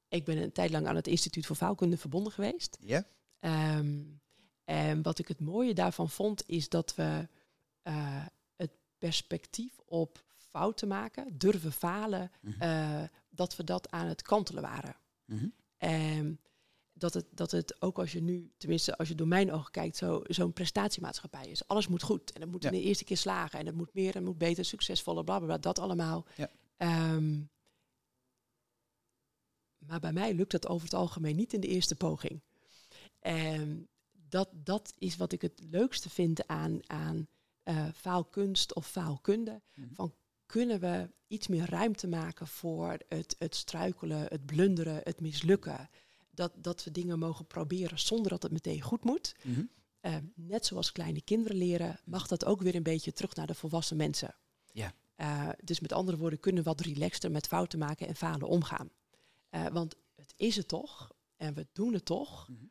ik 0.08 0.24
ben 0.24 0.36
een 0.36 0.52
tijd 0.52 0.70
lang 0.70 0.86
aan 0.86 0.96
het 0.96 1.06
Instituut 1.06 1.46
voor 1.46 1.56
Faalkunde 1.56 1.96
verbonden 1.96 2.32
geweest. 2.32 2.78
Ja. 2.80 3.04
Um, 3.40 4.20
en 4.64 5.02
wat 5.02 5.18
ik 5.18 5.28
het 5.28 5.40
mooie 5.40 5.74
daarvan 5.74 6.10
vond, 6.10 6.42
is 6.46 6.68
dat 6.68 6.94
we 6.94 7.28
uh, 7.82 8.26
het 8.56 8.70
perspectief 8.98 9.78
op 9.84 10.24
fouten 10.36 10.88
maken, 10.88 11.38
durven 11.38 11.72
falen, 11.72 12.30
mm 12.40 12.52
-hmm. 12.52 12.68
uh, 12.68 13.02
dat 13.30 13.56
we 13.56 13.64
dat 13.64 13.90
aan 13.90 14.06
het 14.06 14.22
kantelen 14.22 14.62
waren. 14.62 14.96
Mm 15.24 15.38
-hmm. 15.38 15.52
En 15.76 16.40
dat 16.92 17.14
het, 17.14 17.26
dat 17.30 17.50
het 17.50 17.82
ook 17.82 17.98
als 17.98 18.12
je 18.12 18.22
nu, 18.22 18.50
tenminste 18.56 18.96
als 18.96 19.08
je 19.08 19.14
door 19.14 19.28
mijn 19.28 19.52
ogen 19.52 19.70
kijkt, 19.70 19.96
zo'n 19.96 20.24
zo 20.28 20.48
prestatiemaatschappij 20.48 21.46
is. 21.46 21.68
Alles 21.68 21.88
moet 21.88 22.02
goed 22.02 22.32
en 22.32 22.40
het 22.40 22.50
moet 22.50 22.62
ja. 22.62 22.70
in 22.70 22.78
de 22.78 22.84
eerste 22.84 23.04
keer 23.04 23.16
slagen 23.16 23.58
en 23.58 23.66
het 23.66 23.74
moet 23.74 23.94
meer 23.94 24.16
en 24.16 24.24
moet 24.24 24.38
beter, 24.38 24.64
succesvoller, 24.64 25.24
bla 25.24 25.38
bla 25.38 25.46
bla, 25.46 25.58
dat 25.58 25.78
allemaal. 25.78 26.26
Ja. 26.36 26.50
Um, 27.14 27.50
maar 29.78 30.00
bij 30.00 30.12
mij 30.12 30.34
lukt 30.34 30.50
dat 30.50 30.68
over 30.68 30.84
het 30.84 30.94
algemeen 30.94 31.36
niet 31.36 31.52
in 31.52 31.60
de 31.60 31.68
eerste 31.68 31.96
poging. 31.96 32.40
En 33.18 33.88
dat, 34.32 34.48
dat 34.52 34.92
is 34.98 35.16
wat 35.16 35.32
ik 35.32 35.42
het 35.42 35.60
leukste 35.70 36.10
vind 36.10 36.46
aan, 36.46 36.80
aan 36.86 37.26
uh, 37.64 37.88
faalkunst 37.94 38.74
of 38.74 38.86
faalkunde. 38.86 39.62
Mhm. 39.74 39.94
Van 39.94 40.14
kunnen 40.46 40.80
we 40.80 41.10
iets 41.26 41.48
meer 41.48 41.70
ruimte 41.70 42.08
maken 42.08 42.46
voor 42.46 42.98
het, 43.08 43.36
het 43.38 43.54
struikelen, 43.54 44.26
het 44.28 44.46
blunderen, 44.46 45.00
het 45.04 45.20
mislukken. 45.20 45.90
Dat, 46.30 46.52
dat 46.56 46.84
we 46.84 46.90
dingen 46.90 47.18
mogen 47.18 47.46
proberen 47.46 47.98
zonder 47.98 48.30
dat 48.30 48.42
het 48.42 48.52
meteen 48.52 48.80
goed 48.80 49.04
moet. 49.04 49.34
Mhm. 49.42 49.62
Uh, 50.00 50.16
net 50.34 50.66
zoals 50.66 50.92
kleine 50.92 51.22
kinderen 51.22 51.56
leren, 51.56 52.00
mag 52.04 52.26
dat 52.26 52.44
ook 52.44 52.62
weer 52.62 52.74
een 52.74 52.82
beetje 52.82 53.12
terug 53.12 53.34
naar 53.34 53.46
de 53.46 53.54
volwassen 53.54 53.96
mensen. 53.96 54.34
Ja. 54.72 54.94
Uh, 55.16 55.48
dus 55.64 55.80
met 55.80 55.92
andere 55.92 56.16
woorden, 56.16 56.40
kunnen 56.40 56.62
we 56.62 56.68
wat 56.68 56.80
relaxter 56.80 57.30
met 57.30 57.46
fouten 57.46 57.78
maken 57.78 58.06
en 58.06 58.16
falen 58.16 58.48
omgaan. 58.48 58.90
Want 59.72 59.96
het 60.14 60.34
is 60.36 60.56
het 60.56 60.68
toch 60.68 61.10
en 61.36 61.54
we 61.54 61.66
doen 61.72 61.92
het 61.92 62.04
toch. 62.04 62.48
Mhm. 62.48 62.64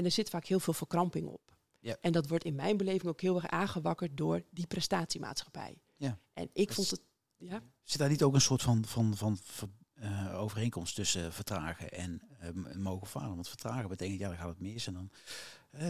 En 0.00 0.06
er 0.06 0.12
zit 0.12 0.30
vaak 0.30 0.46
heel 0.46 0.60
veel 0.60 0.72
verkramping 0.72 1.26
op. 1.26 1.40
Ja. 1.78 1.96
En 2.00 2.12
dat 2.12 2.28
wordt 2.28 2.44
in 2.44 2.54
mijn 2.54 2.76
beleving 2.76 3.04
ook 3.04 3.20
heel 3.20 3.34
erg 3.34 3.46
aangewakkerd 3.46 4.16
door 4.16 4.42
die 4.50 4.66
prestatiemaatschappij. 4.66 5.78
Ja. 5.96 6.18
En 6.32 6.50
ik 6.52 6.66
dat 6.66 6.76
vond 6.76 6.90
het. 6.90 7.00
Ja? 7.36 7.62
Zit 7.82 7.98
daar 7.98 8.08
niet 8.08 8.22
ook 8.22 8.34
een 8.34 8.40
soort 8.40 8.62
van, 8.62 8.84
van, 8.84 9.14
van 9.16 9.38
uh, 9.94 10.40
overeenkomst 10.40 10.94
tussen 10.94 11.24
uh, 11.24 11.30
vertragen 11.30 11.90
en 11.90 12.22
uh, 12.42 12.74
mogen 12.76 13.06
falen? 13.06 13.34
Want 13.34 13.48
vertragen 13.48 13.88
betekent, 13.88 14.18
ja, 14.18 14.28
dan 14.28 14.36
gaat 14.36 14.48
het 14.48 14.60
mis. 14.60 14.86
En 14.86 14.92
dan, 14.92 15.10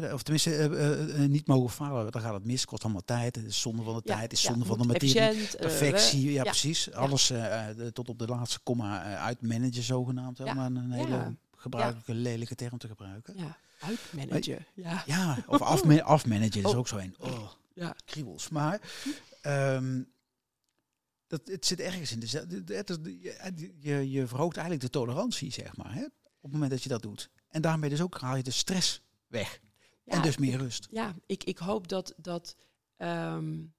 uh, 0.03 0.12
of 0.12 0.23
tenminste, 0.23 1.27
niet 1.29 1.46
mogen 1.46 1.70
falen, 1.70 2.12
dan 2.12 2.23
gaat 2.23 2.35
het 2.35 2.44
mis, 2.44 2.64
kost 2.64 2.83
allemaal 2.83 3.05
tijd. 3.05 3.37
Het 3.37 3.44
is 3.44 3.61
zonde 3.61 3.83
van 3.83 3.94
de 3.94 4.03
ja, 4.05 4.16
tijd, 4.16 4.33
is 4.33 4.42
ja, 4.42 4.51
zonde 4.51 4.64
van 4.64 4.79
de 4.79 4.87
materie. 4.87 5.57
Perfectie, 5.57 6.33
ja, 6.33 6.42
precies. 6.42 6.92
Alles 6.92 7.27
de, 7.27 7.90
tot 7.92 8.09
op 8.09 8.18
de 8.18 8.27
laatste 8.27 8.61
komma 8.62 9.16
uitmanagen 9.16 9.83
zogenaamd. 9.83 10.38
Maar 10.38 10.66
een 10.66 10.90
hele 10.90 11.37
gebruikelijke, 11.57 12.14
lelijke 12.14 12.55
term 12.55 12.79
te 12.79 12.88
gebruiken. 12.88 13.35
Ja. 13.37 13.59
Uitmanagen, 13.81 14.66
ja. 14.75 15.03
Ja, 15.07 15.45
of 15.47 15.61
afma 15.61 16.03
afmanagen 16.03 16.61
is 16.61 16.64
Oh. 16.64 16.77
ook 16.77 16.88
zo 16.88 16.97
een. 16.97 17.14
Oh, 17.19 17.51
Ja. 17.75 17.97
kriebels. 18.05 18.49
Maar 18.49 18.81
um, 19.43 20.12
dat, 21.27 21.47
het 21.47 21.66
zit 21.66 21.81
ergens 21.81 22.12
in 22.12 22.21
de, 22.21 22.75
het 22.75 22.90
is, 22.90 22.97
je, 23.03 23.75
je, 23.79 24.11
je 24.11 24.27
verhoogt 24.27 24.57
eigenlijk 24.57 24.87
de 24.87 24.99
tolerantie, 24.99 25.53
zeg 25.53 25.77
maar, 25.77 25.95
hè, 25.95 26.05
op 26.05 26.12
het 26.40 26.53
moment 26.53 26.71
dat 26.71 26.83
je 26.83 26.88
dat 26.88 27.03
doet. 27.03 27.31
En 27.49 27.62
daarmee 27.62 27.90
dus 27.90 28.01
ook 28.01 28.21
haal 28.21 28.37
je 28.37 28.43
de 28.43 28.51
stress 28.51 29.03
weg. 29.27 29.61
Ja, 30.05 30.12
en 30.12 30.23
dus 30.23 30.37
meer 30.37 30.59
rust. 30.59 30.87
Ja, 30.90 31.14
ik, 31.27 31.45
ik 31.45 31.59
hoop 31.59 31.88
dat, 31.88 32.14
dat, 32.16 32.57
um, 32.97 33.75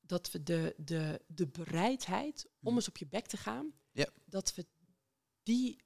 dat 0.00 0.30
we 0.30 0.42
de, 0.42 0.74
de, 0.76 1.20
de 1.26 1.46
bereidheid 1.46 2.48
om 2.62 2.74
eens 2.74 2.88
op 2.88 2.96
je 2.96 3.06
bek 3.06 3.26
te 3.26 3.36
gaan, 3.36 3.72
ja. 3.92 4.08
dat 4.24 4.54
we 4.54 4.66
die 5.42 5.82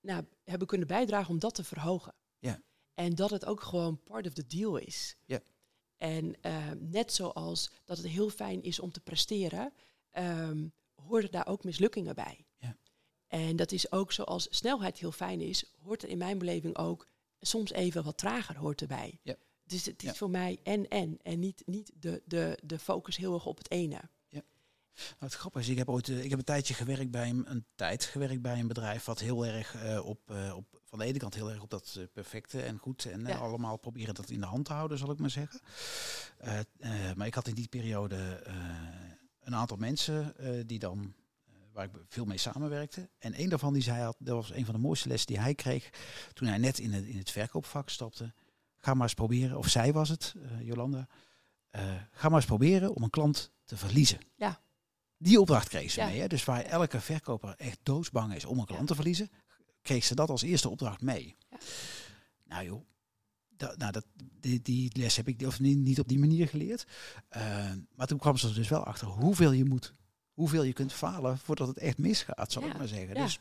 nou, 0.00 0.24
hebben 0.44 0.66
kunnen 0.66 0.86
bijdragen 0.86 1.30
om 1.30 1.38
dat 1.38 1.54
te 1.54 1.64
verhogen. 1.64 2.14
Ja. 2.38 2.62
En 2.96 3.14
dat 3.14 3.30
het 3.30 3.44
ook 3.44 3.62
gewoon 3.62 4.02
part 4.02 4.26
of 4.26 4.32
the 4.32 4.46
deal 4.46 4.76
is. 4.76 5.16
Ja. 5.24 5.40
En 5.96 6.34
uh, 6.42 6.70
net 6.78 7.12
zoals 7.12 7.70
dat 7.84 7.96
het 7.96 8.06
heel 8.06 8.30
fijn 8.30 8.62
is 8.62 8.80
om 8.80 8.92
te 8.92 9.00
presteren, 9.00 9.72
um, 10.18 10.72
horen 10.94 11.30
daar 11.30 11.46
ook 11.46 11.64
mislukkingen 11.64 12.14
bij. 12.14 12.46
Ja. 12.58 12.76
En 13.26 13.56
dat 13.56 13.72
is 13.72 13.92
ook 13.92 14.12
zoals 14.12 14.46
snelheid 14.50 14.98
heel 14.98 15.12
fijn 15.12 15.40
is, 15.40 15.64
hoort 15.82 16.02
er 16.02 16.08
in 16.08 16.18
mijn 16.18 16.38
beleving 16.38 16.76
ook 16.76 17.08
soms 17.40 17.72
even 17.72 18.04
wat 18.04 18.18
trager 18.18 18.56
hoort 18.56 18.80
erbij. 18.80 19.20
Ja. 19.22 19.36
Dus 19.64 19.84
het 19.84 20.02
is 20.02 20.08
Ja. 20.08 20.14
voor 20.14 20.30
mij 20.30 20.58
en 20.62 20.88
en 20.88 21.18
en 21.22 21.38
niet, 21.38 21.62
niet 21.66 21.92
de, 21.94 22.22
de, 22.24 22.58
de 22.62 22.78
focus 22.78 23.16
heel 23.16 23.34
erg 23.34 23.46
op 23.46 23.58
het 23.58 23.70
ene. 23.70 24.00
Nou, 24.96 25.16
het 25.18 25.34
grappige 25.34 25.64
is, 25.64 25.70
ik 25.70 25.78
heb 25.78 25.88
ooit, 25.88 26.08
uh, 26.08 26.24
ik 26.24 26.30
heb 26.30 26.38
een 26.38 26.44
tijdje 26.44 26.74
gewerkt 26.74 27.10
bij 27.10 27.28
een, 27.28 27.50
een 27.50 27.64
tijd 27.74 28.04
gewerkt 28.04 28.42
bij 28.42 28.58
een 28.58 28.66
bedrijf 28.66 29.04
wat 29.04 29.20
heel 29.20 29.46
erg 29.46 29.74
uh, 29.84 30.06
op, 30.06 30.30
uh, 30.30 30.56
op, 30.56 30.80
van 30.84 30.98
de 30.98 31.04
ene 31.04 31.18
kant 31.18 31.34
heel 31.34 31.50
erg 31.50 31.62
op 31.62 31.70
dat 31.70 32.00
perfecte 32.12 32.62
en 32.62 32.78
goed 32.78 33.04
en 33.04 33.26
Ja. 33.26 33.36
allemaal 33.36 33.76
proberen 33.76 34.14
dat 34.14 34.30
in 34.30 34.40
de 34.40 34.46
hand 34.46 34.64
te 34.64 34.72
houden, 34.72 34.98
zal 34.98 35.10
ik 35.10 35.18
maar 35.18 35.30
zeggen. 35.30 35.60
maar 37.16 37.26
ik 37.26 37.34
had 37.34 37.48
in 37.48 37.54
die 37.54 37.68
periode 37.68 38.42
een 39.40 39.54
aantal 39.54 39.76
mensen 39.76 40.34
die 40.66 40.78
dan 40.78 41.14
waar 41.72 41.84
ik 41.84 41.90
veel 42.08 42.24
mee 42.24 42.38
samenwerkte. 42.38 43.08
En 43.18 43.40
een 43.40 43.48
daarvan 43.48 43.72
die 43.72 43.82
zei, 43.82 44.02
had, 44.02 44.16
dat 44.18 44.34
was 44.34 44.52
een 44.52 44.64
van 44.64 44.74
de 44.74 44.80
mooiste 44.80 45.08
lessen 45.08 45.26
die 45.26 45.40
hij 45.40 45.54
kreeg 45.54 45.90
toen 46.32 46.48
hij 46.48 46.58
net 46.58 46.78
in 46.78 46.92
het, 46.92 47.04
in 47.04 47.18
het 47.18 47.30
verkoopvak 47.30 47.88
stapte. 47.90 48.32
Ga 48.76 48.94
maar 48.94 49.02
eens 49.02 49.14
proberen, 49.14 49.58
of 49.58 49.68
zij 49.68 49.92
was 49.92 50.08
het, 50.08 50.34
Jolanda. 50.60 51.08
ga 52.12 52.28
maar 52.28 52.38
eens 52.38 52.44
proberen 52.44 52.94
om 52.94 53.02
een 53.02 53.10
klant 53.10 53.50
te 53.64 53.76
verliezen. 53.76 54.18
Ja. 54.34 54.60
Die 55.18 55.40
opdracht 55.40 55.68
kreeg 55.68 55.90
ze 55.90 56.00
Ja. 56.00 56.06
mee. 56.06 56.20
Hè? 56.20 56.26
Dus 56.26 56.44
waar 56.44 56.62
elke 56.62 57.00
verkoper 57.00 57.54
echt 57.56 57.78
doodsbang 57.82 58.34
is 58.34 58.44
om 58.44 58.58
een 58.58 58.64
klant 58.66 58.86
te 58.86 58.94
verliezen, 58.94 59.30
kreeg 59.82 60.04
ze 60.04 60.14
dat 60.14 60.30
als 60.30 60.42
eerste 60.42 60.68
opdracht 60.68 61.00
mee. 61.00 61.36
Ja. 61.50 61.56
Nou 62.44 62.64
joh, 62.64 62.82
dat, 63.48 63.76
nou, 63.78 63.92
dat, 63.92 64.04
die, 64.40 64.62
die 64.62 64.90
les 64.98 65.16
heb 65.16 65.28
ik 65.28 65.42
of 65.46 65.60
niet, 65.60 65.78
niet 65.78 66.00
op 66.00 66.08
die 66.08 66.18
manier 66.18 66.48
geleerd. 66.48 66.86
Uh, 67.36 67.72
maar 67.94 68.06
toen 68.06 68.18
kwam 68.18 68.36
ze 68.36 68.48
er 68.48 68.54
dus 68.54 68.68
wel 68.68 68.84
achter 68.84 69.06
hoeveel 69.06 69.52
je 69.52 69.64
moet, 69.64 69.92
hoeveel 70.32 70.62
je 70.62 70.72
kunt 70.72 70.92
falen 70.92 71.38
voordat 71.38 71.68
het 71.68 71.78
echt 71.78 71.98
misgaat, 71.98 72.52
zal 72.52 72.62
Ja. 72.62 72.68
ik 72.72 72.78
maar 72.78 72.88
zeggen. 72.88 73.14
Ja. 73.14 73.22
Dus, 73.22 73.38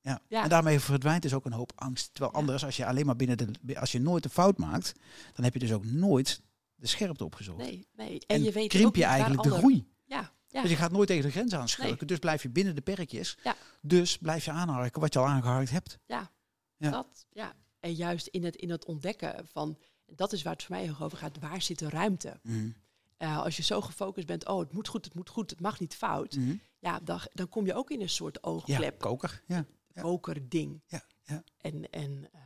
ja. 0.00 0.20
Ja. 0.28 0.42
En 0.42 0.48
daarmee 0.48 0.80
verdwijnt 0.80 1.22
dus 1.22 1.34
ook 1.34 1.44
een 1.44 1.52
hoop 1.52 1.72
angst. 1.74 2.08
Terwijl 2.14 2.34
anders, 2.34 2.64
als 2.64 2.76
je 2.76 2.86
alleen 2.86 3.06
maar 3.06 3.16
binnen 3.16 3.36
de, 3.62 3.80
als 3.80 3.92
je 3.92 4.00
nooit 4.00 4.24
een 4.24 4.30
fout 4.30 4.58
maakt, 4.58 4.92
dan 5.34 5.44
heb 5.44 5.52
je 5.52 5.58
dus 5.60 5.72
ook 5.72 5.84
nooit 5.84 6.42
de 6.74 6.86
scherpte 6.86 7.24
opgezocht. 7.24 7.58
Nee, 7.58 7.86
nee. 7.96 8.18
En, 8.18 8.36
En 8.36 8.42
je 8.42 8.52
weet 8.52 8.68
krimp 8.68 8.96
je 8.96 9.04
eigenlijk 9.04 9.42
de 9.42 9.48
ander- 9.48 9.58
groei. 9.64 9.86
Ja, 10.04 10.32
Ja. 10.54 10.62
Dus 10.62 10.70
je 10.70 10.76
gaat 10.76 10.92
nooit 10.92 11.08
tegen 11.08 11.22
de 11.22 11.30
grens 11.30 11.54
aanschurken. 11.54 12.06
Dus 12.06 12.18
blijf 12.18 12.42
je 12.42 12.48
binnen 12.48 12.74
de 12.74 12.80
perkjes. 12.80 13.38
Ja. 13.42 13.56
Dus 13.80 14.18
blijf 14.18 14.44
je 14.44 14.50
aanharken 14.50 15.00
wat 15.00 15.12
je 15.12 15.18
al 15.18 15.26
aangeharkt 15.26 15.70
hebt. 15.70 15.98
Ja. 16.06 16.30
Dat, 16.78 17.26
ja. 17.30 17.54
En 17.80 17.94
juist 17.94 18.26
in 18.26 18.44
het, 18.44 18.56
in 18.56 18.70
het 18.70 18.84
ontdekken 18.84 19.46
van, 19.46 19.78
dat 20.06 20.32
is 20.32 20.42
waar 20.42 20.52
het 20.52 20.62
voor 20.62 20.74
mij 20.74 20.84
heel 20.84 21.00
over 21.00 21.18
gaat, 21.18 21.38
waar 21.38 21.62
zit 21.62 21.78
de 21.78 21.88
ruimte? 21.88 22.40
Mhm. 22.42 22.68
Eh, 23.16 23.42
als 23.42 23.56
je 23.56 23.62
zo 23.62 23.80
gefocust 23.80 24.26
bent, 24.26 24.46
oh, 24.46 24.58
het 24.58 24.72
moet 24.72 24.88
goed, 24.88 25.04
het 25.04 25.14
moet 25.14 25.28
goed, 25.28 25.50
het 25.50 25.60
mag 25.60 25.80
niet 25.80 25.94
fout. 25.94 26.36
Mhm. 26.36 26.56
Ja, 26.78 27.00
dan, 27.00 27.20
dan 27.32 27.48
kom 27.48 27.66
je 27.66 27.74
ook 27.74 27.90
in 27.90 28.00
een 28.00 28.08
soort 28.08 28.38
Ja, 28.42 28.48
oogklep, 28.48 28.98
koker. 28.98 29.42
Ja. 29.46 29.66
ja. 29.94 30.02
kokerding. 30.02 30.82
Ja, 30.86 31.04
ja. 31.22 31.44
En, 31.58 31.90
en 31.90 32.28
eh, 32.32 32.40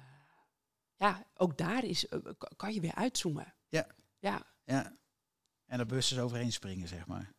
ja, 0.96 1.26
ook 1.36 1.58
daar 1.58 1.84
is, 1.84 2.08
eh, 2.08 2.18
kan 2.56 2.74
je 2.74 2.80
weer 2.80 2.94
uitzoomen. 2.94 3.54
Ja. 3.68 3.86
Ja, 4.18 4.46
ja. 4.64 4.96
En 5.66 5.78
er 5.78 5.86
bewust 5.86 6.12
eens 6.12 6.20
overheen 6.20 6.52
springen, 6.52 6.88
zeg 6.88 7.06
maar. 7.06 7.36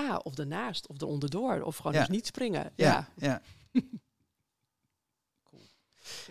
Ja 0.00 0.16
of 0.16 0.38
ernaast, 0.38 0.86
of 0.86 1.00
eronder 1.00 1.64
of 1.64 1.76
gewoon 1.76 1.92
Ja. 1.92 1.98
dus 1.98 2.08
niet 2.08 2.26
springen. 2.26 2.72
Ja. 2.76 3.08
Ja. 3.16 3.42
ja. 3.72 3.82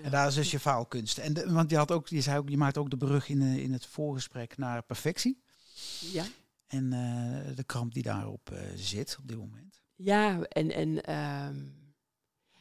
En 0.04 0.12
daar 0.12 0.28
is 0.28 0.34
dus 0.36 0.52
je 0.52 0.60
faalkunst. 0.60 1.18
En 1.18 1.34
de- 1.34 1.52
want 1.52 1.70
je, 1.70 1.78
had 1.78 1.92
ook, 1.92 2.08
je, 2.08 2.22
zei 2.22 2.38
ook, 2.38 2.50
je 2.50 2.58
maakt 2.58 2.78
ook 2.78 2.90
de 2.90 2.98
brug 2.98 3.30
in, 3.30 3.42
eh, 3.42 3.58
in 3.58 3.74
het 3.74 3.86
voorgesprek 3.86 4.58
naar 4.58 4.84
perfectie. 4.84 5.42
ja. 6.00 6.26
En 6.68 6.94
eh, 6.94 7.56
de 7.56 7.64
kramp 7.64 7.94
die 7.94 8.04
daarop 8.04 8.52
eh, 8.52 8.60
zit 8.76 9.18
op 9.20 9.28
dit 9.28 9.38
moment. 9.38 9.82
Ja, 9.96 10.42
en, 10.42 10.72
en 10.72 11.04
ehm, 11.04 11.58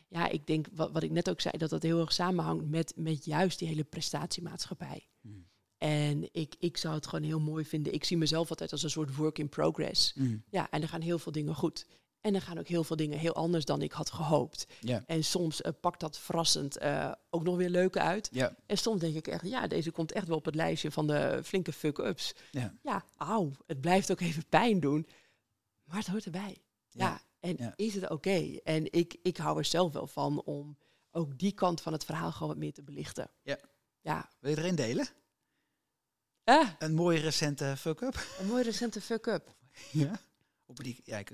ja, 0.08 0.28
ik 0.28 0.46
denk 0.46 0.66
wat, 0.72 0.92
wat 0.92 1.02
ik 1.02 1.10
net 1.10 1.30
ook 1.30 1.40
zei, 1.40 1.58
dat 1.58 1.70
dat 1.70 1.82
heel 1.82 2.00
erg 2.00 2.12
samenhangt 2.12 2.66
met, 2.68 2.92
met 2.96 3.24
juist 3.24 3.58
die 3.58 3.68
hele 3.68 3.84
prestatiemaatschappij. 3.84 5.06
Hmm. 5.20 5.48
En 5.80 6.28
ik, 6.32 6.54
ik 6.58 6.76
zou 6.76 6.94
het 6.94 7.06
gewoon 7.06 7.24
heel 7.24 7.40
mooi 7.40 7.64
vinden. 7.64 7.92
Ik 7.92 8.04
zie 8.04 8.16
mezelf 8.16 8.50
altijd 8.50 8.72
als 8.72 8.82
een 8.82 8.90
soort 8.90 9.16
work 9.16 9.38
in 9.38 9.48
progress. 9.48 10.12
Mm. 10.14 10.42
Ja, 10.50 10.70
en 10.70 10.82
er 10.82 10.88
gaan 10.88 11.00
heel 11.00 11.18
veel 11.18 11.32
dingen 11.32 11.54
goed. 11.54 11.86
En 12.20 12.34
er 12.34 12.42
gaan 12.42 12.58
ook 12.58 12.66
heel 12.66 12.84
veel 12.84 12.96
dingen 12.96 13.18
heel 13.18 13.34
anders 13.34 13.64
dan 13.64 13.82
ik 13.82 13.92
had 13.92 14.10
gehoopt. 14.10 14.66
Ja. 14.80 15.04
En 15.06 15.24
soms 15.24 15.62
eh, 15.62 15.72
pakt 15.80 16.00
dat 16.00 16.18
verrassend 16.18 16.76
eh, 16.76 17.12
ook 17.30 17.42
nog 17.42 17.56
weer 17.56 17.68
leuk 17.68 17.96
uit. 17.96 18.28
Ja. 18.32 18.56
En 18.66 18.78
soms 18.78 19.00
denk 19.00 19.14
ik 19.14 19.26
echt, 19.26 19.46
ja, 19.46 19.66
deze 19.66 19.90
komt 19.90 20.12
echt 20.12 20.28
wel 20.28 20.36
op 20.36 20.44
het 20.44 20.54
lijstje 20.54 20.90
van 20.90 21.06
de 21.06 21.40
flinke 21.44 21.72
fuck-ups. 21.72 22.34
Ja. 22.50 22.74
Ja, 22.82 23.04
auw, 23.16 23.50
het 23.66 23.80
blijft 23.80 24.10
ook 24.10 24.20
even 24.20 24.48
pijn 24.48 24.80
doen. 24.80 25.06
Maar 25.84 25.98
het 25.98 26.06
hoort 26.06 26.24
erbij. 26.24 26.56
Ja, 26.88 27.20
en 27.40 27.72
is 27.76 27.94
het 27.94 28.10
oké? 28.10 28.58
En 28.64 28.92
ik, 28.92 29.16
ik 29.22 29.36
hou 29.36 29.58
er 29.58 29.64
zelf 29.64 29.92
wel 29.92 30.06
van 30.06 30.42
om 30.42 30.76
ook 31.10 31.38
die 31.38 31.52
kant 31.52 31.80
van 31.80 31.92
het 31.92 32.04
verhaal 32.04 32.32
gewoon 32.32 32.48
wat 32.48 32.58
meer 32.58 32.72
te 32.72 32.82
belichten. 32.82 33.30
Ja. 33.42 33.58
Ja. 34.00 34.30
Wil 34.40 34.50
je 34.50 34.58
erin 34.58 34.74
delen? 34.74 35.08
Ah, 36.44 36.68
Een 36.78 36.94
mooie 36.94 37.18
recente 37.20 37.74
fuck-up? 37.78 38.26
een 38.40 38.46
mooie 38.46 38.62
recente 38.62 39.00
fuck-up. 39.00 39.54
Ja. 39.90 40.20
Moet 40.66 40.86
ik, 40.86 41.00
ja, 41.04 41.18
ik, 41.18 41.30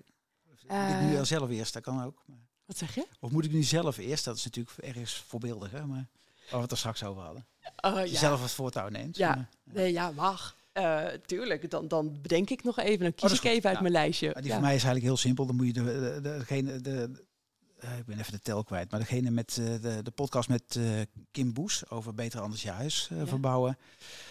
Eh. 0.66 1.00
nu 1.00 1.18
al 1.18 1.24
zelf 1.24 1.50
eerst? 1.50 1.72
Dat 1.72 1.82
kan 1.82 2.04
ook. 2.04 2.22
Maar- 2.26 2.36
Wat 2.64 2.78
zeg 2.78 2.94
je? 2.94 3.06
Of 3.20 3.30
moet 3.30 3.44
ik 3.44 3.52
nu 3.52 3.62
zelf 3.62 3.96
eerst? 3.96 4.24
Dat 4.24 4.36
is 4.36 4.44
natuurlijk 4.44 4.76
ergens 4.78 5.24
voorbeeldig, 5.28 5.70
hè? 5.70 5.86
Maar 5.86 6.06
waar 6.50 6.50
we 6.50 6.56
het 6.56 6.70
er 6.70 6.76
straks 6.78 7.04
over 7.04 7.22
hadden. 7.22 7.46
Oh, 7.80 7.94
Als 7.96 8.10
je 8.10 8.16
zelf 8.16 8.42
het 8.42 8.50
voortouw 8.50 8.88
neemt. 8.88 9.16
Ja. 9.16 9.34
Maar- 9.34 9.48
Nee, 9.64 9.92
ja, 9.92 10.10
mag. 10.10 10.56
Eh, 10.72 11.04
tuurlijk, 11.26 11.70
dan, 11.70 11.88
dan 11.88 12.20
bedenk 12.22 12.50
ik 12.50 12.62
nog 12.64 12.78
even. 12.78 12.98
Dan 13.00 13.14
kies 13.14 13.24
Oh, 13.24 13.30
is 13.30 13.38
ik 13.38 13.44
even 13.44 13.64
uit 13.68 13.76
Ja. 13.76 13.82
mijn 13.82 13.92
lijstje. 13.92 14.32
Die 14.34 14.44
Ja. 14.44 14.52
voor 14.52 14.60
mij 14.62 14.74
is 14.74 14.82
eigenlijk 14.84 15.04
heel 15.04 15.16
simpel. 15.16 15.46
Dan 15.46 15.56
moet 15.56 15.66
je 15.66 15.72
de, 15.72 15.82
de, 15.84 16.18
de- 16.22 16.38
degene, 16.38 16.80
de, 16.80 17.25
eh, 17.78 17.98
ik 17.98 18.06
ben 18.06 18.18
even 18.18 18.32
de 18.32 18.40
tel 18.40 18.64
kwijt, 18.64 18.90
maar 18.90 19.00
degene 19.00 19.30
met 19.30 19.56
eh, 19.58 19.64
de, 19.82 20.00
de 20.02 20.10
podcast 20.10 20.48
met 20.48 20.76
eh, 20.76 20.84
Kim 21.30 21.52
Boes 21.52 21.88
over 21.90 22.14
beter 22.14 22.40
anders 22.40 22.62
je 22.62 22.70
huis 22.70 23.08
Ja. 23.14 23.26
verbouwen. 23.26 23.78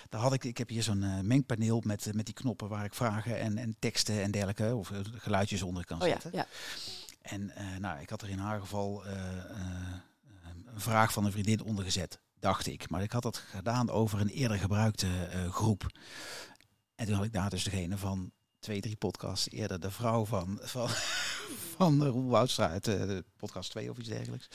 Daar 0.09 0.21
had 0.21 0.33
ik, 0.33 0.43
ik 0.43 0.57
heb 0.57 0.69
hier 0.69 0.83
zo'n 0.83 1.27
mengpaneel 1.27 1.81
met, 1.85 2.09
met 2.13 2.25
die 2.25 2.33
knoppen 2.33 2.69
waar 2.69 2.85
ik 2.85 2.93
vragen 2.93 3.39
en, 3.39 3.57
en 3.57 3.75
teksten 3.79 4.21
en 4.21 4.31
dergelijke 4.31 4.75
of 4.75 4.91
geluidjes 5.15 5.61
onder 5.61 5.85
kan 5.85 6.01
Oh 6.01 6.07
ja, 6.07 6.13
zetten. 6.13 6.31
ja. 6.33 6.47
En 7.21 7.55
eh, 7.55 7.65
nou, 7.79 7.99
ik 7.99 8.09
had 8.09 8.21
er 8.21 8.29
in 8.29 8.39
haar 8.39 8.59
geval 8.59 9.03
een 9.05 10.81
vraag 10.81 11.13
van 11.13 11.25
een 11.25 11.31
vriendin 11.31 11.63
ondergezet, 11.63 12.19
dacht 12.39 12.67
ik. 12.67 12.89
Maar 12.89 13.01
ik 13.03 13.11
had 13.11 13.23
dat 13.23 13.37
gedaan 13.37 13.89
over 13.89 14.21
een 14.21 14.29
eerder 14.29 14.57
gebruikte 14.57 15.07
groep. 15.51 15.85
En 16.95 17.05
toen 17.05 17.15
had 17.15 17.25
ik 17.25 17.33
daar 17.33 17.49
dus 17.49 17.63
degene 17.63 17.97
van 17.97 18.31
twee, 18.59 18.81
drie 18.81 18.95
podcasts 18.95 19.49
eerder 19.49 19.79
de 19.79 19.91
vrouw 19.91 20.25
van, 20.25 20.59
van, 20.63 20.89
van 21.77 22.03
Roel 22.03 22.29
Woudstra 22.29 22.69
uit 22.69 22.87
eh, 22.87 22.99
de 22.99 23.23
podcast 23.37 23.69
2 23.69 23.89
of 23.89 23.97
iets 23.97 24.09
dergelijks. 24.09 24.47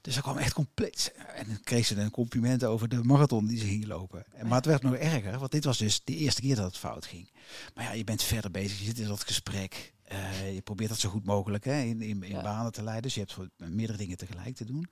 Dus 0.00 0.14
dat 0.14 0.22
kwam 0.22 0.36
echt 0.36 0.52
compleet. 0.52 1.14
En 1.34 1.46
dan 1.46 1.60
kreeg 1.62 1.86
ze 1.86 1.96
een 1.96 2.10
compliment 2.10 2.64
over 2.64 2.88
de 2.88 3.04
marathon 3.04 3.46
die 3.46 3.58
ze 3.58 3.66
ging 3.66 3.86
lopen. 3.86 4.24
En, 4.32 4.46
maar 4.46 4.56
het 4.56 4.66
werd 4.66 4.82
nog 4.82 4.94
erger, 4.94 5.38
want 5.38 5.52
dit 5.52 5.64
was 5.64 5.78
dus 5.78 6.00
de 6.04 6.16
eerste 6.16 6.40
keer 6.40 6.56
dat 6.56 6.64
het 6.64 6.78
fout 6.78 7.06
ging. 7.06 7.30
Maar 7.74 7.84
ja, 7.84 7.92
je 7.92 8.04
bent 8.04 8.22
verder 8.22 8.50
bezig, 8.50 8.78
je 8.78 8.84
zit 8.84 8.98
in 8.98 9.08
dat 9.08 9.24
gesprek. 9.24 9.92
Eh, 10.08 10.54
je 10.54 10.60
probeert 10.60 10.88
dat 10.88 10.98
zo 10.98 11.08
goed 11.08 11.24
mogelijk 11.24 11.64
hè, 11.64 11.80
in, 11.80 12.02
in, 12.02 12.22
in 12.22 12.30
Ja. 12.30 12.42
banen 12.42 12.72
te 12.72 12.82
leiden. 12.82 13.02
Dus 13.02 13.14
je 13.14 13.20
hebt 13.20 13.32
voor 13.32 13.48
meerdere 13.56 13.98
dingen 13.98 14.16
tegelijk 14.16 14.56
te 14.56 14.64
doen. 14.64 14.90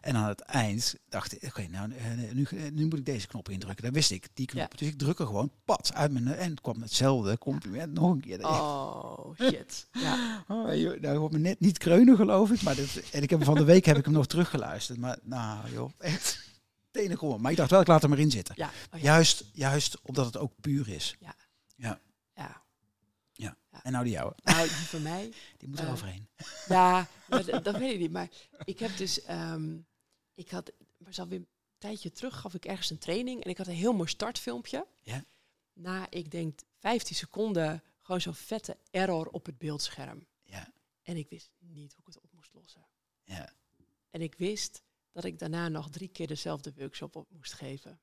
En 0.00 0.16
aan 0.16 0.28
het 0.28 0.40
eind 0.40 0.94
dacht 1.08 1.32
ik, 1.34 1.42
oké, 1.48 1.66
nou, 1.68 1.92
eh, 1.92 2.06
nu, 2.32 2.44
eh, 2.44 2.70
nu 2.72 2.84
moet 2.86 2.98
ik 2.98 3.04
deze 3.06 3.26
knop 3.26 3.48
indrukken. 3.48 3.84
Dan 3.84 3.92
wist 3.92 4.10
ik, 4.10 4.28
die 4.34 4.46
knop. 4.46 4.70
Ja. 4.72 4.76
Dus 4.78 4.88
ik 4.88 4.98
druk 4.98 5.18
er 5.18 5.26
gewoon, 5.26 5.52
pat, 5.64 5.94
uit 5.94 6.12
mijn... 6.12 6.26
En 6.28 6.50
het 6.50 6.60
kwam 6.60 6.82
hetzelfde 6.82 7.38
compliment 7.38 7.92
nog 7.92 8.10
een 8.10 8.20
keer. 8.20 8.46
Oh, 8.46 9.34
shit. 9.38 9.86
Ja. 10.02 10.44
Oh, 10.48 10.66
nou, 11.00 11.16
hoort 11.16 11.32
me 11.32 11.38
net 11.38 11.60
niet 11.60 11.78
kreunen, 11.78 12.16
geloof 12.16 12.50
ik. 12.50 12.62
Maar 12.62 12.74
dit, 12.74 13.10
en 13.10 13.22
ik 13.22 13.30
heb 13.30 13.44
van 13.44 13.54
de 13.54 13.64
week 13.64 13.84
heb 13.84 13.96
ik 13.98 14.04
hem 14.04 14.14
nog 14.14 14.26
teruggeluisterd. 14.26 14.98
Maar 14.98 15.18
nou, 15.22 15.70
joh, 15.72 15.90
echt 15.98 16.40
tenen 16.90 17.18
gewoon. 17.18 17.40
Maar 17.40 17.50
ik 17.50 17.56
dacht 17.56 17.70
wel, 17.70 17.80
ik 17.80 17.86
laat 17.86 18.02
hem 18.02 18.12
erin 18.12 18.30
zitten. 18.30 18.54
Ja. 18.58 18.66
Oh, 18.66 19.00
ja. 19.00 19.04
Juist, 19.04 19.44
juist 19.52 19.98
omdat 20.02 20.26
het 20.26 20.36
ook 20.36 20.52
puur 20.60 20.88
is. 20.88 21.16
ja. 21.18 21.34
En 23.82 23.92
nou 23.92 24.04
die 24.04 24.12
jouwe, 24.12 24.34
Nou, 24.42 24.62
die 24.68 24.76
van 24.76 25.02
mij. 25.02 25.32
die 25.58 25.68
moet 25.68 25.78
er 25.78 25.84
Eh, 25.86 25.92
overheen. 25.92 26.28
Ja, 26.68 27.08
maar 27.28 27.44
d- 27.44 27.64
dat 27.64 27.76
weet 27.78 27.92
ik 27.92 27.98
niet. 27.98 28.10
Maar 28.12 28.28
ik 28.64 28.78
heb 28.78 28.96
dus, 28.96 29.22
ehm, 29.22 29.78
ik 30.34 30.50
had, 30.50 30.72
maar 30.98 31.14
alweer 31.16 31.38
een 31.38 31.48
tijdje 31.78 32.12
terug 32.12 32.40
gaf 32.40 32.54
ik 32.54 32.64
ergens 32.64 32.90
een 32.90 32.98
training 32.98 33.44
en 33.44 33.50
ik 33.50 33.58
had 33.58 33.66
een 33.66 33.74
heel 33.74 33.92
mooi 33.92 34.08
startfilmpje. 34.08 34.86
Ja. 35.00 35.24
Na, 35.72 36.06
ik 36.10 36.30
denk 36.30 36.60
15 36.78 37.16
seconden, 37.16 37.82
gewoon 38.02 38.20
zo'n 38.20 38.34
vette 38.34 38.76
error 38.90 39.26
op 39.28 39.46
het 39.46 39.58
beeldscherm. 39.58 40.26
Ja, 40.42 40.72
En 41.02 41.16
ik 41.16 41.28
wist 41.28 41.50
niet 41.58 41.92
hoe 41.92 42.00
ik 42.06 42.06
het 42.14 42.20
op 42.22 42.32
moest 42.32 42.50
lossen. 42.54 42.86
ja. 43.24 43.52
En 44.10 44.20
ik 44.20 44.34
wist 44.34 44.82
dat 45.12 45.24
ik 45.24 45.38
daarna 45.38 45.68
nog 45.68 45.90
drie 45.90 46.08
keer 46.08 46.26
dezelfde 46.26 46.72
workshop 46.76 47.16
op 47.16 47.30
moest 47.30 47.52
geven. 47.52 48.00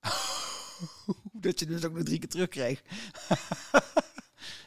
dat 1.32 1.58
je 1.58 1.66
dus 1.66 1.84
ook 1.84 1.92
nog 1.92 2.02
drie 2.04 2.18
keer 2.18 2.28
terugkreeg. 2.28 2.82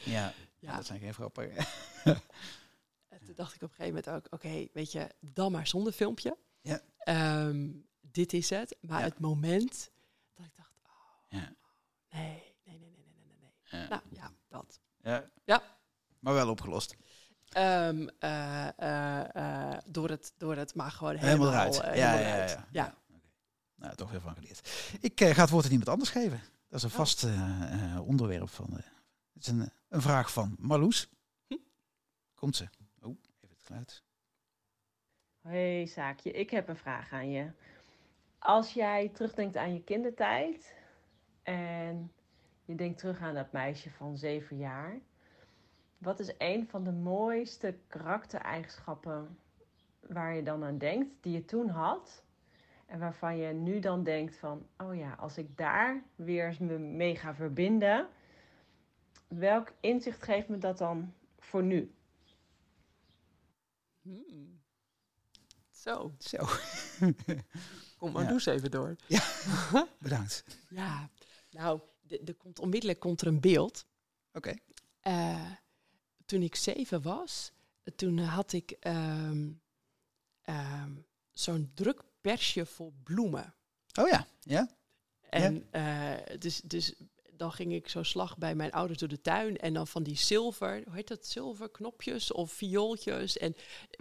Ja, 0.04 0.34
Ja, 0.60 0.76
dat 0.76 0.86
zijn 0.86 1.00
geen 1.00 1.14
grappen. 1.14 1.52
en 3.14 3.20
toen 3.26 3.36
dacht 3.36 3.56
ik 3.56 3.62
op 3.62 3.70
een 3.70 3.76
gegeven 3.76 4.02
moment 4.04 4.10
ook, 4.10 4.34
oké, 4.34 4.68
weet 4.74 4.92
je, 4.92 5.10
dan 5.20 5.52
maar 5.52 5.68
zonder 5.68 5.94
filmpje. 5.94 6.38
Ja. 6.62 6.82
Ehm, 6.98 7.70
dit 8.02 8.34
is 8.34 8.50
het. 8.50 8.78
Maar 8.82 9.00
Ja. 9.00 9.06
het 9.06 9.20
moment 9.20 9.92
dat 10.34 10.46
ik 10.46 10.56
dacht, 10.56 10.72
oh, 10.86 10.92
Ja. 11.40 11.54
nee, 12.10 12.56
nee, 12.64 12.80
nee, 12.80 12.80
nee, 12.80 13.06
nee, 13.16 13.24
nee, 13.26 13.38
nee. 13.72 13.82
Ja. 13.82 13.88
Nou 13.88 14.02
ja, 14.10 14.32
dat. 14.50 14.80
Ja. 15.02 15.30
Ja. 15.46 15.64
Maar 16.20 16.34
wel 16.34 16.50
opgelost. 16.50 16.96
Ehm, 17.50 18.08
eh, 18.20 18.68
eh, 18.78 19.36
eh, 19.74 19.80
door, 19.86 20.10
het, 20.10 20.34
door 20.38 20.56
het 20.56 20.76
maar 20.76 20.92
gewoon 20.92 21.16
Helemaal 21.16 21.52
helemaal, 21.52 21.74
eruit. 21.82 21.98
Ja, 21.98 22.14
ja, 22.20 22.46
ja. 22.46 22.68
ja. 22.72 22.96
Nou, 23.76 23.96
toch 23.96 24.12
weer 24.12 24.22
van 24.22 24.36
geleerd. 24.36 24.70
Ik 25.02 25.20
ga 25.20 25.42
het 25.42 25.50
woord 25.50 25.66
aan 25.66 25.72
iemand 25.72 25.90
anders 25.90 26.10
geven. 26.10 26.42
Dat 26.68 26.78
is 26.80 26.84
een 26.84 26.90
Oh. 26.90 26.96
vast 26.96 27.26
onderwerp 28.00 28.50
van. 28.50 28.68
de- 28.70 28.92
het 29.34 29.44
is 29.44 29.48
een, 29.48 29.72
vraag 30.02 30.34
van 30.34 30.56
Marloes. 30.60 31.10
Komt 32.36 32.56
ze? 32.56 32.68
Oh, 33.02 33.18
even 33.42 33.56
het 33.56 33.64
geluid. 33.64 34.04
Hey 35.42 35.86
Saakje, 35.86 36.32
ik 36.32 36.50
heb 36.50 36.68
een 36.68 36.76
vraag 36.76 37.12
aan 37.12 37.30
je. 37.30 37.52
Als 38.40 38.74
jij 38.74 39.10
terugdenkt 39.10 39.58
aan 39.58 39.74
je 39.74 39.84
kindertijd 39.84 40.76
en 41.44 42.12
je 42.66 42.76
denkt 42.76 42.98
terug 42.98 43.22
aan 43.22 43.34
dat 43.34 43.52
meisje 43.52 43.92
van 43.92 44.18
zeven 44.18 44.58
jaar, 44.58 45.00
wat 45.98 46.20
is 46.20 46.34
een 46.38 46.68
van 46.68 46.84
de 46.84 46.92
mooiste 46.92 47.78
karaktereigenschappen 47.88 49.38
waar 50.00 50.36
je 50.36 50.44
dan 50.44 50.64
aan 50.64 50.78
denkt, 50.78 51.10
die 51.22 51.34
je 51.34 51.46
toen 51.46 51.70
had 51.70 52.24
en 52.86 53.00
waarvan 53.00 53.38
je 53.38 53.54
nu 53.54 53.80
dan 53.80 54.04
denkt 54.04 54.36
van, 54.36 54.68
oh 54.78 54.96
ja, 54.96 55.14
als 55.14 55.38
ik 55.38 55.58
daar 55.58 56.04
weer 56.16 56.56
me 56.60 56.78
mee 56.78 57.16
ga 57.16 57.36
verbinden, 57.36 58.08
welk 59.38 59.74
inzicht 59.80 60.24
geeft 60.24 60.48
me 60.48 60.58
dat 60.58 60.78
dan 60.78 61.14
voor 61.40 61.64
nu? 61.64 61.94
Hmm. 64.02 64.62
Zo, 65.72 66.16
Zo, 66.20 66.38
kom 67.98 68.12
maar 68.12 68.22
Ja. 68.22 68.28
doe 68.28 68.38
eens 68.38 68.46
even 68.46 68.72
door. 68.72 68.96
bedankt. 70.00 70.44
Ja, 70.70 71.10
nou, 71.50 71.80
er 72.26 72.36
komt 72.38 72.60
onmiddellijk 72.60 73.00
komt 73.00 73.22
er 73.22 73.28
een 73.28 73.40
beeld. 73.42 73.86
Oké. 74.34 74.54
Eh, 75.00 75.52
toen 76.26 76.42
ik 76.42 76.56
zeven 76.56 77.02
was, 77.02 77.52
toen 77.96 78.18
had 78.18 78.54
ik 78.54 78.72
ehm, 78.72 79.52
ehm, 80.42 80.92
zo'n 81.34 81.72
druk 81.74 82.04
persje 82.22 82.66
vol 82.66 82.94
bloemen. 83.04 83.54
Oh 84.00 84.08
ja, 84.10 84.28
ja. 84.40 84.70
En 85.30 85.72
eh, 85.72 86.38
dus, 86.40 86.62
dus 86.62 86.94
dan 87.38 87.52
ging 87.52 87.74
ik 87.74 87.90
zo 87.90 88.04
slag 88.04 88.38
bij 88.38 88.56
mijn 88.56 88.72
ouders 88.72 89.00
door 89.00 89.08
de 89.08 89.22
tuin. 89.22 89.58
En 89.58 89.74
dan 89.74 89.88
van 89.88 90.04
die 90.04 90.18
zilver, 90.18 90.82
hoe 90.86 90.96
heet 90.96 91.08
dat, 91.08 91.26
zilverknopjes 91.26 92.32
of 92.32 92.52
viooltjes. 92.52 93.38
En 93.38 93.56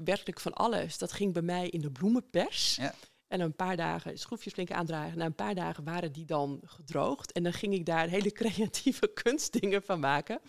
werkelijk 0.04 0.40
van 0.40 0.52
alles. 0.52 0.98
Dat 0.98 1.12
ging 1.12 1.32
bij 1.32 1.42
mij 1.42 1.68
in 1.68 1.80
de 1.80 1.90
bloemenpers. 1.90 2.76
Ja. 2.76 2.94
En 3.28 3.40
een 3.40 3.56
paar 3.56 3.76
dagen 3.76 4.18
schroefjes 4.18 4.52
flink 4.52 4.70
aandragen. 4.70 5.18
Na 5.18 5.24
een 5.24 5.34
paar 5.34 5.54
dagen 5.54 5.84
waren 5.84 6.12
die 6.12 6.24
dan 6.24 6.60
gedroogd. 6.64 7.32
En 7.32 7.42
dan 7.42 7.52
ging 7.52 7.74
ik 7.74 7.86
daar 7.86 8.08
hele 8.08 8.32
creatieve 8.42 9.06
kunstdingen 9.06 9.82
van 9.82 10.00
maken. 10.00 10.40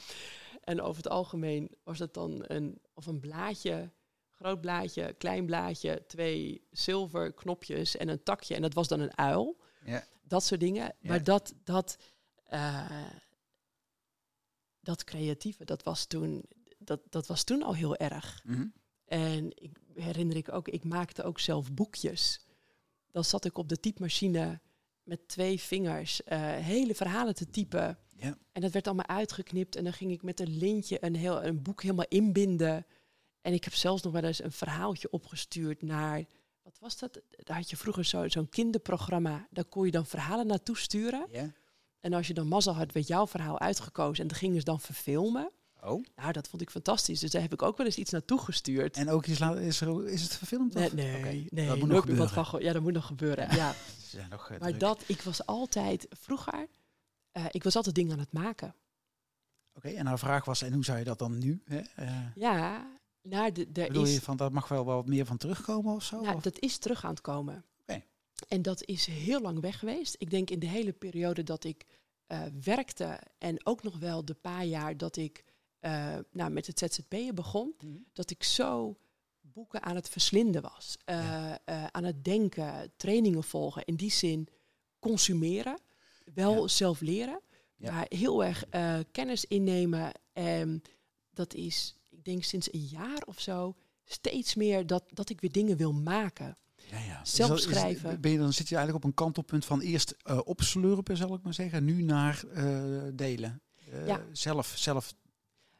En 0.64 0.82
over 0.82 1.04
het 1.04 1.12
algemeen 1.12 1.72
was 1.84 2.00
het 2.00 2.14
dan 2.14 2.44
een, 2.48 2.82
of 2.94 3.06
een 3.06 3.20
blaadje, 3.20 3.92
groot 4.32 4.62
blaadje, 4.62 5.14
klein 5.14 5.46
blaadje, 5.46 6.04
twee 6.08 6.68
zilverknopjes 6.72 7.98
en 7.98 8.08
een 8.08 8.24
takje. 8.24 8.56
En 8.56 8.62
dat 8.62 8.74
was 8.74 8.88
dan 8.88 9.00
een 9.00 9.18
uil. 9.18 9.58
Ja. 9.86 10.04
Dat 10.22 10.44
soort 10.44 10.60
dingen. 10.60 10.84
Ja. 10.84 11.10
Maar 11.10 11.24
dat, 11.24 11.54
dat, 11.64 11.98
eh, 12.54 13.10
dat 14.80 15.04
creatieve, 15.04 15.66
dat 15.66 15.84
was, 15.84 16.06
toen, 16.06 16.46
dat, 16.78 17.02
dat 17.10 17.28
was 17.28 17.44
toen 17.44 17.64
al 17.64 17.76
heel 17.76 17.96
erg. 17.96 18.42
Mhm. 18.44 18.68
En 19.06 19.64
ik 19.64 19.78
herinner 19.94 20.36
ik 20.36 20.52
ook, 20.52 20.68
ik 20.68 20.84
maakte 20.84 21.24
ook 21.24 21.40
zelf 21.40 21.74
boekjes. 21.74 22.46
Dan 23.12 23.24
zat 23.24 23.46
ik 23.46 23.58
op 23.58 23.70
de 23.70 23.80
typemachine 23.80 24.60
met 25.04 25.28
twee 25.28 25.60
vingers 25.60 26.24
eh, 26.24 26.40
hele 26.40 26.96
verhalen 26.96 27.36
te 27.36 27.50
typen. 27.50 27.98
Ja. 28.16 28.38
En 28.52 28.62
dat 28.62 28.72
werd 28.72 28.88
allemaal 28.88 29.08
uitgeknipt. 29.08 29.76
En 29.76 29.84
dan 29.84 29.94
ging 29.94 30.12
ik 30.12 30.24
met 30.24 30.40
een 30.40 30.58
lintje 30.58 31.04
een, 31.04 31.16
heel, 31.16 31.44
een 31.44 31.62
boek 31.62 31.82
helemaal 31.82 32.06
inbinden. 32.10 32.86
En 33.42 33.54
ik 33.54 33.64
heb 33.64 33.74
zelfs 33.74 34.02
nog 34.02 34.14
wel 34.14 34.24
eens 34.24 34.44
een 34.44 34.52
verhaaltje 34.52 35.12
opgestuurd 35.12 35.82
naar... 35.82 36.24
Wat 36.62 36.80
was 36.80 36.98
dat? 36.98 37.22
Daar 37.30 37.58
had 37.58 37.70
je 37.70 37.78
vroeger 37.78 38.06
zo- 38.06 38.30
zo'n 38.30 38.50
kinderprogramma. 38.50 39.48
Daar 39.52 39.66
kon 39.66 39.86
je 39.86 39.92
dan 39.92 40.06
verhalen 40.06 40.48
naartoe 40.48 40.78
sturen. 40.78 41.28
Ja. 41.32 41.54
En 42.04 42.14
als 42.14 42.28
je 42.28 42.34
dan 42.34 42.48
mazzel 42.48 42.76
had, 42.76 42.92
werd 42.92 43.08
jouw 43.08 43.28
verhaal 43.28 43.60
uitgekozen. 43.60 44.22
En 44.24 44.28
dat 44.30 44.38
gingen 44.38 44.58
ze 44.60 44.64
dan 44.64 44.80
verfilmen. 44.80 45.52
Oh. 45.84 46.04
Nou, 46.16 46.32
dat 46.32 46.48
vond 46.48 46.62
ik 46.62 46.70
fantastisch. 46.70 47.20
Dus 47.20 47.32
daar 47.32 47.42
heb 47.42 47.54
ik 47.54 47.62
ook 47.62 47.78
wel 47.78 47.86
eens 47.86 47.96
iets 47.98 48.12
naartoe 48.12 48.40
gestuurd. 48.40 48.96
En 48.98 49.10
ook 49.10 49.26
is, 49.26 49.40
is, 49.40 49.82
er, 49.82 50.08
is 50.08 50.22
het 50.22 50.36
verfilmd? 50.36 50.74
Nee, 50.74 50.86
of? 50.86 50.94
nee, 50.94 51.48
nee. 51.50 51.68
Dat 51.68 51.78
moet 51.80 51.88
nog 51.90 52.00
gebeuren. 52.00 52.46
van 52.46 52.62
Ja, 52.62 52.74
dat 52.74 52.82
moet 52.82 52.94
nog 52.94 53.06
gebeuren. 53.06 53.56
Ja. 53.56 53.72
Ze 54.10 54.10
zijn 54.10 54.30
nog 54.30 54.50
eh, 54.50 54.60
Maar 54.60 54.68
druk. 54.70 54.80
dat, 54.80 55.04
ik 55.08 55.22
was 55.22 55.46
altijd 55.46 56.08
vroeger, 56.10 56.68
eh, 57.32 57.46
ik 57.52 57.64
was 57.64 57.76
altijd 57.76 57.96
dingen 57.96 58.12
aan 58.14 58.20
het 58.20 58.34
maken. 58.34 58.76
Oké, 59.74 59.88
en 59.90 60.06
haar 60.06 60.20
vraag 60.20 60.46
was, 60.46 60.62
en 60.62 60.74
hoe 60.74 60.84
zou 60.86 60.98
je 60.98 61.04
dat 61.04 61.20
dan 61.20 61.38
nu? 61.38 61.62
Hè? 61.66 61.80
Eh, 61.96 62.12
Ja, 62.36 62.88
nou, 63.22 63.52
de, 63.52 63.62
er 63.74 63.88
bedoel 63.88 64.04
is, 64.04 64.14
je 64.14 64.22
van, 64.22 64.38
dat 64.38 64.52
mag 64.52 64.68
wel 64.68 64.86
wat 64.86 65.08
meer 65.08 65.26
van 65.26 65.38
terugkomen 65.38 65.94
of 65.94 66.04
zo? 66.04 66.22
nou, 66.22 66.36
Of- 66.36 66.42
dat 66.44 66.60
is 66.60 66.78
terug 66.78 67.04
aan 67.04 67.10
het 67.12 67.22
komen. 67.22 67.66
En 68.48 68.62
dat 68.62 68.86
is 68.86 69.06
heel 69.06 69.42
lang 69.42 69.60
weg 69.60 69.80
geweest. 69.80 70.16
Ik 70.18 70.30
denk 70.30 70.50
in 70.50 70.60
de 70.60 70.68
hele 70.68 70.92
periode 70.94 71.44
dat 71.44 71.64
ik 71.64 71.86
eh, 72.28 72.42
werkte 72.64 73.20
en 73.38 73.66
ook 73.66 73.84
nog 73.84 73.98
wel 74.00 74.26
de 74.26 74.34
paar 74.34 74.66
jaar 74.66 74.98
dat 74.98 75.16
ik 75.16 75.44
eh, 75.80 76.18
nou, 76.32 76.52
met 76.52 76.68
het 76.68 76.80
ZZP'en 76.80 77.36
begon, 77.36 77.74
Mhm. 77.80 77.98
dat 78.14 78.30
ik 78.30 78.44
zo 78.44 78.98
boeken 79.42 79.82
aan 79.84 79.96
het 79.96 80.10
verslinden 80.10 80.62
was. 80.62 80.98
Eh, 81.06 81.54
aan 81.92 82.04
het 82.04 82.24
denken, 82.24 82.94
trainingen 82.98 83.44
volgen. 83.44 83.86
In 83.86 83.96
die 83.96 84.12
zin 84.12 84.48
consumeren, 85.00 85.80
wel 86.34 86.62
Ja. 86.62 86.68
zelf 86.68 87.02
leren, 87.02 87.42
Ja. 87.76 87.92
maar 87.92 88.06
heel 88.10 88.44
erg 88.44 88.64
kennis 89.12 89.46
innemen. 89.46 90.12
En 90.34 90.82
dat 91.34 91.54
is, 91.54 91.96
ik 92.10 92.24
denk 92.24 92.44
sinds 92.44 92.74
een 92.74 92.86
jaar 92.86 93.22
of 93.26 93.40
zo, 93.40 93.76
steeds 94.06 94.56
meer 94.56 94.88
dat, 94.88 95.04
dat 95.14 95.30
ik 95.30 95.42
weer 95.42 95.52
dingen 95.52 95.78
wil 95.78 95.94
maken. 95.94 96.58
Ja, 96.92 97.00
ja. 97.00 97.20
Zelf 97.26 97.58
is- 97.58 97.64
schrijven. 97.64 98.22
ben 98.22 98.32
je 98.32 98.38
dan 98.38 98.54
zit 98.54 98.70
je 98.70 98.76
eigenlijk 98.76 99.06
op 99.06 99.10
een 99.12 99.16
kantelpunt 99.18 99.66
van 99.66 99.80
eerst 99.82 100.16
eh, 100.24 100.40
opslurpen, 100.44 101.18
zal 101.18 101.34
ik 101.34 101.44
maar 101.44 101.54
zeggen, 101.54 101.84
nu 101.86 102.02
naar 102.02 102.44
eh, 102.54 102.84
delen. 103.14 103.62
Eh, 103.92 104.08
Ja. 104.08 104.26
Zelf, 104.32 104.74
zelf 104.76 105.14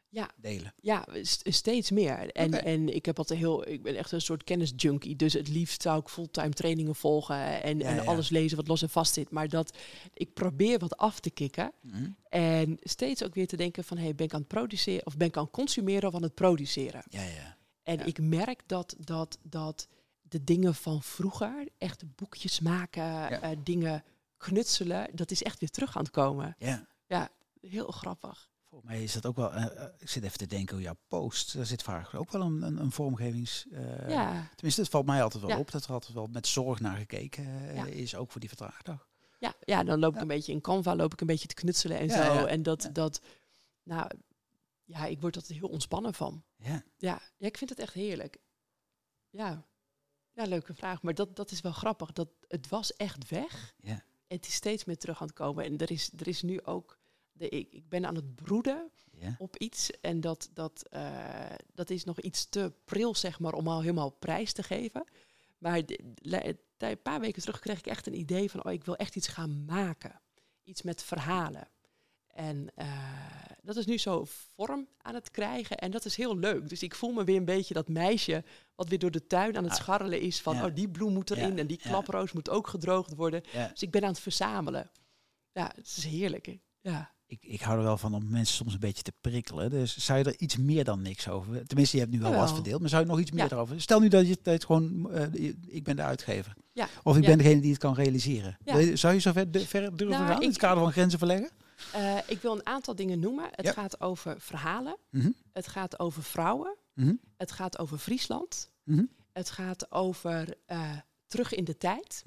Ja. 0.08 0.30
delen. 0.36 0.74
Ja, 0.80 1.06
st- 1.22 1.42
steeds 1.54 1.90
meer. 1.90 2.30
En, 2.30 2.64
en 2.64 2.94
ik 2.94 3.06
heb 3.06 3.18
altijd 3.18 3.38
heel, 3.38 3.68
ik 3.68 3.82
ben 3.82 3.96
echt 3.96 4.12
een 4.12 4.20
soort 4.20 4.44
kennisjunkie. 4.44 5.16
Dus 5.16 5.32
het 5.32 5.48
liefst 5.48 5.82
zou 5.82 6.00
ik 6.00 6.08
fulltime 6.08 6.50
trainingen 6.50 6.94
volgen 6.94 7.62
en, 7.62 7.78
Ja, 7.78 7.84
en 7.88 7.94
ja. 7.94 8.02
alles 8.04 8.28
lezen 8.28 8.56
wat 8.56 8.68
los 8.68 8.82
en 8.82 8.88
vast 8.90 9.14
zit. 9.14 9.30
Maar 9.30 9.48
dat 9.48 9.76
ik 10.14 10.32
probeer 10.34 10.78
wat 10.78 10.96
af 10.96 11.20
te 11.20 11.30
kicken. 11.30 11.72
Mhm. 11.82 12.10
En 12.28 12.76
steeds 12.82 13.24
ook 13.24 13.34
weer 13.34 13.46
te 13.46 13.56
denken 13.56 13.84
van, 13.84 13.96
hey, 13.98 14.14
ben 14.14 14.26
ik 14.26 14.32
aan 14.34 14.38
het 14.40 14.48
produceren 14.48 15.06
of 15.06 15.16
ben 15.16 15.26
ik 15.28 15.36
aan 15.36 15.42
het 15.44 15.52
consumeren 15.52 16.08
of 16.08 16.14
aan 16.14 16.22
het 16.22 16.34
produceren? 16.34 17.02
Ja, 17.08 17.22
ja. 17.22 17.56
En 17.82 18.06
ik 18.06 18.18
merk 18.20 18.62
dat, 18.66 18.96
dat, 18.98 19.38
dat 19.42 19.88
de 20.34 20.44
dingen 20.44 20.74
van 20.74 21.02
vroeger, 21.02 21.68
echt 21.78 22.14
boekjes 22.14 22.60
maken, 22.60 23.42
eh, 23.42 23.50
dingen 23.64 24.04
knutselen, 24.36 25.08
dat 25.16 25.30
is 25.30 25.42
echt 25.42 25.60
weer 25.60 25.70
terug 25.70 25.96
aan 25.96 26.02
het 26.02 26.12
komen. 26.12 26.56
ja. 26.58 27.30
Heel 27.60 27.86
grappig. 27.90 28.50
Volgens 28.64 28.90
mij 28.90 29.02
is 29.02 29.12
dat 29.12 29.26
ook 29.26 29.36
wel, 29.36 29.52
eh, 29.52 29.64
eh, 29.84 29.88
ik 29.98 30.08
zit 30.08 30.22
even 30.24 30.38
te 30.38 30.46
denken 30.46 30.74
hoe 30.74 30.84
jouw 30.84 30.96
post, 31.08 31.54
daar 31.56 31.66
zit 31.66 31.82
vaak 31.82 32.14
ook 32.14 32.30
wel 32.32 32.40
een, 32.42 32.62
een, 32.62 32.76
een 32.80 32.90
vormgevings... 32.92 33.66
ja. 34.08 34.48
Tenminste, 34.54 34.80
het 34.80 34.90
valt 34.90 35.06
mij 35.06 35.22
altijd 35.22 35.42
wel 35.42 35.52
Ja. 35.52 35.58
op 35.58 35.70
dat 35.70 35.84
er 35.84 35.92
altijd 35.92 36.12
wel 36.12 36.26
met 36.26 36.46
zorg 36.46 36.80
naar 36.80 36.96
gekeken 36.96 37.74
Ja. 37.74 37.86
is, 37.86 38.14
ook 38.14 38.30
voor 38.30 38.40
die 38.40 38.48
vertraagdag. 38.48 39.08
Ja, 39.38 39.54
ja, 39.60 39.84
dan 39.84 39.98
loop 39.98 40.10
ik 40.10 40.16
Ja. 40.16 40.22
een 40.22 40.28
beetje 40.28 40.52
in 40.52 40.60
Canva, 40.60 40.96
loop 40.96 41.12
ik 41.12 41.20
een 41.20 41.26
beetje 41.26 41.48
te 41.48 41.54
knutselen 41.54 41.98
en 41.98 42.06
Ja, 42.06 42.14
zo. 42.26 42.32
ja. 42.32 42.46
En 42.46 42.62
dat, 42.62 42.82
Ja. 42.82 42.88
dat, 42.88 43.20
nou, 43.82 44.10
ja, 44.84 45.06
ik 45.06 45.20
word 45.20 45.36
er 45.36 45.54
heel 45.56 45.68
ontspannen 45.68 46.14
van. 46.14 46.44
Ja. 46.56 46.82
Ja, 46.96 47.20
ja, 47.36 47.46
ik 47.46 47.56
vind 47.58 47.70
het 47.70 47.78
echt 47.78 47.94
heerlijk. 47.94 48.38
Ja, 49.30 49.66
ja 50.34 50.44
leuke 50.44 50.74
vraag. 50.74 51.02
Maar 51.02 51.14
dat, 51.14 51.36
dat 51.36 51.50
is 51.50 51.60
wel 51.60 51.72
grappig. 51.72 52.12
Dat, 52.12 52.28
het 52.48 52.68
was 52.68 52.96
echt 52.96 53.28
weg. 53.28 53.74
Ja. 53.80 54.04
En 54.26 54.36
het 54.36 54.46
is 54.46 54.54
steeds 54.54 54.84
meer 54.84 54.98
terug 54.98 55.20
aan 55.20 55.26
het 55.26 55.36
komen. 55.36 55.64
En 55.64 55.78
er 55.78 55.90
is, 55.90 56.10
er 56.18 56.28
is 56.28 56.42
nu 56.42 56.62
ook, 56.62 56.98
de, 57.32 57.48
ik, 57.48 57.72
ik 57.72 57.88
ben 57.88 58.06
aan 58.06 58.14
het 58.14 58.34
broeden 58.34 58.90
Ja. 59.10 59.34
op 59.38 59.56
iets. 59.56 59.90
En 60.00 60.20
dat, 60.20 60.50
dat, 60.52 60.84
eh, 60.90 61.50
dat 61.74 61.90
is 61.90 62.04
nog 62.04 62.20
iets 62.20 62.48
te 62.48 62.72
pril, 62.84 63.14
zeg 63.14 63.38
maar, 63.38 63.52
om 63.52 63.68
al 63.68 63.80
helemaal 63.80 64.10
prijs 64.10 64.52
te 64.52 64.62
geven. 64.62 65.04
Maar 65.58 65.82
een 66.78 67.02
paar 67.02 67.20
weken 67.20 67.42
terug 67.42 67.58
kreeg 67.58 67.78
ik 67.78 67.86
echt 67.86 68.06
een 68.06 68.18
idee 68.18 68.50
van, 68.50 68.64
oh, 68.64 68.72
ik 68.72 68.84
wil 68.84 68.96
echt 68.96 69.16
iets 69.16 69.28
gaan 69.28 69.64
maken. 69.64 70.20
Iets 70.62 70.82
met 70.82 71.02
verhalen. 71.02 71.68
En 72.34 72.68
eh, 72.74 72.86
dat 73.62 73.76
is 73.76 73.86
nu 73.86 73.98
zo 73.98 74.24
vorm 74.56 74.88
aan 75.02 75.14
het 75.14 75.30
krijgen. 75.30 75.76
En 75.76 75.90
dat 75.90 76.04
is 76.04 76.16
heel 76.16 76.36
leuk. 76.38 76.68
Dus 76.68 76.82
ik 76.82 76.94
voel 76.94 77.12
me 77.12 77.24
weer 77.24 77.36
een 77.36 77.44
beetje 77.44 77.74
dat 77.74 77.88
meisje 77.88 78.44
wat 78.74 78.88
weer 78.88 78.98
door 78.98 79.10
de 79.10 79.26
tuin 79.26 79.56
aan 79.56 79.64
het 79.64 79.72
Ah, 79.72 79.78
scharrelen 79.78 80.20
is. 80.20 80.40
Van, 80.40 80.54
ja. 80.56 80.64
oh, 80.66 80.74
die 80.74 80.88
bloem 80.88 81.12
moet 81.12 81.30
erin 81.30 81.52
Ja, 81.52 81.56
en 81.56 81.66
die 81.66 81.76
klaproos 81.78 82.32
moet 82.32 82.50
ook 82.50 82.66
gedroogd 82.68 83.14
worden. 83.14 83.42
Dus 83.70 83.82
ik 83.82 83.90
ben 83.90 84.02
aan 84.02 84.08
het 84.08 84.20
verzamelen. 84.20 84.90
Ja, 85.52 85.72
het 85.76 85.86
is 85.96 86.04
heerlijk. 86.04 86.46
hè? 86.46 86.58
Ja. 86.80 87.12
Ik, 87.26 87.44
ik 87.44 87.60
hou 87.60 87.78
er 87.78 87.84
wel 87.84 87.96
van 87.98 88.14
om 88.14 88.30
mensen 88.30 88.56
soms 88.56 88.72
een 88.72 88.78
beetje 88.80 89.02
te 89.02 89.12
prikkelen. 89.20 89.70
Dus 89.70 89.96
zou 89.96 90.18
je 90.18 90.24
er 90.24 90.38
iets 90.38 90.56
meer 90.56 90.84
dan 90.84 91.02
niks 91.02 91.28
over? 91.28 91.66
Tenminste, 91.66 91.96
je 91.96 92.02
hebt 92.02 92.14
nu 92.14 92.20
wel 92.20 92.34
wat 92.34 92.52
verdeeld, 92.54 92.80
maar 92.80 92.88
zou 92.88 93.02
je 93.02 93.08
nog 93.08 93.20
iets 93.20 93.30
meer 93.30 93.52
erover? 93.52 93.80
Stel 93.80 94.00
nu 94.00 94.08
dat 94.08 94.28
je 94.28 94.38
je 94.42 94.60
gewoon, 94.60 95.10
eh, 95.10 95.44
ik 95.66 95.84
ben 95.84 95.96
de 95.96 96.02
uitgever. 96.02 96.54
Ja. 96.72 96.88
Of 97.02 97.16
ik 97.16 97.24
ben 97.24 97.38
degene 97.38 97.60
die 97.60 97.70
het 97.70 97.80
kan 97.80 97.94
realiseren. 97.94 98.56
Zou 98.94 99.14
je 99.14 99.20
zo 99.20 99.32
ver, 99.32 99.50
durven 99.50 99.96
Nou, 99.96 100.12
gaan 100.12 100.42
in 100.42 100.48
het 100.48 100.58
kader 100.58 100.82
van 100.82 100.92
grenzen 100.92 101.18
verleggen? 101.18 101.50
Eh, 101.92 102.18
ik 102.26 102.40
wil 102.40 102.52
een 102.52 102.66
aantal 102.66 102.94
dingen 102.94 103.18
noemen. 103.18 103.48
Het 103.50 103.66
Ja. 103.66 103.72
gaat 103.72 104.00
over 104.00 104.40
verhalen. 104.40 104.96
Mhm. 105.10 105.30
Het 105.52 105.66
gaat 105.66 105.98
over 105.98 106.22
vrouwen. 106.22 106.76
Mhm. 106.94 107.14
Het 107.36 107.52
gaat 107.52 107.78
over 107.78 107.98
Friesland. 107.98 108.70
Mhm. 108.82 109.04
Het 109.32 109.50
gaat 109.50 109.92
over 109.92 110.54
eh, 110.66 110.98
terug 111.26 111.52
in 111.54 111.64
de 111.64 111.76
tijd. 111.76 112.22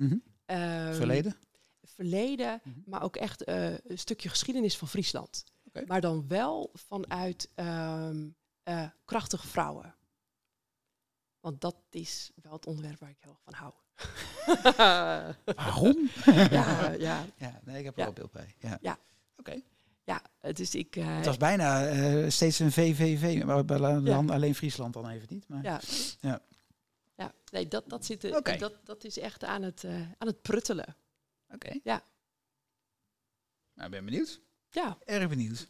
Ehm, 0.45 0.93
Verleden? 0.93 1.35
Verleden, 1.83 2.61
maar 2.85 3.03
ook 3.03 3.15
echt 3.15 3.43
eh, 3.43 3.71
een 3.77 3.99
stukje 3.99 4.29
geschiedenis 4.29 4.77
van 4.77 4.87
Friesland. 4.87 5.43
Maar 5.87 6.01
dan 6.01 6.27
wel 6.27 6.69
vanuit 6.73 7.49
ehm, 7.55 8.29
eh, 8.63 8.89
krachtige 9.05 9.47
vrouwen. 9.47 9.95
Want 11.39 11.61
dat 11.61 11.75
is 11.89 12.31
wel 12.41 12.53
het 12.53 12.65
onderwerp 12.65 12.99
waar 12.99 13.09
ik 13.09 13.17
heel 13.19 13.31
erg 13.31 13.41
van 13.43 13.53
hou. 13.53 13.73
Waarom? 15.55 16.09
ja, 16.51 16.91
ja, 16.91 17.25
Ja, 17.37 17.59
nee, 17.63 17.77
ik 17.79 17.85
heb 17.85 17.97
er 17.97 18.03
wel 18.03 18.13
beeld 18.13 18.31
bij. 18.31 18.55
Ja. 18.59 18.77
Ja. 18.81 18.97
Oké. 19.38 19.61
ja, 20.03 20.21
dus 20.53 20.75
ik... 20.75 20.95
eh, 20.95 21.15
Het 21.15 21.25
was 21.25 21.38
bijna 21.38 21.88
eh, 21.88 22.29
steeds 22.29 22.59
een 22.59 22.71
VVV, 22.71 23.43
maar 23.43 23.65
bij 23.65 23.79
la- 23.79 23.89
Ja. 23.89 23.99
dan 23.99 24.29
alleen 24.29 24.55
Friesland 24.55 24.93
dan 24.93 25.09
even 25.09 25.27
niet. 25.29 25.47
Maar 25.47 25.63
Ja. 25.63 25.79
Ja. 26.21 26.39
ja. 27.15 27.33
nee, 27.51 27.67
dat, 27.67 27.89
dat, 27.89 28.05
zit, 28.05 28.23
er- 28.23 28.35
Oké. 28.38 28.57
dat, 28.57 28.73
dat 28.83 29.03
is 29.03 29.19
echt 29.19 29.43
aan 29.43 29.61
het, 29.61 29.83
eh, 29.83 29.95
aan 30.17 30.27
het 30.27 30.41
pruttelen. 30.41 30.95
Oké. 31.53 31.79
Ja. 31.83 32.03
Nou, 33.73 33.89
ben 33.89 34.05
benieuwd. 34.05 34.41
Ja, 34.69 34.97
Erg 35.05 35.29
benieuwd. 35.29 35.67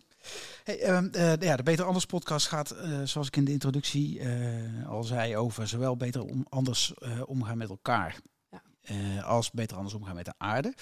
Hey, 0.63 0.79
ehm, 0.81 1.07
eh, 1.11 1.35
ja, 1.35 1.55
de 1.55 1.63
Beter 1.63 1.85
Anders 1.85 2.05
podcast 2.05 2.47
gaat, 2.47 2.71
eh, 2.71 3.01
zoals 3.03 3.27
ik 3.27 3.35
in 3.35 3.45
de 3.45 3.51
introductie 3.51 4.19
eh, 4.19 4.87
al 4.89 5.03
zei, 5.03 5.37
over 5.37 5.67
zowel 5.67 5.97
beter 5.97 6.21
om, 6.23 6.45
anders 6.49 6.93
eh, 6.93 7.21
omgaan 7.25 7.57
met 7.57 7.69
elkaar 7.69 8.19
Ja. 8.49 8.61
eh, 8.81 9.23
als 9.23 9.51
beter 9.51 9.77
anders 9.77 9.95
omgaan 9.95 10.15
met 10.15 10.25
de 10.25 10.33
aarde. 10.37 10.73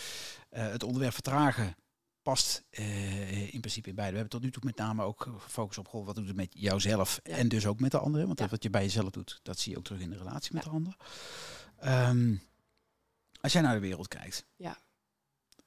Eh, 0.49 0.67
het 0.67 0.83
onderwerp 0.83 1.13
vertragen 1.13 1.75
past 2.25 2.63
eh, 2.69 3.53
in 3.53 3.59
principe 3.59 3.89
in 3.89 3.95
beide. 3.95 4.11
We 4.13 4.17
hebben 4.19 4.39
tot 4.39 4.41
nu 4.43 4.51
toe 4.51 4.63
met 4.65 4.77
name 4.77 5.03
ook 5.03 5.27
gefocust 5.39 5.77
op 5.79 5.87
goh, 5.87 6.05
wat 6.05 6.15
doet 6.15 6.27
het 6.27 6.35
met 6.35 6.53
jouzelf 6.57 7.19
Ja. 7.23 7.35
en 7.35 7.47
dus 7.47 7.65
ook 7.65 7.79
met 7.79 7.91
de 7.91 7.99
anderen. 7.99 8.27
Want 8.27 8.39
Ja. 8.39 8.47
wat 8.47 8.63
je 8.63 8.69
bij 8.69 8.81
jezelf 8.81 9.09
doet, 9.09 9.39
dat 9.43 9.59
zie 9.59 9.71
je 9.71 9.77
ook 9.77 9.83
terug 9.83 10.01
in 10.01 10.09
de 10.09 10.17
relatie 10.17 10.53
met 10.53 10.63
de 10.63 10.69
ander. 10.69 10.95
Ehm, 11.77 12.35
als 13.41 13.53
jij 13.53 13.61
naar 13.61 13.73
de 13.73 13.79
wereld 13.79 14.07
kijkt. 14.07 14.45
Ja. 14.55 14.77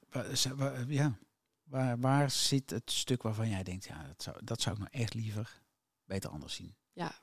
wa- 0.09 0.35
z- 0.35 0.45
wa- 0.45 0.83
ja, 0.87 1.17
Waar, 1.63 1.99
waar 1.99 2.31
zit 2.31 2.69
het 2.69 2.91
stuk 2.91 3.21
waarvan 3.21 3.49
jij 3.49 3.63
denkt, 3.63 3.85
ja, 3.85 4.07
dat 4.07 4.23
zou, 4.23 4.37
dat 4.43 4.61
zou 4.61 4.75
ik 4.75 4.81
nou 4.81 4.93
echt 5.03 5.13
liever 5.13 5.61
beter 6.05 6.29
anders 6.29 6.53
zien? 6.55 6.75
Ja. 6.93 7.19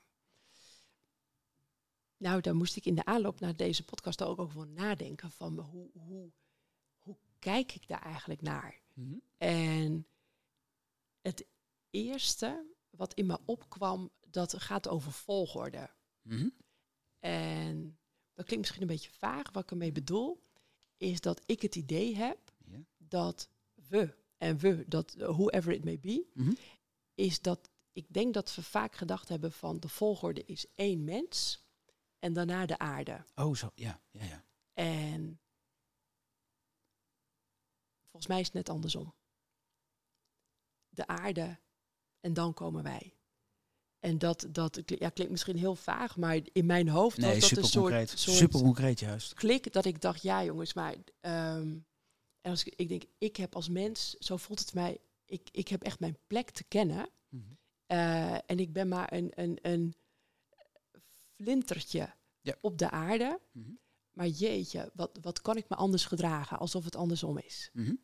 Nou, 2.16 2.40
daar 2.40 2.54
moest 2.54 2.76
ik 2.76 2.84
in 2.86 2.94
de 2.94 3.04
aanloop 3.04 3.40
naar 3.40 3.56
deze 3.56 3.82
podcast 3.84 4.22
ook 4.22 4.38
over 4.38 4.66
nadenken 4.66 5.30
van 5.30 5.58
hoe, 5.58 5.90
hoe, 5.92 6.30
hoe 6.98 7.16
kijk 7.38 7.72
ik 7.72 7.88
daar 7.88 8.02
eigenlijk 8.02 8.42
naar? 8.42 8.80
En 9.36 10.06
het 11.20 11.46
eerste 11.90 12.74
wat 12.90 13.14
in 13.14 13.26
me 13.26 13.38
opkwam, 13.44 14.10
dat 14.30 14.62
gaat 14.62 14.88
over 14.88 15.12
volgorde. 15.12 15.90
Mhm. 16.22 16.48
En 17.18 17.98
dat 18.34 18.44
klinkt 18.44 18.64
misschien 18.64 18.82
een 18.82 18.94
beetje 18.96 19.10
vaag. 19.10 19.50
Wat 19.52 19.62
ik 19.62 19.70
ermee 19.70 19.92
bedoel, 19.92 20.42
is 20.96 21.20
dat 21.20 21.42
ik 21.46 21.62
het 21.62 21.74
idee 21.76 22.16
heb 22.16 22.38
dat 22.98 23.48
we, 23.74 24.14
en 24.36 24.58
we, 24.58 24.84
dat 24.88 25.14
uh, 25.18 25.28
whoever 25.28 25.72
it 25.72 25.84
may 25.84 25.98
be, 26.00 26.26
Mhm. 26.34 26.52
is 27.14 27.40
dat 27.40 27.70
ik 27.92 28.12
denk 28.12 28.34
dat 28.34 28.54
we 28.54 28.62
vaak 28.62 28.94
gedacht 28.94 29.28
hebben 29.28 29.52
van 29.52 29.80
de 29.80 29.88
volgorde 29.88 30.44
is 30.44 30.66
één 30.74 31.04
mens 31.04 31.64
en 32.18 32.32
daarna 32.32 32.66
de 32.66 32.78
aarde. 32.78 33.24
Oh, 33.34 33.54
zo, 33.54 33.70
ja, 33.74 34.00
ja, 34.10 34.24
ja. 34.24 34.44
En 34.72 35.40
volgens 38.16 38.26
mij 38.26 38.40
is 38.40 38.46
het 38.46 38.54
net 38.54 38.68
andersom. 38.68 39.14
De 40.88 41.06
aarde 41.06 41.58
en 42.20 42.34
dan 42.34 42.54
komen 42.54 42.82
wij. 42.82 43.14
En 43.98 44.18
dat, 44.18 44.46
dat 44.50 44.82
ja, 44.84 45.08
klinkt 45.08 45.32
misschien 45.32 45.56
heel 45.56 45.74
vaag, 45.74 46.16
maar 46.16 46.40
in 46.52 46.66
mijn 46.66 46.88
hoofd 46.88 47.16
Nee, 47.16 47.40
was 47.40 47.50
dat 47.50 47.58
een 47.58 47.64
soort, 47.64 48.08
soort 48.08 48.36
Super 48.36 48.60
concreet 48.60 49.00
juist. 49.00 49.34
klik 49.34 49.72
dat 49.72 49.84
ik 49.84 50.00
dacht, 50.00 50.22
ja 50.22 50.44
jongens, 50.44 50.74
maar 50.74 50.94
ehm, 51.20 51.78
en 52.40 52.50
als 52.50 52.64
ik, 52.64 52.74
ik 52.76 52.88
denk, 52.88 53.02
ik 53.18 53.36
heb 53.36 53.54
als 53.54 53.68
mens, 53.68 54.14
zo 54.18 54.36
voelt 54.36 54.58
het 54.60 54.74
mij, 54.74 55.00
ik, 55.24 55.48
ik 55.52 55.68
heb 55.68 55.82
echt 55.82 56.00
mijn 56.00 56.18
plek 56.26 56.50
te 56.50 56.64
kennen. 56.64 57.08
Mhm. 57.28 57.42
Eh, 57.86 58.34
en 58.50 58.58
ik 58.58 58.72
ben 58.72 58.88
maar 58.88 59.12
een, 59.12 59.32
een, 59.34 59.58
een 59.62 59.94
flintertje 61.34 62.14
Ja. 62.40 62.56
op 62.60 62.78
de 62.78 62.90
aarde. 62.90 63.40
Mhm. 63.52 63.70
Maar 64.12 64.26
jeetje, 64.28 64.90
wat, 64.94 65.18
wat 65.20 65.40
kan 65.40 65.56
ik 65.56 65.68
me 65.68 65.76
anders 65.76 66.04
gedragen 66.04 66.58
alsof 66.58 66.84
het 66.84 66.96
andersom 66.96 67.38
is? 67.38 67.70
Mhm. 67.72 67.94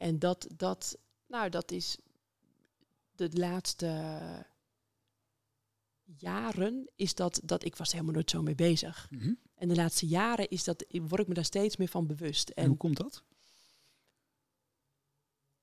En 0.00 0.18
dat, 0.18 0.46
dat, 0.56 0.98
nou, 1.26 1.50
dat 1.50 1.70
is 1.70 1.96
de 3.14 3.28
laatste 3.32 4.12
jaren 6.04 6.90
is 6.96 7.14
dat, 7.14 7.40
dat 7.44 7.64
ik 7.64 7.76
was 7.76 7.92
helemaal 7.92 8.14
nooit 8.14 8.30
zo 8.30 8.42
mee 8.42 8.54
bezig. 8.54 9.06
Mhm. 9.10 9.32
En 9.54 9.68
de 9.68 9.74
laatste 9.74 10.06
jaren 10.06 10.48
is 10.48 10.64
dat, 10.64 10.84
word 10.90 11.20
ik 11.20 11.28
me 11.28 11.34
daar 11.34 11.44
steeds 11.44 11.76
meer 11.76 11.88
van 11.88 12.06
bewust. 12.06 12.48
En 12.48 12.62
En 12.62 12.68
hoe 12.68 12.76
komt 12.76 12.96
dat? 12.96 13.22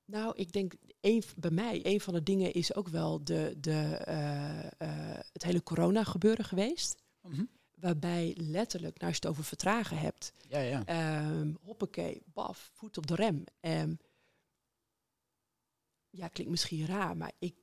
nou, 0.06 0.36
ik 0.36 0.52
denk 0.52 0.74
een, 1.02 1.24
bij 1.36 1.52
mij, 1.52 1.80
een 1.86 2.02
van 2.02 2.14
de 2.14 2.24
dingen 2.24 2.54
is 2.54 2.76
ook 2.76 2.88
wel 2.88 3.24
de, 3.24 3.56
de, 3.60 3.96
eh, 3.96 4.66
eh, 4.66 5.20
het 5.34 5.44
hele 5.44 5.64
corona 5.64 6.04
gebeuren 6.04 6.46
geweest. 6.46 7.04
Mhm. 7.22 7.44
Waarbij 7.76 8.36
letterlijk, 8.40 9.00
nou, 9.00 9.12
als 9.12 9.16
je 9.22 9.28
het 9.28 9.32
over 9.32 9.44
vertragen 9.44 9.98
hebt, 9.98 10.34
Ja, 10.50 10.60
ja. 10.60 10.86
Ehm 10.86 11.54
hoppakee, 11.62 12.22
baf, 12.26 12.72
voet 12.74 12.98
op 12.98 13.08
de 13.08 13.16
rem. 13.16 13.44
Ehm, 13.60 13.94
ja, 16.18 16.28
klinkt 16.28 16.52
misschien 16.52 16.86
raar, 16.86 17.18
maar 17.18 17.32
ik, 17.40 17.56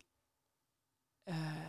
eh, 1.23 1.69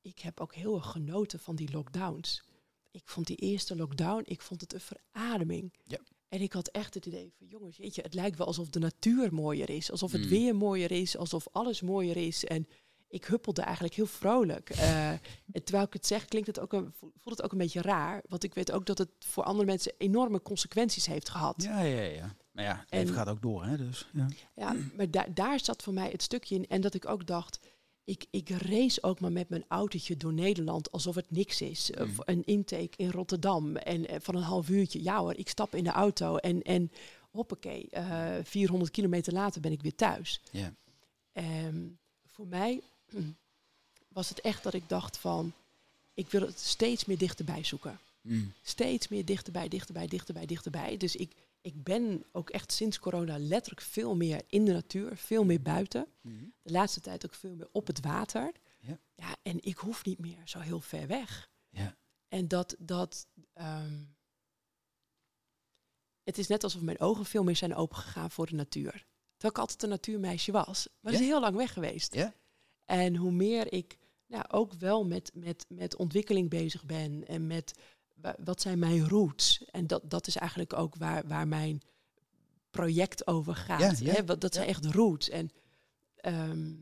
ik 0.00 0.18
heb 0.18 0.40
ook 0.40 0.54
heel 0.54 0.74
erg 0.76 0.90
genoten 0.90 1.38
van 1.40 1.56
die 1.56 1.70
lockdowns. 1.72 2.44
Ik 2.90 3.02
vond 3.08 3.26
die 3.26 3.36
eerste 3.36 3.76
lockdown, 3.76 4.22
ik 4.24 4.40
vond 4.42 4.60
het 4.60 4.72
een 4.74 4.80
verademing. 4.80 5.74
Ja. 5.84 5.98
En 6.28 6.40
ik 6.40 6.52
had 6.52 6.68
echt 6.68 6.94
het 6.94 7.06
idee 7.06 7.32
van, 7.36 7.46
jongens, 7.46 7.76
weet 7.76 7.94
je, 7.94 8.02
het 8.02 8.14
lijkt 8.14 8.38
wel 8.38 8.46
alsof 8.46 8.68
de 8.68 8.78
natuur 8.78 9.34
mooier 9.34 9.70
is. 9.70 9.90
Alsof 9.90 10.12
het 10.12 10.22
Mm. 10.22 10.28
weer 10.28 10.56
mooier 10.56 10.90
is, 10.90 11.16
alsof 11.16 11.48
alles 11.52 11.80
mooier 11.82 12.16
is. 12.16 12.44
En 12.44 12.68
ik 13.08 13.24
huppelde 13.24 13.62
eigenlijk 13.62 13.94
heel 13.94 14.06
vrolijk. 14.06 14.70
En 14.70 15.20
terwijl 15.64 15.86
ik 15.86 15.92
het 15.92 16.06
zeg, 16.06 16.24
klinkt 16.24 16.46
het 16.46 16.60
ook 16.60 16.72
een, 16.72 16.92
voelt 16.98 17.36
het 17.36 17.42
ook 17.42 17.52
een 17.52 17.58
beetje 17.58 17.82
raar. 17.82 18.22
Want 18.28 18.44
ik 18.44 18.54
weet 18.54 18.72
ook 18.72 18.86
dat 18.86 18.98
het 18.98 19.10
voor 19.18 19.44
andere 19.44 19.66
mensen 19.66 19.92
enorme 19.98 20.42
consequenties 20.42 21.06
heeft 21.06 21.28
gehad. 21.28 21.62
Ja, 21.62 21.80
ja, 21.80 22.00
ja. 22.02 22.36
Maar 22.54 22.64
ja, 22.64 22.76
het 22.80 22.90
En- 22.90 22.98
leven 22.98 23.14
gaat 23.14 23.28
ook 23.28 23.42
door, 23.42 23.64
hè. 23.64 23.76
Dus, 23.76 24.06
ja. 24.12 24.26
Ja, 24.54 24.76
maar 24.96 25.10
da 25.10 25.26
daar 25.34 25.60
zat 25.60 25.82
voor 25.82 25.92
mij 25.92 26.10
het 26.10 26.22
stukje 26.22 26.54
in. 26.54 26.66
En 26.68 26.80
dat 26.80 26.94
ik 26.94 27.06
ook 27.06 27.26
dacht, 27.26 27.58
ik, 28.04 28.26
ik 28.30 28.48
race 28.48 29.02
ook 29.02 29.20
maar 29.20 29.32
met 29.32 29.48
mijn 29.48 29.64
autootje 29.68 30.16
door 30.16 30.32
Nederland 30.32 30.92
alsof 30.92 31.14
het 31.14 31.30
niks 31.30 31.60
is. 31.60 31.90
Eh, 31.90 32.06
Mm. 32.06 32.12
Een 32.24 32.44
intake 32.44 32.90
in 32.96 33.10
Rotterdam 33.10 33.76
en 33.76 34.06
eh, 34.08 34.16
van 34.20 34.34
een 34.34 34.42
half 34.42 34.68
uurtje. 34.68 35.02
Ja 35.02 35.18
hoor, 35.18 35.34
ik 35.36 35.48
stap 35.48 35.74
in 35.74 35.84
de 35.84 35.90
auto 35.90 36.36
en, 36.36 36.62
en 36.62 36.92
hoppakee, 37.30 37.88
eh 37.90 38.34
400 38.42 38.90
kilometer 38.90 39.32
later 39.32 39.60
ben 39.60 39.72
ik 39.72 39.82
weer 39.82 39.94
thuis. 39.94 40.40
Ja. 40.50 40.72
Ehm, 41.32 41.82
voor 42.26 42.46
mij 42.46 42.80
was 44.08 44.28
het 44.28 44.40
echt 44.40 44.62
dat 44.62 44.74
ik 44.74 44.88
dacht 44.88 45.18
van, 45.18 45.52
ik 46.14 46.30
wil 46.30 46.40
het 46.40 46.58
steeds 46.58 47.04
meer 47.04 47.18
dichterbij 47.18 47.64
zoeken 47.64 47.98
Mm. 48.20 48.52
steeds 48.62 49.08
meer 49.08 49.24
dichterbij, 49.24 49.68
dichterbij, 49.68 50.06
dichterbij, 50.06 50.46
dichterbij. 50.46 50.96
Dus 50.96 51.16
ik, 51.16 51.32
ik 51.64 51.82
ben 51.82 52.24
ook 52.32 52.50
echt 52.50 52.72
sinds 52.72 52.98
corona 52.98 53.38
letterlijk 53.38 53.80
veel 53.80 54.16
meer 54.16 54.42
in 54.46 54.64
de 54.64 54.72
natuur, 54.72 55.16
veel 55.16 55.44
meer 55.44 55.62
buiten. 55.62 56.06
Mhm. 56.20 56.44
De 56.62 56.72
laatste 56.72 57.00
tijd 57.00 57.24
ook 57.24 57.34
veel 57.34 57.54
meer 57.54 57.68
op 57.72 57.86
het 57.86 58.00
water. 58.00 58.52
Ja. 58.78 59.00
ja 59.14 59.36
en 59.42 59.62
ik 59.62 59.76
hoef 59.76 60.04
niet 60.04 60.18
meer 60.18 60.42
zo 60.44 60.58
heel 60.58 60.80
ver 60.80 61.06
weg. 61.06 61.50
Ja. 61.68 61.96
En 62.28 62.48
dat, 62.48 62.76
dat 62.78 63.26
ehm, 63.52 64.04
het 66.22 66.38
is 66.38 66.46
net 66.46 66.64
alsof 66.64 66.82
mijn 66.82 67.00
ogen 67.00 67.24
veel 67.24 67.44
meer 67.44 67.56
zijn 67.56 67.74
opengegaan 67.74 68.30
voor 68.30 68.46
de 68.46 68.54
natuur. 68.54 68.92
Terwijl 69.32 69.52
ik 69.52 69.58
altijd 69.58 69.82
een 69.82 69.88
natuurmeisje 69.88 70.52
was. 70.52 70.88
Maar 71.00 71.12
Ja? 71.12 71.18
is 71.18 71.24
heel 71.24 71.40
lang 71.40 71.56
weg 71.56 71.72
geweest. 71.72 72.14
Ja? 72.14 72.34
En 72.84 73.16
hoe 73.16 73.32
meer 73.32 73.72
ik 73.72 73.98
nou, 74.26 74.44
ook 74.48 74.72
wel 74.72 75.04
met, 75.06 75.30
met, 75.34 75.64
met 75.68 75.96
ontwikkeling 75.96 76.50
bezig 76.50 76.84
ben 76.84 77.26
en 77.26 77.46
met 77.46 77.78
wat 78.44 78.60
zijn 78.60 78.78
mijn 78.78 79.08
roots. 79.08 79.64
En 79.70 79.86
dat, 79.86 80.10
dat 80.10 80.26
is 80.26 80.36
eigenlijk 80.36 80.72
ook 80.72 80.96
waar, 80.96 81.26
waar 81.26 81.48
mijn 81.48 81.82
project 82.70 83.26
over 83.26 83.54
gaat. 83.54 83.98
Ja, 83.98 84.06
ja, 84.06 84.12
hè? 84.12 84.24
Wat- 84.24 84.40
dat 84.40 84.54
zijn 84.54 84.68
echt 84.68 84.84
roots. 84.84 85.28
En 85.28 85.50
ehm, 86.16 86.72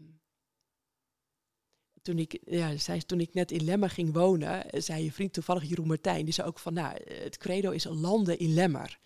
toen, 2.03 2.19
ik, 2.19 2.39
ja, 2.45 2.77
zei, 2.77 3.01
toen 3.03 3.21
ik 3.21 3.35
net 3.35 3.51
in 3.51 3.65
Lemmer 3.65 3.91
ging 3.91 4.13
wonen, 4.13 4.65
zei 4.83 5.05
je 5.05 5.13
vriend 5.13 5.33
toevallig 5.33 5.65
Jeroen 5.69 5.87
Martijn, 5.87 6.25
die 6.25 6.35
zei 6.35 6.49
ook 6.49 6.59
van, 6.59 6.75
nou, 6.75 6.97
het 7.05 7.37
credo 7.37 7.71
is 7.71 7.85
landen 7.85 8.39
in 8.39 8.55
Lemmer. 8.55 8.99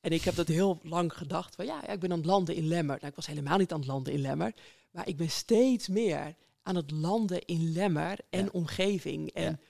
En 0.00 0.10
ik 0.12 0.22
heb 0.22 0.34
dat 0.34 0.48
heel 0.48 0.80
lang 0.82 1.12
gedacht, 1.12 1.54
van 1.54 1.66
ja, 1.66 1.88
ik 1.88 2.00
ben 2.00 2.10
aan 2.12 2.16
het 2.18 2.26
landen 2.26 2.54
in 2.54 2.66
Lemmer. 2.66 2.96
Nou, 2.96 3.06
ik 3.08 3.16
was 3.16 3.26
helemaal 3.26 3.58
niet 3.58 3.72
aan 3.72 3.78
het 3.78 3.88
landen 3.88 4.12
in 4.12 4.20
Lemmer, 4.20 4.54
maar 4.90 5.08
ik 5.08 5.16
ben 5.16 5.30
steeds 5.30 5.88
meer 5.88 6.34
aan 6.62 6.76
het 6.76 6.90
landen 6.90 7.44
in 7.44 7.72
Lemmer 7.72 8.18
en 8.30 8.52
omgeving. 8.52 9.30
En. 9.32 9.60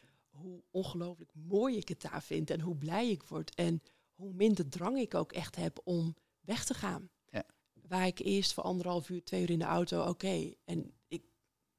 Hoe 0.41 0.63
ongelooflijk 0.71 1.31
mooi 1.35 1.77
ik 1.77 1.89
het 1.89 2.01
daar 2.01 2.23
vind 2.23 2.51
en 2.51 2.61
hoe 2.61 2.77
blij 2.77 3.11
ik 3.11 3.23
word. 3.23 3.55
En 3.55 3.83
hoe 4.15 4.33
minder 4.33 4.69
drang 4.69 4.99
ik 4.99 5.15
ook 5.15 5.33
echt 5.33 5.57
heb 5.57 5.81
om 5.85 6.17
weg 6.41 6.65
te 6.65 6.75
gaan. 6.75 7.11
Ja. 7.31 7.45
Waar 7.73 8.07
ik 8.07 8.19
eerst 8.19 8.53
voor 8.53 8.63
anderhalf 8.63 9.09
uur, 9.09 9.25
twee 9.25 9.43
uur 9.43 9.51
in 9.51 9.59
de 9.59 9.65
auto, 9.65 10.09
oké. 10.09 10.55
En 10.65 10.93
ik, 11.09 11.23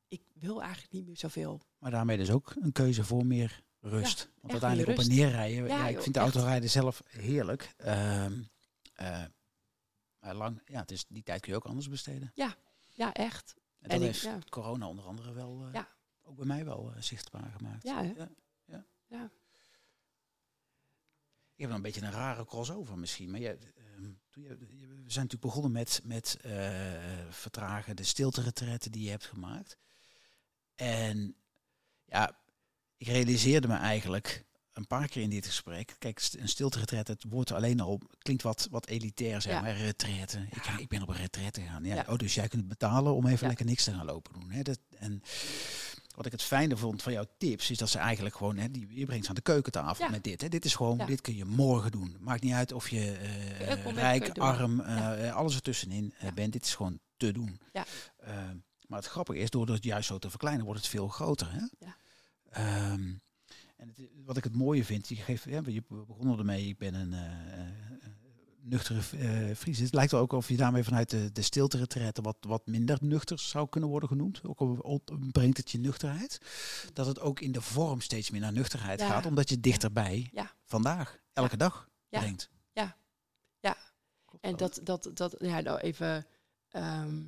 ik 0.07 0.21
wil 0.33 0.61
eigenlijk 0.61 0.91
niet 0.93 1.05
meer 1.05 1.17
zoveel. 1.17 1.61
Maar 1.77 1.91
daarmee 1.91 2.17
dus 2.17 2.31
ook 2.31 2.53
een 2.59 2.71
keuze 2.71 3.03
voor 3.03 3.25
meer 3.25 3.63
rust. 3.79 4.19
Want 4.23 4.41
meer 4.41 4.51
uiteindelijk 4.51 4.89
op 4.99 5.03
en 5.05 5.09
neer 5.09 5.29
rijden, 5.29 5.67
ja, 5.67 5.77
Ja, 5.77 5.87
ik 5.87 5.93
joh, 5.93 6.01
vind 6.03 6.13
de 6.15 6.21
autorijden 6.21 6.69
zelf 6.69 7.01
heerlijk. 7.05 7.73
Ehm, 7.77 8.41
eh, 8.93 9.25
maar 10.19 10.35
lang, 10.35 10.61
ja, 10.65 10.79
het 10.79 10.91
is, 10.91 11.05
die 11.07 11.23
tijd 11.23 11.41
kun 11.41 11.51
je 11.51 11.57
ook 11.57 11.65
anders 11.65 11.89
besteden. 11.89 12.31
Ja, 12.93 13.13
echt. 13.13 13.55
En 13.79 13.89
dat 13.89 13.99
En 13.99 14.05
heeft 14.05 14.21
ja. 14.21 14.39
corona 14.49 14.87
onder 14.87 15.05
andere 15.05 15.33
wel, 15.33 15.65
eh, 15.65 15.73
Ja. 15.73 15.87
ook 16.21 16.35
bij 16.35 16.45
mij 16.45 16.65
wel 16.65 16.91
eh, 16.93 17.01
zichtbaar 17.01 17.51
gemaakt. 17.57 17.83
Ja, 17.83 18.01
ja, 18.01 18.07
ja. 18.07 18.13
Ja. 18.17 18.29
Ik 21.59 21.65
heb 21.65 21.73
een 21.75 21.81
beetje 21.81 22.01
een 22.01 22.11
rare 22.11 22.45
crossover 22.45 22.97
misschien. 22.97 23.29
Maar 23.31 23.39
je, 23.39 23.57
ehm, 23.77 24.11
toen 24.29 24.43
je, 24.43 24.57
we 24.57 25.11
zijn 25.11 25.25
natuurlijk 25.25 25.41
begonnen 25.41 25.71
met, 25.71 26.01
met 26.03 26.37
eh, 26.41 26.71
vertragen, 27.29 27.95
de 27.95 28.03
stilte 28.03 28.41
die 28.91 29.03
je 29.03 29.09
hebt 29.09 29.25
gemaakt. 29.25 29.77
En 30.75 31.35
ja, 32.05 32.37
ik 32.97 33.07
realiseerde 33.07 33.67
me 33.67 33.75
eigenlijk 33.75 34.45
een 34.73 34.87
paar 34.87 35.07
keer 35.07 35.21
in 35.21 35.29
dit 35.29 35.45
gesprek. 35.45 35.95
Kijk, 35.97 36.27
een 36.37 36.47
stilte 36.49 36.79
het 37.07 37.23
woord 37.29 37.51
alleen 37.51 37.79
al 37.79 38.01
klinkt 38.19 38.43
wat, 38.43 38.67
wat 38.71 38.87
elitair, 38.87 39.41
zeg 39.41 39.53
Ja. 39.53 39.61
maar. 39.61 39.75
Retraite. 39.77 40.47
Ik, 40.49 40.63
ga, 40.63 40.77
ik 40.77 40.87
ben 40.87 41.01
op 41.01 41.09
een 41.09 41.15
retraite 41.15 41.61
gegaan. 41.61 41.83
Ja, 41.83 41.95
Ja. 41.95 42.05
Oh, 42.07 42.17
dus 42.17 42.33
jij 42.33 42.47
kunt 42.47 42.67
betalen 42.67 43.13
om 43.13 43.25
even 43.25 43.39
Ja. 43.41 43.47
lekker 43.47 43.65
niks 43.65 43.83
te 43.83 43.93
gaan 43.93 44.05
lopen 44.05 44.33
doen. 44.33 44.51
Hè? 44.51 44.61
Dat, 44.61 44.79
en 44.97 45.21
wat 46.19 46.27
ik 46.27 46.33
het 46.39 46.43
fijne 46.43 46.77
vond 46.77 47.01
van 47.01 47.13
jouw 47.13 47.25
tips, 47.37 47.69
is 47.71 47.77
dat 47.77 47.89
ze 47.89 47.97
eigenlijk 47.97 48.35
gewoon, 48.35 48.57
hè, 48.57 48.71
die, 48.71 48.87
je 48.89 49.05
brengt 49.05 49.23
ze 49.23 49.29
aan 49.29 49.35
de 49.35 49.41
keukentafel 49.41 50.05
Ja. 50.05 50.11
met 50.11 50.23
dit. 50.23 50.41
Hè. 50.41 50.49
Dit 50.49 50.65
is 50.65 50.75
gewoon, 50.75 50.97
Ja. 50.97 51.05
dit 51.05 51.21
kun 51.21 51.35
je 51.35 51.45
morgen 51.45 51.91
doen. 51.91 52.17
Maakt 52.19 52.43
niet 52.43 52.53
uit 52.53 52.71
of 52.71 52.89
je 52.89 53.17
moment 53.83 53.97
rijk, 53.97 54.37
arm, 54.37 54.79
eh, 54.79 55.27
eh, 55.27 55.35
alles 55.35 55.55
ertussenin 55.55 56.13
bent. 56.35 56.53
Dit 56.53 56.63
is 56.65 56.75
gewoon 56.75 56.99
te 57.17 57.31
doen. 57.31 57.59
Ja. 57.73 57.85
Eh, 58.17 58.33
maar 58.87 58.99
het 58.99 59.07
grappige 59.07 59.39
is, 59.39 59.49
door 59.49 59.67
het 59.69 59.83
juist 59.83 60.07
zo 60.07 60.17
te 60.17 60.29
verkleinen, 60.29 60.65
wordt 60.65 60.79
het 60.79 60.89
veel 60.89 61.07
groter. 61.07 61.51
Hè? 61.51 61.61
Ja. 61.85 61.95
Ehm, 62.49 63.13
en 63.77 63.87
het, 63.87 63.99
wat 64.25 64.37
ik 64.37 64.43
het 64.43 64.55
mooie 64.55 64.85
vind, 64.85 65.07
je, 65.07 65.15
geeft, 65.15 65.43
ja, 65.43 65.61
je 65.65 65.83
begonnen 65.87 66.37
ermee, 66.37 66.67
ik 66.67 66.77
ben 66.77 66.93
een 66.93 67.13
nuchtere 68.69 68.99
uh, 69.15 69.55
Fries. 69.55 69.79
Het 69.79 69.93
lijkt 69.93 70.11
wel 70.11 70.21
ook 70.21 70.31
of 70.31 70.49
je 70.49 70.57
daarmee 70.57 70.83
vanuit 70.83 71.09
de, 71.09 71.31
de 71.31 71.41
stilte 71.41 71.87
wat, 72.21 72.37
wat 72.39 72.67
minder 72.67 72.97
nuchter 73.01 73.39
zou 73.39 73.69
kunnen 73.69 73.89
worden 73.89 74.09
genoemd. 74.09 74.41
Ook 74.43 74.59
al 74.59 75.03
brengt 75.31 75.57
het 75.57 75.71
je 75.71 75.79
nuchterheid. 75.79 76.41
Dat 76.93 77.05
het 77.05 77.19
ook 77.19 77.39
in 77.39 77.51
de 77.51 77.61
vorm 77.61 78.01
steeds 78.01 78.29
meer 78.29 78.41
naar 78.41 78.53
nuchterheid 78.53 79.01
gaat, 79.01 79.25
omdat 79.25 79.49
je 79.49 79.59
dichterbij 79.59 80.29
ja. 80.31 80.51
vandaag, 80.65 81.19
elke 81.33 81.57
dag 81.57 81.89
brengt. 82.09 82.49
Ja, 82.71 82.97
ja. 83.59 83.77
en 84.41 84.55
dat, 84.55 84.79
dat, 84.83 85.09
dat, 85.13 85.35
ja, 85.39 85.59
nou 85.59 85.79
even. 85.79 86.25
Ehm, 86.69 87.21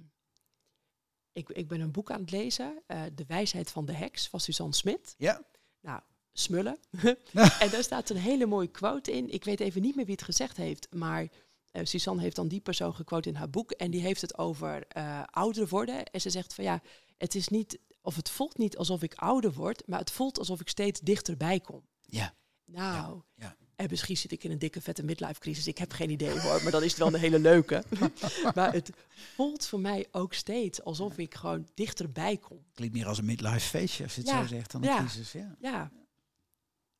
ik, 1.32 1.50
ik 1.50 1.68
ben 1.68 1.80
een 1.80 1.92
boek 1.92 2.12
aan 2.12 2.22
het 2.22 2.32
lezen, 2.32 2.84
uh, 2.88 3.04
De 3.16 3.26
wijsheid 3.28 3.72
van 3.72 3.86
de 3.86 3.94
heks 3.94 4.28
van 4.28 4.39
Suzanne 4.39 4.74
Smit. 4.74 5.16
Ja. 5.18 5.42
Nou, 5.80 6.02
smullen. 6.34 6.77
en 7.59 7.69
daar 7.69 7.84
staat 7.84 8.09
een 8.09 8.17
hele 8.17 8.45
mooie 8.45 8.67
quote 8.67 9.11
in. 9.11 9.34
Ik 9.34 9.43
weet 9.43 9.59
even 9.59 9.82
niet 9.82 9.95
meer 9.95 10.05
wie 10.05 10.15
het 10.15 10.23
gezegd 10.23 10.57
heeft, 10.57 10.88
maar 10.93 11.21
uh, 11.21 11.82
Suzanne 11.84 12.21
heeft 12.21 12.36
dan 12.36 12.47
die 12.47 12.59
persoon 12.59 12.95
gequote 12.95 13.29
in 13.29 13.36
haar 13.36 13.49
boek. 13.49 13.71
En 13.71 13.91
die 13.91 14.01
heeft 14.01 14.21
het 14.21 14.38
over 14.38 14.88
uh, 14.97 15.23
ouder 15.25 15.67
worden. 15.67 16.05
En 16.05 16.21
ze 16.21 16.29
zegt 16.29 16.53
van 16.53 16.63
ja, 16.63 16.82
het 17.17 17.36
is 17.36 17.47
niet, 17.47 17.79
of 18.01 18.15
het 18.15 18.29
voelt 18.29 18.57
niet 18.57 18.77
alsof 18.77 19.01
ik 19.01 19.13
ouder 19.13 19.53
word, 19.53 19.88
maar 19.88 19.99
het 19.99 20.11
voelt 20.11 20.39
alsof 20.39 20.59
ik 20.59 20.69
steeds 20.69 20.99
dichterbij 20.99 21.59
kom. 21.59 21.82
Ja. 22.01 22.34
Nou, 22.65 23.21
ja. 23.36 23.55
En 23.75 23.88
misschien 23.89 24.17
zit 24.17 24.32
ik 24.32 24.43
in 24.43 24.51
een 24.51 24.59
dikke 24.59 24.82
vette 24.82 25.03
midlife 25.03 25.39
crisis. 25.39 25.67
Ik 25.67 25.77
heb 25.77 25.91
geen 25.91 26.09
idee 26.09 26.39
hoor, 26.39 26.63
maar 26.63 26.71
dan 26.71 26.84
is 26.84 26.89
het 26.89 26.97
wel 26.97 27.07
een 27.07 27.19
hele 27.19 27.39
leuke. 27.39 27.84
maar 28.55 28.73
het 28.73 28.89
voelt 29.36 29.67
voor 29.67 29.79
mij 29.79 30.07
ook 30.11 30.34
steeds 30.34 30.84
alsof 30.84 31.17
ik 31.17 31.36
gewoon 31.36 31.67
dichterbij 31.73 32.38
kom. 32.38 32.65
Klinkt 32.73 32.95
meer 32.95 33.07
als 33.07 33.17
een 33.17 33.25
midlife 33.25 33.59
feestje 33.59 34.03
als 34.03 34.15
je 34.15 34.21
het 34.21 34.29
zo 34.29 34.45
zegt 34.45 34.71
dan 34.71 34.84
een 34.84 34.97
crisis. 34.97 35.32
Ja. 35.32 35.55
ja. 35.61 35.91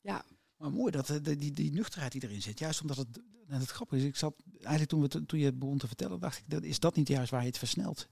Ja. 0.02 0.24
Maar 0.56 0.72
mooi 0.72 0.90
dat 0.90 1.10
eh, 1.10 1.16
die, 1.22 1.36
die, 1.36 1.52
die 1.52 1.72
nuchterheid 1.72 2.12
die 2.12 2.22
erin 2.22 2.42
zit. 2.42 2.58
Juist 2.58 2.80
omdat 2.80 2.96
het, 2.96 3.20
en 3.48 3.60
het 3.60 3.70
grappig 3.70 3.98
is, 3.98 4.04
ik 4.04 4.16
zat 4.16 4.34
eigenlijk 4.54 4.88
toen, 4.88 5.00
we, 5.00 5.26
toen 5.26 5.38
je 5.38 5.44
het 5.44 5.58
begon 5.58 5.78
te 5.78 5.86
vertellen, 5.86 6.20
dacht 6.20 6.38
ik, 6.38 6.44
dat, 6.46 6.62
is 6.62 6.78
dat 6.78 6.96
niet 6.96 7.08
juist 7.08 7.30
waar 7.30 7.40
je 7.40 7.46
het 7.46 7.58
versnelt? 7.58 8.08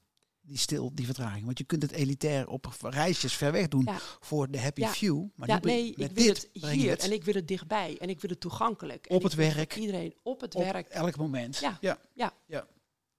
die 0.50 0.58
stil, 0.58 0.90
die 0.94 1.04
vertraging. 1.04 1.44
Want 1.44 1.58
je 1.58 1.64
kunt 1.64 1.82
het 1.82 1.90
elitair 1.90 2.48
op 2.48 2.74
reisjes 2.80 3.34
ver 3.34 3.52
weg 3.52 3.68
doen 3.68 3.88
voor 4.20 4.50
de 4.50 4.60
happy 4.60 4.84
few. 4.84 5.26
Maar 5.34 5.48
ja, 5.48 5.58
nee, 5.62 5.94
ik 5.94 6.10
wil 6.10 6.26
het 6.26 6.48
hier 6.52 6.98
en 6.98 7.12
ik 7.12 7.24
wil 7.24 7.34
het 7.34 7.48
dichtbij 7.48 7.96
en 7.98 8.08
ik 8.08 8.20
wil 8.20 8.30
het 8.30 8.40
toegankelijk. 8.40 9.06
Op 9.08 9.22
het 9.22 9.34
werk. 9.34 9.76
Iedereen 9.76 10.14
op 10.22 10.40
het 10.40 10.54
op 10.54 10.62
werk. 10.62 10.88
elk 10.88 11.16
moment. 11.16 11.58
Ja. 11.58 11.78
Ja. 11.80 11.98
ja. 12.14 12.32
ja. 12.46 12.66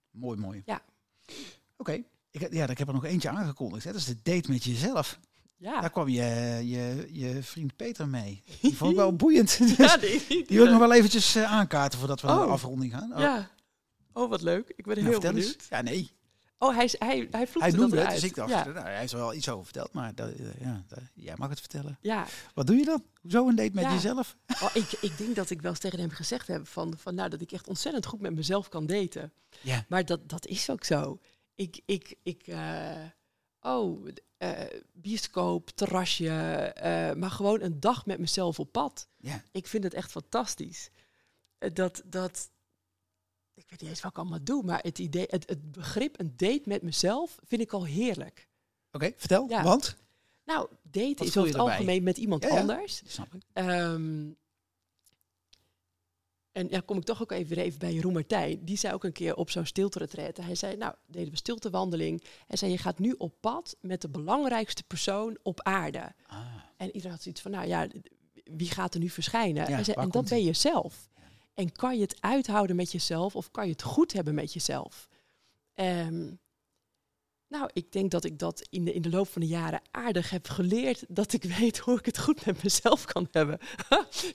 Mooi, 0.09 0.39
mooi. 0.39 0.61
Ja. 0.65 0.82
Oké. 1.78 2.03
Ik, 2.32 2.53
ja, 2.53 2.67
ik 2.67 2.78
heb 2.78 2.88
er 2.88 2.93
nog 2.93 3.05
eentje 3.05 3.30
aangekondigd. 3.30 3.84
Hè. 3.84 3.91
Dat 3.91 4.01
is 4.01 4.07
de 4.07 4.22
date 4.24 4.51
met 4.51 4.63
jezelf. 4.63 5.19
Ja. 5.62 5.82
Daar 5.82 5.89
kwam 5.89 6.07
je, 6.07 6.24
je, 6.64 7.07
je 7.12 7.43
vriend 7.43 7.76
Peter 7.76 8.07
mee. 8.07 8.43
Die 8.62 8.78
vond 8.78 8.91
ik 8.91 8.97
wel 8.97 9.16
boeiend. 9.16 9.59
ja, 9.78 9.97
die, 9.97 10.26
die, 10.28 10.45
wil 10.57 10.66
ik 10.66 10.72
nog 10.72 10.80
wel 10.80 10.93
eventjes 10.93 11.36
uh, 11.36 11.51
aankaarten 11.51 11.99
voordat 11.99 12.22
we 12.22 12.28
naar 12.28 12.36
de 12.36 12.45
oh. 12.45 12.51
afronding 12.51 12.91
gaan. 12.91 13.12
Oh. 13.14 13.20
Ja. 13.20 13.49
Oh, 14.14 14.30
wat 14.30 14.41
leuk. 14.41 14.74
Ik 14.76 14.86
ben 14.86 14.95
nou, 14.97 15.09
heel 15.09 15.20
benieuwd. 15.20 15.45
Eens. 15.45 15.68
Ja, 15.70 15.82
nee. 15.82 16.12
Oh, 16.57 16.76
hij, 16.76 16.89
hij, 16.97 17.28
hij 17.32 17.47
Hij 17.53 17.72
noemde 17.72 17.99
het, 17.99 18.09
dus 18.09 18.24
ik 18.24 18.36
dacht, 18.36 18.49
nou, 18.49 18.80
hij 18.80 18.99
heeft 18.99 19.12
er 19.12 19.18
wel 19.18 19.34
iets 19.34 19.49
over 19.49 19.64
verteld, 19.64 19.93
maar 19.93 20.16
dat, 20.16 20.39
uh, 20.39 20.47
ja, 20.59 20.84
dat, 20.88 20.99
jij 21.14 21.34
mag 21.38 21.49
het 21.49 21.59
vertellen. 21.59 21.97
Ja. 22.01 22.26
Wat 22.53 22.68
doe 22.68 22.76
je 22.76 22.86
dan? 22.86 23.03
Hoezo 23.22 23.47
een 23.47 23.55
date 23.55 23.72
met 23.74 23.84
jezelf? 23.84 24.38
Oh, 24.62 24.70
ik, 24.74 24.91
ik 25.01 25.18
denk 25.18 25.36
dat 25.36 25.49
ik 25.49 25.62
wel 25.62 25.72
eens 25.72 25.80
tegen 25.80 25.99
hem 25.99 26.09
gezegd 26.09 26.47
heb 26.47 26.68
van, 26.68 26.93
van 26.97 27.16
nou, 27.16 27.30
dat 27.30 27.41
ik 27.41 27.51
echt 27.51 27.68
ontzettend 27.68 28.05
goed 28.05 28.22
met 28.22 28.36
mezelf 28.36 28.70
kan 28.70 28.86
daten. 28.86 29.34
Ja. 29.62 29.86
Maar 29.88 30.05
dat, 30.05 30.30
dat 30.30 30.45
is 30.45 30.70
ook 30.70 30.84
zo. 30.84 31.20
Ik, 31.55 31.82
ik, 31.86 32.16
ik 32.24 32.47
uh, 32.47 32.91
oh, 33.62 34.07
uh, 34.38 34.59
bioscoop, 34.91 35.70
terrasje, 35.70 37.14
maar 37.18 37.32
gewoon 37.32 37.62
een 37.62 37.80
dag 37.80 38.05
met 38.05 38.20
mezelf 38.20 38.59
op 38.59 38.72
pad. 38.72 39.07
Ja. 39.18 39.43
Ik 39.51 39.68
vind 39.68 39.84
het 39.84 39.93
echt 39.93 40.12
fantastisch. 40.12 40.89
Dat, 41.57 42.01
dat, 42.05 42.49
ik 43.53 43.66
weet 43.70 43.82
niet 43.82 43.89
eens 43.89 44.01
wat 44.01 44.12
ik 44.12 44.18
allemaal 44.18 44.43
doe, 44.43 44.64
maar 44.64 44.80
het, 44.82 44.99
idee, 44.99 45.26
het, 45.30 45.49
het 45.49 45.72
begrip 45.72 46.20
een 46.20 46.34
date 46.36 46.62
met 46.66 46.82
mezelf 46.82 47.38
vind 47.43 47.62
ik 47.62 47.72
al 47.74 47.86
heerlijk. 47.86 48.49
Oké, 48.91 49.12
vertel, 49.16 49.47
want? 49.47 49.97
Nou, 50.45 50.70
daten 50.82 51.26
is 51.26 51.38
over 51.38 51.49
het 51.49 51.59
algemeen 51.59 52.03
met 52.03 52.18
iemand 52.18 52.49
anders. 52.49 53.01
Snap 53.05 53.34
ik. 53.34 53.41
Um, 53.53 54.38
en 56.51 56.67
ja, 56.69 56.81
kom 56.85 56.97
ik 56.97 57.03
toch 57.03 57.21
ook 57.21 57.31
even, 57.31 57.57
even 57.57 57.79
bij 57.79 57.93
Jeroen 57.93 58.13
Martijn. 58.13 58.65
Die 58.65 58.77
zei 58.77 58.93
ook 58.93 59.03
een 59.03 59.11
keer 59.11 59.35
op 59.35 59.49
zo'n 59.49 59.65
stilteretraite. 59.65 60.41
Hij 60.41 60.55
zei, 60.55 60.77
nou, 60.77 60.93
deden 61.05 61.31
we 61.31 61.37
stiltewandeling. 61.37 62.23
Hij 62.47 62.57
zei, 62.57 62.71
je 62.71 62.77
gaat 62.77 62.99
nu 62.99 63.15
op 63.17 63.33
pad 63.39 63.75
met 63.81 64.01
de 64.01 64.09
belangrijkste 64.09 64.83
persoon 64.83 65.37
op 65.43 65.61
aarde. 65.61 66.13
Ah. 66.25 66.37
En 66.77 66.85
iedereen 66.85 67.11
had 67.11 67.21
zoiets 67.21 67.41
van, 67.41 67.51
nou 67.51 67.67
ja, 67.67 67.87
wie 68.43 68.69
gaat 68.69 68.93
er 68.93 68.99
nu 68.99 69.09
verschijnen? 69.09 69.69
Ja, 69.69 69.75
hij 69.75 69.83
zei, 69.83 69.97
en 69.97 70.09
dat 70.09 70.29
ben 70.29 70.43
je 70.43 70.53
zelf. 70.53 71.09
En 71.53 71.71
kan 71.71 71.95
je 71.95 72.01
het 72.01 72.21
uithouden 72.21 72.75
met 72.75 72.91
jezelf 72.91 73.35
of 73.35 73.51
kan 73.51 73.65
je 73.65 73.71
het 73.71 73.81
goed 73.81 74.13
hebben 74.13 74.35
met 74.35 74.53
jezelf? 74.53 75.07
Um, 75.75 76.39
nou, 77.51 77.69
ik 77.73 77.91
denk 77.91 78.11
dat 78.11 78.23
ik 78.23 78.39
dat 78.39 78.67
in 78.69 78.85
de, 78.85 78.93
in 78.93 79.01
de 79.01 79.09
loop 79.09 79.27
van 79.27 79.41
de 79.41 79.47
jaren 79.47 79.81
aardig 79.91 80.29
heb 80.29 80.47
geleerd. 80.47 81.03
Dat 81.07 81.33
ik 81.33 81.43
weet 81.59 81.77
hoe 81.77 81.97
ik 81.97 82.05
het 82.05 82.19
goed 82.19 82.45
met 82.45 82.63
mezelf 82.63 83.05
kan 83.05 83.27
hebben. 83.31 83.59
dat 83.89 84.25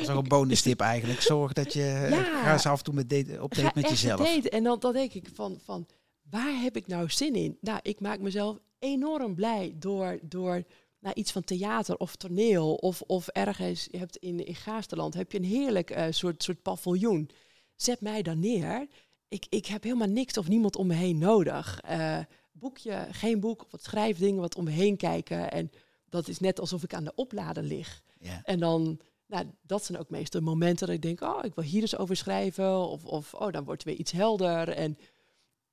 is 0.00 0.08
ook 0.08 0.22
een 0.22 0.28
bonus 0.28 0.62
tip 0.62 0.80
eigenlijk. 0.80 1.20
Zorg 1.20 1.52
dat 1.52 1.72
je 1.72 2.06
ja, 2.10 2.42
ga 2.42 2.52
eens 2.52 2.66
af 2.66 2.78
en 2.78 2.84
toe 2.84 2.94
met 2.94 3.10
date, 3.10 3.42
op 3.42 3.54
date 3.54 3.70
met 3.74 3.88
jezelf. 3.88 4.20
Date. 4.20 4.50
En 4.50 4.62
dan, 4.62 4.78
dan 4.78 4.92
denk 4.92 5.12
ik 5.12 5.28
van, 5.34 5.60
van, 5.64 5.86
waar 6.30 6.60
heb 6.62 6.76
ik 6.76 6.86
nou 6.86 7.10
zin 7.10 7.34
in? 7.34 7.58
Nou, 7.60 7.78
ik 7.82 8.00
maak 8.00 8.20
mezelf 8.20 8.58
enorm 8.78 9.34
blij 9.34 9.74
door, 9.76 10.18
door 10.22 10.62
naar 10.98 11.14
iets 11.14 11.32
van 11.32 11.44
theater 11.44 11.96
of 11.96 12.16
toneel 12.16 12.74
of, 12.74 13.00
of 13.00 13.28
ergens, 13.28 13.88
je 13.90 13.98
hebt 13.98 14.16
in, 14.16 14.46
in 14.46 14.54
Gaasterland 14.54 15.14
heb 15.14 15.32
je 15.32 15.38
een 15.38 15.44
heerlijk 15.44 15.96
uh, 15.96 16.04
soort, 16.10 16.42
soort 16.42 16.62
paviljoen. 16.62 17.30
Zet 17.76 18.00
mij 18.00 18.22
dan 18.22 18.38
neer. 18.38 18.86
Ik, 19.28 19.46
ik 19.48 19.66
heb 19.66 19.82
helemaal 19.82 20.08
niks 20.08 20.38
of 20.38 20.48
niemand 20.48 20.76
om 20.76 20.86
me 20.86 20.94
heen 20.94 21.18
nodig. 21.18 21.80
Uh, 21.90 22.18
boekje, 22.60 23.06
geen 23.10 23.40
boek, 23.40 23.64
of 23.64 23.70
wat 23.70 23.82
schrijfdingen, 23.82 24.40
wat 24.40 24.56
om 24.56 24.64
me 24.64 24.70
heen 24.70 24.96
kijken. 24.96 25.50
En 25.50 25.70
dat 26.08 26.28
is 26.28 26.38
net 26.38 26.60
alsof 26.60 26.82
ik 26.82 26.94
aan 26.94 27.04
de 27.04 27.14
oplader 27.14 27.62
lig. 27.62 28.02
Ja. 28.20 28.40
En 28.44 28.60
dan, 28.60 29.00
nou, 29.26 29.46
dat 29.62 29.84
zijn 29.84 29.98
ook 29.98 30.10
meestal 30.10 30.40
momenten 30.40 30.86
dat 30.86 30.96
ik 30.96 31.02
denk, 31.02 31.20
oh, 31.20 31.44
ik 31.44 31.54
wil 31.54 31.64
hier 31.64 31.80
eens 31.80 31.96
over 31.96 32.16
schrijven. 32.16 32.88
Of, 32.88 33.04
of 33.04 33.34
oh, 33.34 33.52
dan 33.52 33.64
wordt 33.64 33.84
weer 33.84 33.96
iets 33.96 34.12
helder. 34.12 34.68
En 34.68 34.98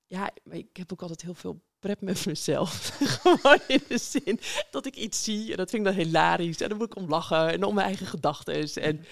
ja, 0.07 0.31
ik 0.49 0.77
heb 0.77 0.93
ook 0.93 1.01
altijd 1.01 1.21
heel 1.21 1.33
veel 1.33 1.61
prep 1.79 2.01
met 2.01 2.25
mezelf. 2.25 2.97
Gewoon 3.21 3.59
in 3.67 3.83
de 3.88 3.97
zin 3.97 4.39
dat 4.71 4.85
ik 4.85 4.95
iets 4.95 5.23
zie 5.23 5.51
en 5.51 5.57
dat 5.57 5.69
vind 5.69 5.88
ik 5.88 5.93
dan 5.93 6.05
hilarisch. 6.05 6.61
En 6.61 6.69
dan 6.69 6.77
moet 6.77 6.88
ik 6.88 6.95
om 6.95 7.09
lachen 7.09 7.51
en 7.51 7.63
om 7.63 7.73
mijn 7.73 7.88
eigen 7.88 8.07
gedachten. 8.07 8.73
En 8.73 9.05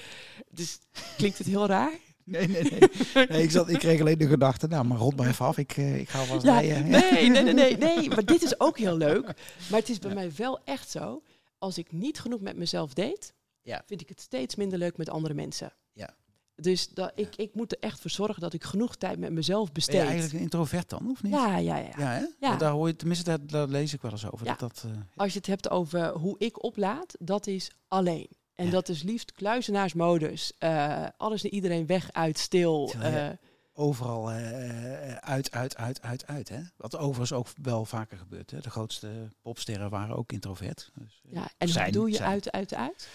dus 0.50 0.80
klinkt 1.18 1.38
het 1.38 1.48
heel 1.48 1.66
raar? 1.66 2.00
Nee, 2.26 2.48
nee, 2.48 2.64
nee. 2.64 3.28
nee 3.28 3.44
ik, 3.44 3.52
zat, 3.52 3.70
ik 3.70 3.80
kreeg 3.80 4.00
alleen 4.00 4.18
de 4.18 4.28
gedachte, 4.28 4.68
nou, 4.68 4.86
maar 4.86 4.98
rond 4.98 5.16
maar 5.16 5.28
even 5.28 5.46
af. 5.46 5.58
Ik, 5.58 5.78
uh, 5.78 6.00
ik 6.00 6.10
ga 6.10 6.28
wel 6.28 6.44
ja, 6.44 6.60
rijden. 6.60 6.90
Nee, 6.90 7.12
nee, 7.30 7.44
nee, 7.44 7.54
nee, 7.54 7.78
nee. 7.78 8.10
Maar 8.10 8.26
dit 8.26 8.44
is 8.44 8.60
ook 8.60 8.78
heel 8.78 8.98
leuk. 8.98 9.24
Maar 9.70 9.80
het 9.80 9.90
is 9.90 10.00
bij 10.00 10.14
mij 10.14 10.32
wel 10.36 10.60
echt 10.64 10.90
zo. 10.90 11.24
Als 11.58 11.78
ik 11.78 11.92
niet 11.92 12.20
genoeg 12.20 12.42
met 12.42 12.56
mezelf 12.56 12.94
deed, 12.94 13.34
ja. 13.62 13.84
vind 13.86 14.02
ik 14.02 14.10
het 14.10 14.22
steeds 14.22 14.56
minder 14.56 14.78
leuk 14.78 14.98
met 14.98 15.10
andere 15.10 15.34
mensen. 15.34 15.74
Ja. 15.94 16.16
Dus 16.56 16.90
dat, 16.90 17.12
ik, 17.16 17.36
ik 17.36 17.54
moet 17.54 17.72
er 17.72 17.78
echt 17.80 18.00
voor 18.00 18.12
zorgen 18.12 18.42
dat 18.42 18.54
ik 18.54 18.64
genoeg 18.64 18.96
tijd 18.96 19.20
met 19.20 19.32
mezelf 19.32 19.72
besteed. 19.72 19.96
Ben 19.96 20.04
je 20.04 20.10
eigenlijk 20.10 20.38
een 20.38 20.44
introvert 20.44 20.90
dan, 20.90 21.10
of 21.10 21.24
niet? 21.24 21.34
Ja, 21.34 21.58
ja, 21.58 21.78
ja. 21.78 21.94
Ja, 21.98 22.12
hè? 22.12 22.26
ja. 22.40 22.56
Daar 22.56 22.72
hoor 22.72 22.88
je, 22.88 22.96
tenminste, 22.96 23.24
daar, 23.24 23.48
daar 23.48 23.68
lees 23.68 23.94
ik 23.94 24.02
wel 24.02 24.12
eens 24.12 24.32
over. 24.32 24.46
Dat, 24.46 24.60
dat, 24.60 24.84
uh, 24.86 24.92
Als 25.16 25.32
je 25.32 25.38
het 25.38 25.48
hebt 25.48 25.70
over 25.70 26.10
hoe 26.10 26.36
ik 26.38 26.64
oplaad, 26.64 27.16
dat 27.20 27.48
is 27.48 27.72
alleen. 27.88 28.30
En 28.56 28.70
dat 28.70 28.90
is 28.90 29.04
liefst 29.04 29.32
kluizenaarsmodus. 29.32 30.54
Uh, 30.60 31.06
alles 31.18 31.44
en 31.44 31.54
iedereen 31.54 31.86
weg 31.86 32.12
uit, 32.12 32.38
stil. 32.38 32.94
Uh, 32.98 33.30
overal 33.74 34.32
uh, 34.32 35.16
uit, 35.16 35.52
uit, 35.52 35.78
uit, 35.78 36.02
uit, 36.02 36.28
uit. 36.28 36.50
Hè? 36.50 36.60
Wat 36.78 36.98
overigens 36.98 37.34
ook 37.34 37.48
wel 37.62 37.86
vaker 37.86 38.18
gebeurt. 38.18 38.52
Hè? 38.52 38.60
De 38.60 38.70
grootste 38.70 39.30
popsterren 39.42 39.90
waren 39.90 40.16
ook 40.16 40.32
introvert. 40.32 40.92
Dus, 40.94 41.22
ja, 41.30 41.50
en 41.58 41.68
zijn, 41.68 41.84
hoe 41.84 41.94
doe 41.94 42.12
je 42.12 42.22
uit, 42.22 42.52
uit, 42.52 42.74
uit? 42.74 43.10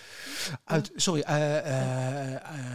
uit 0.65 0.91
sorry, 0.95 1.23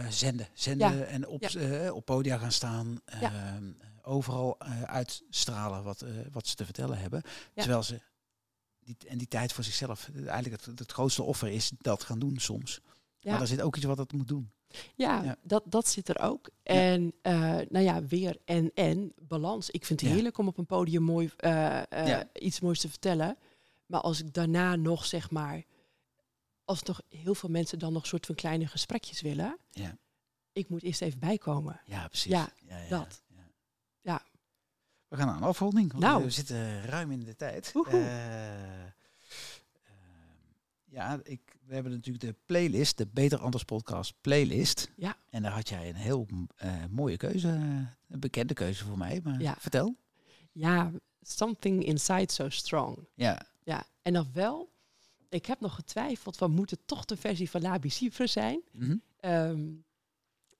zenden. 0.08 0.48
Zenden 0.54 1.08
en 1.08 1.26
op, 1.26 1.42
ja. 1.42 1.92
op 1.92 2.04
podia 2.04 2.38
gaan 2.38 2.52
staan. 2.52 3.00
Ehm, 3.04 3.72
overal 4.02 4.60
uitstralen 4.84 5.82
wat, 5.82 6.04
wat 6.32 6.46
ze 6.46 6.54
te 6.54 6.64
vertellen 6.64 6.98
hebben. 6.98 7.22
Terwijl 7.54 7.82
ze 7.82 8.00
die, 8.86 8.96
en 9.08 9.18
die 9.18 9.28
tijd 9.28 9.52
voor 9.52 9.64
zichzelf. 9.64 10.10
Eigenlijk 10.26 10.64
het, 10.64 10.78
het 10.78 10.92
grootste 10.92 11.22
offer 11.22 11.48
is 11.48 11.72
dat 11.78 12.02
gaan 12.02 12.18
doen 12.18 12.38
soms. 12.38 12.80
Ja. 13.18 13.32
Maar 13.32 13.40
er 13.40 13.46
zit 13.46 13.60
ook 13.60 13.76
iets 13.76 13.84
wat 13.84 13.98
het 13.98 14.12
moet 14.12 14.28
doen. 14.28 14.50
Ja, 14.94 15.36
Dat, 15.42 15.62
dat 15.66 15.88
zit 15.88 16.08
er 16.08 16.18
ook. 16.20 16.50
En 16.62 17.02
uh, 17.22 17.32
nou 17.68 17.84
ja, 17.84 18.04
weer 18.04 18.38
en 18.44 18.70
en 18.74 19.12
balans. 19.18 19.70
Ik 19.70 19.84
vind 19.84 20.00
het 20.00 20.10
heerlijk 20.10 20.38
om 20.38 20.48
op 20.48 20.58
een 20.58 20.66
podium 20.66 21.02
mooi 21.02 21.30
uh, 21.40 21.82
uh, 21.92 22.20
iets 22.32 22.60
moois 22.60 22.80
te 22.80 22.88
vertellen. 22.88 23.36
Maar 23.86 24.00
als 24.00 24.20
ik 24.20 24.34
daarna 24.34 24.76
nog 24.76 25.04
zeg 25.04 25.30
maar, 25.30 25.64
als 26.64 26.82
toch 26.82 27.02
heel 27.08 27.34
veel 27.34 27.48
mensen 27.48 27.78
dan 27.78 27.92
nog 27.92 28.02
een 28.02 28.08
soort 28.08 28.26
van 28.26 28.34
kleine 28.34 28.66
gesprekjes 28.66 29.20
willen. 29.20 29.58
Ja. 29.70 29.98
Ik 30.52 30.68
moet 30.68 30.82
eerst 30.82 31.02
even 31.02 31.18
bijkomen. 31.18 31.80
Ja, 31.84 32.08
precies. 32.08 32.32
Ja, 32.32 32.52
dat. 32.88 33.22
We 35.08 35.16
gaan 35.16 35.28
aan 35.28 35.42
afronding. 35.42 35.92
Nou. 35.92 36.22
We 36.24 36.30
zitten 36.30 36.82
ruim 36.84 37.10
in 37.10 37.24
de 37.24 37.36
tijd. 37.36 37.72
Uh, 37.92 38.04
Ja, 40.84 41.20
ik, 41.22 41.40
we 41.66 41.74
hebben 41.74 41.92
natuurlijk 41.92 42.24
de 42.24 42.34
playlist, 42.46 42.96
de 42.98 43.06
Beter 43.06 43.38
Anders 43.38 43.64
podcast 43.64 44.14
playlist. 44.20 44.90
Ja. 44.96 45.16
En 45.30 45.42
daar 45.42 45.52
had 45.52 45.68
jij 45.68 45.88
een 45.88 45.94
heel 45.94 46.26
eh, 46.56 46.84
mooie 46.90 47.16
keuze, 47.16 47.48
een 48.08 48.20
bekende 48.20 48.54
keuze 48.54 48.84
voor 48.84 48.98
mij. 48.98 49.20
Maar 49.24 49.40
Ja. 49.40 49.56
vertel. 49.58 49.96
Ja, 50.52 50.90
something 51.22 51.84
inside 51.84 52.32
so 52.32 52.48
strong. 52.48 52.98
Ja. 53.14 53.42
Ja, 53.64 53.84
en 54.02 54.12
dan 54.12 54.28
wel, 54.32 54.70
ik 55.28 55.46
heb 55.46 55.60
nog 55.60 55.74
getwijfeld 55.74 56.36
van 56.36 56.50
moet 56.50 56.70
het 56.70 56.80
toch 56.86 57.04
de 57.04 57.16
versie 57.16 57.50
van 57.50 57.62
La 57.62 57.78
Bicifre 57.78 58.26
zijn? 58.26 58.60
Ehm, 59.20 59.68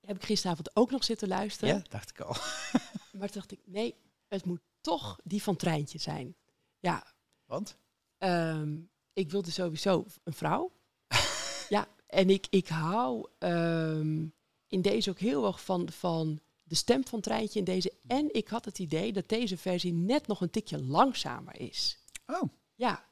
heb 0.05 0.15
ik 0.15 0.23
gisteravond 0.23 0.75
ook 0.75 0.91
nog 0.91 1.03
zitten 1.03 1.27
luisteren. 1.27 1.75
ja, 1.75 1.81
dacht 1.89 2.09
ik 2.09 2.19
al. 2.19 2.35
Maar 3.17 3.27
toen 3.27 3.39
dacht 3.41 3.51
ik, 3.51 3.59
nee, 3.65 3.95
het 4.27 4.45
moet 4.45 4.61
toch 4.81 5.19
die 5.23 5.43
van 5.43 5.55
Treintje 5.55 5.97
zijn. 5.97 6.35
Ja, 6.79 7.13
Want? 7.45 7.77
ehm, 8.17 8.79
ik 9.13 9.31
wilde 9.31 9.51
sowieso 9.51 10.05
een 10.23 10.33
vrouw. 10.33 10.71
ja, 11.69 11.87
en 12.07 12.29
ik, 12.29 12.47
ik 12.49 12.67
hou 12.67 13.27
ehm, 13.37 14.27
in 14.67 14.81
deze 14.81 15.09
ook 15.09 15.19
heel 15.19 15.45
erg 15.45 15.63
van, 15.63 15.91
van 15.91 16.41
de 16.63 16.75
stem 16.75 17.05
van 17.07 17.21
Treintje 17.21 17.59
in 17.59 17.65
deze. 17.65 17.93
En 18.07 18.33
ik 18.33 18.47
had 18.47 18.65
het 18.65 18.79
idee 18.79 19.13
dat 19.13 19.29
deze 19.29 19.57
versie 19.57 19.93
net 19.93 20.27
nog 20.27 20.41
een 20.41 20.49
tikje 20.49 20.83
langzamer 20.83 21.59
is. 21.59 21.99
Oh, 22.25 22.41
Ja, 22.75 23.05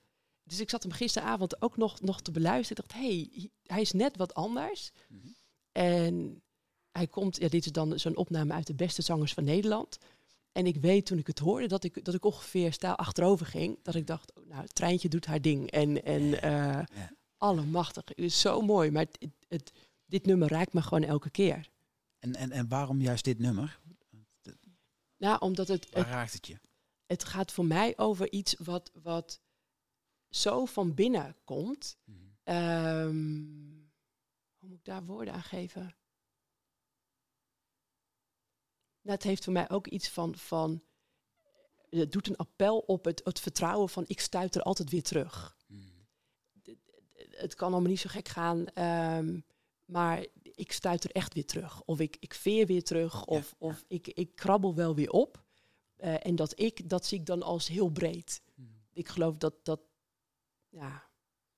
dus 0.43 0.59
ik 0.59 0.69
zat 0.69 0.83
hem 0.83 0.91
gisteravond 0.91 1.61
ook 1.61 1.77
nog, 1.77 2.01
nog 2.01 2.21
te 2.21 2.31
beluisteren. 2.31 2.83
Ik 2.83 2.89
dacht, 2.89 3.03
hé, 3.03 3.29
hey, 3.31 3.49
hij 3.63 3.81
is 3.81 3.91
net 3.91 4.17
wat 4.17 4.33
anders. 4.33 4.91
Mhm. 5.07 5.27
En 5.71 6.43
hij 6.91 7.07
komt, 7.07 7.37
ja, 7.39 7.47
dit 7.47 7.65
is 7.65 7.71
dan 7.71 7.99
zo'n 7.99 8.15
opname 8.15 8.53
uit 8.53 8.67
de 8.67 8.75
beste 8.75 9.01
zangers 9.01 9.33
van 9.33 9.43
Nederland. 9.43 9.97
En 10.55 10.65
ik 10.65 10.75
weet 10.77 11.05
toen 11.05 11.17
ik 11.17 11.27
het 11.27 11.39
hoorde 11.39 11.67
dat 11.67 11.83
ik, 11.83 12.05
dat 12.05 12.13
ik 12.13 12.25
ongeveer 12.25 12.73
stijl 12.73 12.95
achterover 12.95 13.45
ging. 13.45 13.79
Dat 13.83 13.95
ik 13.95 14.07
dacht, 14.07 14.33
oh, 14.35 14.45
nou, 14.47 14.61
het 14.61 14.75
treintje 14.75 15.09
doet 15.09 15.25
haar 15.25 15.41
ding. 15.41 15.71
En, 15.71 16.03
en 16.03 16.41
eh 16.41 16.51
Ja. 16.51 17.11
allemachtig, 17.37 18.03
het 18.05 18.17
is 18.17 18.39
zo 18.41 18.61
mooi. 18.61 18.91
Maar 18.91 19.03
het, 19.03 19.17
het, 19.19 19.31
het- 19.47 19.71
dit 20.05 20.25
nummer 20.25 20.47
raakt 20.49 20.73
me 20.73 20.81
gewoon 20.81 21.03
elke 21.03 21.29
keer. 21.29 21.69
en, 22.19 22.35
en, 22.35 22.51
en 22.51 22.67
waarom 22.67 23.01
juist 23.01 23.23
dit 23.23 23.39
nummer? 23.39 23.79
Nou, 25.17 25.39
omdat 25.39 25.67
het, 25.67 25.89
Waar 25.89 26.03
het, 26.03 26.13
raakt 26.13 26.33
het 26.33 26.47
je? 26.47 26.59
het 27.05 27.23
gaat 27.23 27.51
voor 27.51 27.65
mij 27.65 27.97
over 27.97 28.31
iets 28.31 28.55
wat, 28.63 28.91
wat 29.03 29.41
zo 30.29 30.65
van 30.65 30.93
binnen 30.93 31.35
komt. 31.43 31.97
Mhm. 32.03 32.17
Ehm, 32.43 33.33
hoe 34.57 34.69
moet 34.69 34.77
ik 34.77 34.85
daar 34.85 35.03
woorden 35.05 35.33
aan 35.33 35.43
geven? 35.43 35.95
Het 39.05 39.23
heeft 39.23 39.43
voor 39.43 39.53
mij 39.53 39.69
ook 39.69 39.87
iets 39.87 40.09
van, 40.09 40.35
van 40.35 40.83
het 41.89 42.11
doet 42.11 42.27
een 42.27 42.35
appel 42.35 42.77
op 42.77 43.05
het, 43.05 43.21
het 43.23 43.39
vertrouwen 43.39 43.89
van 43.89 44.03
ik 44.07 44.19
stuit 44.19 44.55
er 44.55 44.61
altijd 44.61 44.89
weer 44.89 45.03
terug. 45.03 45.57
Mhm. 45.67 45.81
Het 47.29 47.55
kan 47.55 47.71
allemaal 47.71 47.89
niet 47.89 47.99
zo 47.99 48.09
gek 48.09 48.27
gaan, 48.27 48.67
ehm, 48.67 49.39
maar 49.85 50.25
ik 50.41 50.71
stuit 50.71 51.03
er 51.03 51.11
echt 51.11 51.33
weer 51.33 51.45
terug. 51.45 51.81
Of 51.83 51.99
ik, 51.99 52.17
ik 52.19 52.33
veer 52.33 52.65
weer 52.65 52.83
terug, 52.83 53.25
of, 53.25 53.55
of 53.57 53.83
ik, 53.87 54.07
ik 54.07 54.35
krabbel 54.35 54.75
wel 54.75 54.95
weer 54.95 55.09
op. 55.09 55.43
Eh, 55.95 56.25
en 56.25 56.35
dat 56.35 56.59
ik, 56.59 56.89
dat 56.89 57.05
zie 57.05 57.19
ik 57.19 57.25
dan 57.25 57.43
als 57.43 57.67
heel 57.67 57.89
breed. 57.89 58.41
Mhm. 58.55 58.67
Ik 58.93 59.07
geloof 59.07 59.37
dat, 59.37 59.65
dat, 59.65 59.79
ja, 60.69 61.03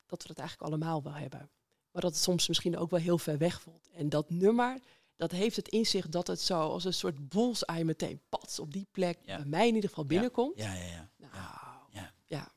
dat 0.06 0.24
we 0.24 0.30
het 0.30 0.40
eigenlijk 0.40 0.70
allemaal 0.70 1.04
wel 1.04 1.14
hebben. 1.14 1.50
Maar 1.92 2.02
dat 2.02 2.12
het 2.12 2.24
soms 2.24 2.48
misschien 2.48 2.78
ook 2.78 2.90
wel 2.90 3.00
heel 3.00 3.18
ver 3.18 3.38
weg 3.38 3.62
voelt. 3.62 3.90
En 3.92 4.10
dat 4.10 4.30
nummer, 4.30 4.80
dat 5.18 5.32
heeft 5.32 5.56
het 5.56 5.68
in 5.68 5.86
zich 5.86 6.10
dat 6.10 6.28
het 6.28 6.42
zo 6.42 6.60
als 6.60 6.84
een 6.86 6.94
soort 6.94 7.30
bullseye 7.30 7.84
meteen 7.84 8.22
pats 8.30 8.60
op 8.60 8.74
die 8.74 8.88
plek 8.92 9.18
Ja. 9.26 9.36
bij 9.38 9.46
mij 9.46 9.68
in 9.68 9.76
ieder 9.76 9.90
geval 9.90 10.06
binnenkomt. 10.06 10.58
Ja, 10.58 10.74
ja, 10.74 10.84
ja. 10.86 11.10
Nou, 11.18 11.32
ja. 11.92 12.14
ja. 12.26 12.52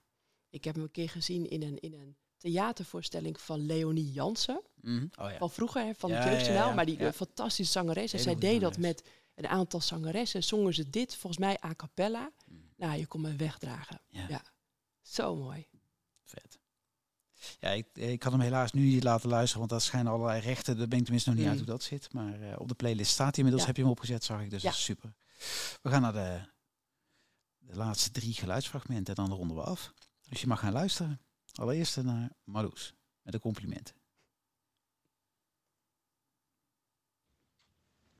Ik 0.51 0.65
heb 0.65 0.75
hem 0.75 0.85
een 0.85 0.91
keer 0.91 1.09
gezien 1.09 1.51
in 1.51 1.63
een, 1.63 1.79
in 1.81 1.93
een 1.95 2.17
theatervoorstelling 2.37 3.41
van 3.41 3.67
Leonie 3.67 4.13
Jansen. 4.13 4.63
Oh 4.85 5.01
ja. 5.17 5.37
Van 5.39 5.51
vroeger, 5.51 5.95
van 5.95 6.11
het 6.11 6.25
Jeugdjournaal. 6.25 6.75
Maar 6.75 6.87
die 6.87 6.99
eh, 6.99 7.13
fantastische 7.13 7.73
zangeres. 7.73 8.13
En 8.13 8.19
zij 8.19 8.35
deed 8.37 8.61
dat 8.61 8.79
met 8.79 9.05
een 9.35 9.47
aantal 9.47 9.81
zangeressen. 9.81 10.45
Zongen 10.45 10.75
ze 10.75 10.91
dit, 10.91 11.17
volgens 11.17 11.39
mij 11.43 11.59
a 11.65 11.75
cappella. 11.75 12.31
Mhm. 12.47 12.59
Nou, 12.77 12.99
je 12.99 13.07
kon 13.07 13.21
me 13.21 13.37
wegdragen. 13.37 14.01
Ja. 14.09 14.43
Zo 15.03 15.37
mooi. 15.37 15.67
Vet. 16.25 16.59
Ja, 17.61 17.69
ik, 17.71 17.87
ik 17.93 18.19
kan 18.19 18.33
hem 18.33 18.41
helaas 18.41 18.73
nu 18.73 18.83
niet 18.83 19.03
laten 19.05 19.29
luisteren, 19.29 19.59
want 19.59 19.71
dat 19.71 19.83
schijnen 19.83 20.13
allerlei 20.13 20.41
rechten. 20.41 20.77
Daar 20.79 20.89
ben 20.89 20.99
ik 20.99 21.03
tenminste 21.05 21.29
nog 21.31 21.39
niet 21.39 21.47
Mm. 21.49 21.53
uit 21.53 21.61
hoe 21.65 21.71
dat 21.73 21.83
zit. 21.83 22.13
Maar 22.13 22.41
eh, 22.41 22.61
op 22.61 22.69
de 22.69 22.75
playlist 22.75 23.11
staat 23.13 23.27
hij 23.37 23.45
inmiddels. 23.45 23.61
Ja. 23.63 23.67
Heb 23.69 23.77
je 23.77 23.83
hem 23.83 23.91
opgezet, 23.91 24.25
zag 24.25 24.41
ik. 24.43 24.51
Dus 24.51 24.63
Ja. 24.63 24.69
dat 24.69 24.79
is 24.79 24.85
super. 24.85 25.15
We 25.83 25.91
gaan 25.91 26.03
naar 26.03 26.13
de, 26.13 26.41
de 27.59 27.77
laatste 27.77 28.11
drie 28.11 28.35
geluidsfragmenten 28.35 29.15
en 29.17 29.25
dan 29.27 29.37
ronden 29.37 29.57
we 29.57 29.63
af. 29.63 29.93
Dus 30.29 30.41
je 30.41 30.47
mag 30.47 30.61
gaan 30.61 30.73
luisteren. 30.73 31.21
Allereerst 31.55 32.03
naar 32.03 32.31
Marloes 32.45 32.95
met 33.23 33.35
een 33.35 33.41
compliment. 33.41 33.95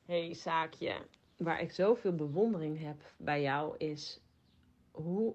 hey, 0.05 0.35
zaakje. 0.35 1.07
Waar 1.37 1.61
ik 1.61 1.73
zoveel 1.73 2.15
bewondering 2.15 2.81
heb 2.81 3.15
bij 3.19 3.43
jou 3.43 3.77
is 3.77 4.21
hoe 4.91 5.35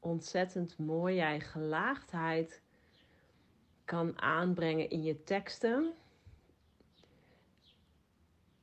ontzettend 0.00 0.78
mooi 0.78 1.14
jij 1.14 1.40
gelaagdheid 1.40 2.62
kan 3.88 4.20
aanbrengen 4.20 4.90
in 4.90 5.02
je 5.02 5.24
teksten. 5.24 5.92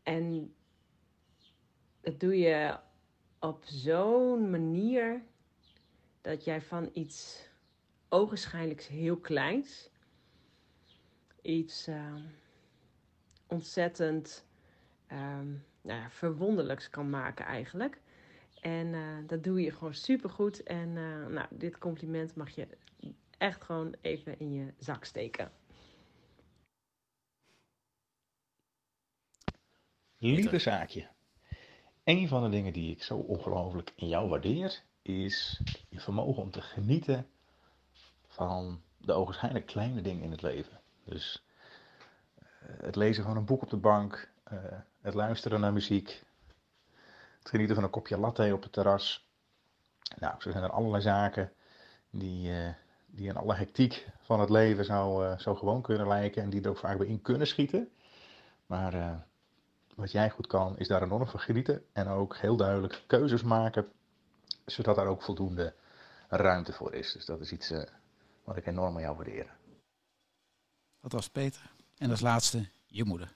En 0.03 0.53
dat 2.01 2.19
doe 2.19 2.37
je 2.37 2.77
op 3.39 3.63
zo'n 3.63 4.49
manier 4.49 5.23
dat 6.21 6.43
jij 6.43 6.61
van 6.61 6.89
iets 6.93 7.47
ogenschijnlijk 8.09 8.81
heel 8.81 9.17
kleins, 9.17 9.89
iets 11.41 11.87
eh, 11.87 12.15
ontzettend 13.47 14.45
ehm, 15.07 15.47
nou 15.81 15.99
ja, 15.99 16.09
verwonderlijks 16.09 16.89
kan 16.89 17.09
maken 17.09 17.45
eigenlijk. 17.45 18.01
En 18.61 18.93
eh, 18.93 19.01
dat 19.27 19.43
doe 19.43 19.61
je 19.61 19.71
gewoon 19.71 19.93
supergoed. 19.93 20.63
En 20.63 20.97
eh, 20.97 21.27
nou, 21.27 21.47
dit 21.49 21.77
compliment 21.77 22.35
mag 22.35 22.49
je 22.49 22.67
echt 23.37 23.63
gewoon 23.63 23.95
even 24.01 24.39
in 24.39 24.53
je 24.53 24.73
zak 24.77 25.05
steken. 25.05 25.51
Lieve 30.17 30.59
zaakje. 30.59 31.07
Een 32.03 32.27
van 32.27 32.43
de 32.43 32.49
dingen 32.49 32.73
die 32.73 32.91
ik 32.91 33.03
zo 33.03 33.17
ongelooflijk 33.17 33.93
in 33.95 34.07
jou 34.07 34.29
waardeer, 34.29 34.83
is 35.01 35.61
je 35.89 35.99
vermogen 35.99 36.43
om 36.43 36.51
te 36.51 36.61
genieten 36.61 37.27
van 38.27 38.81
de 38.97 39.13
ogenschijnlijk 39.13 39.65
kleine 39.65 40.01
dingen 40.01 40.23
in 40.23 40.31
het 40.31 40.41
leven. 40.41 40.81
Dus 41.03 41.45
eh, 42.35 42.45
het 42.81 42.95
lezen 42.95 43.23
van 43.23 43.37
een 43.37 43.45
boek 43.45 43.61
op 43.61 43.69
de 43.69 43.77
bank, 43.77 44.31
eh, 44.43 44.57
het 45.01 45.13
luisteren 45.13 45.59
naar 45.59 45.73
muziek, 45.73 46.23
het 47.39 47.49
genieten 47.49 47.75
van 47.75 47.83
een 47.83 47.89
kopje 47.89 48.17
latte 48.17 48.53
op 48.53 48.63
het 48.63 48.73
terras. 48.73 49.27
Nou, 50.19 50.41
zo 50.41 50.51
zijn 50.51 50.63
er 50.63 50.71
allerlei 50.71 51.01
zaken 51.01 51.53
die, 52.09 52.51
eh, 52.51 52.73
die 53.15 53.27
in 53.27 53.35
alle 53.35 53.55
hectiek 53.55 54.07
van 54.21 54.39
het 54.39 54.49
leven 54.49 54.85
zo, 54.85 55.21
eh, 55.21 55.37
zo 55.37 55.55
gewoon 55.55 55.81
kunnen 55.81 56.07
lijken 56.07 56.43
en 56.43 56.49
die 56.49 56.61
er 56.61 56.69
ook 56.69 56.77
vaak 56.77 56.97
bij 56.97 57.07
in 57.07 57.21
kunnen 57.21 57.47
schieten. 57.47 57.89
Maar 58.65 58.93
eh, 58.93 59.15
wat 59.95 60.11
jij 60.11 60.29
goed 60.29 60.47
kan, 60.47 60.77
is 60.77 60.87
daar 60.87 61.03
enorm 61.03 61.27
van 61.27 61.39
genieten 61.39 61.85
en 61.93 62.07
ook 62.07 62.37
heel 62.37 62.55
duidelijk 62.55 63.03
keuzes 63.07 63.43
maken, 63.43 63.87
zodat 64.65 64.95
daar 64.95 65.07
ook 65.07 65.21
voldoende 65.21 65.73
ruimte 66.29 66.73
voor 66.73 66.93
is. 66.93 67.11
Dus 67.11 67.25
dat 67.25 67.39
is 67.39 67.51
iets 67.51 67.71
eh, 67.71 67.83
wat 68.43 68.57
ik 68.57 68.65
enorm 68.65 68.95
aan 68.95 69.01
jou 69.01 69.15
waardeer. 69.15 69.53
Dat 71.01 71.11
was 71.11 71.29
Peter. 71.29 71.71
En 71.97 72.09
als 72.09 72.21
laatste 72.21 72.69
je 72.85 73.03
moeder. 73.03 73.33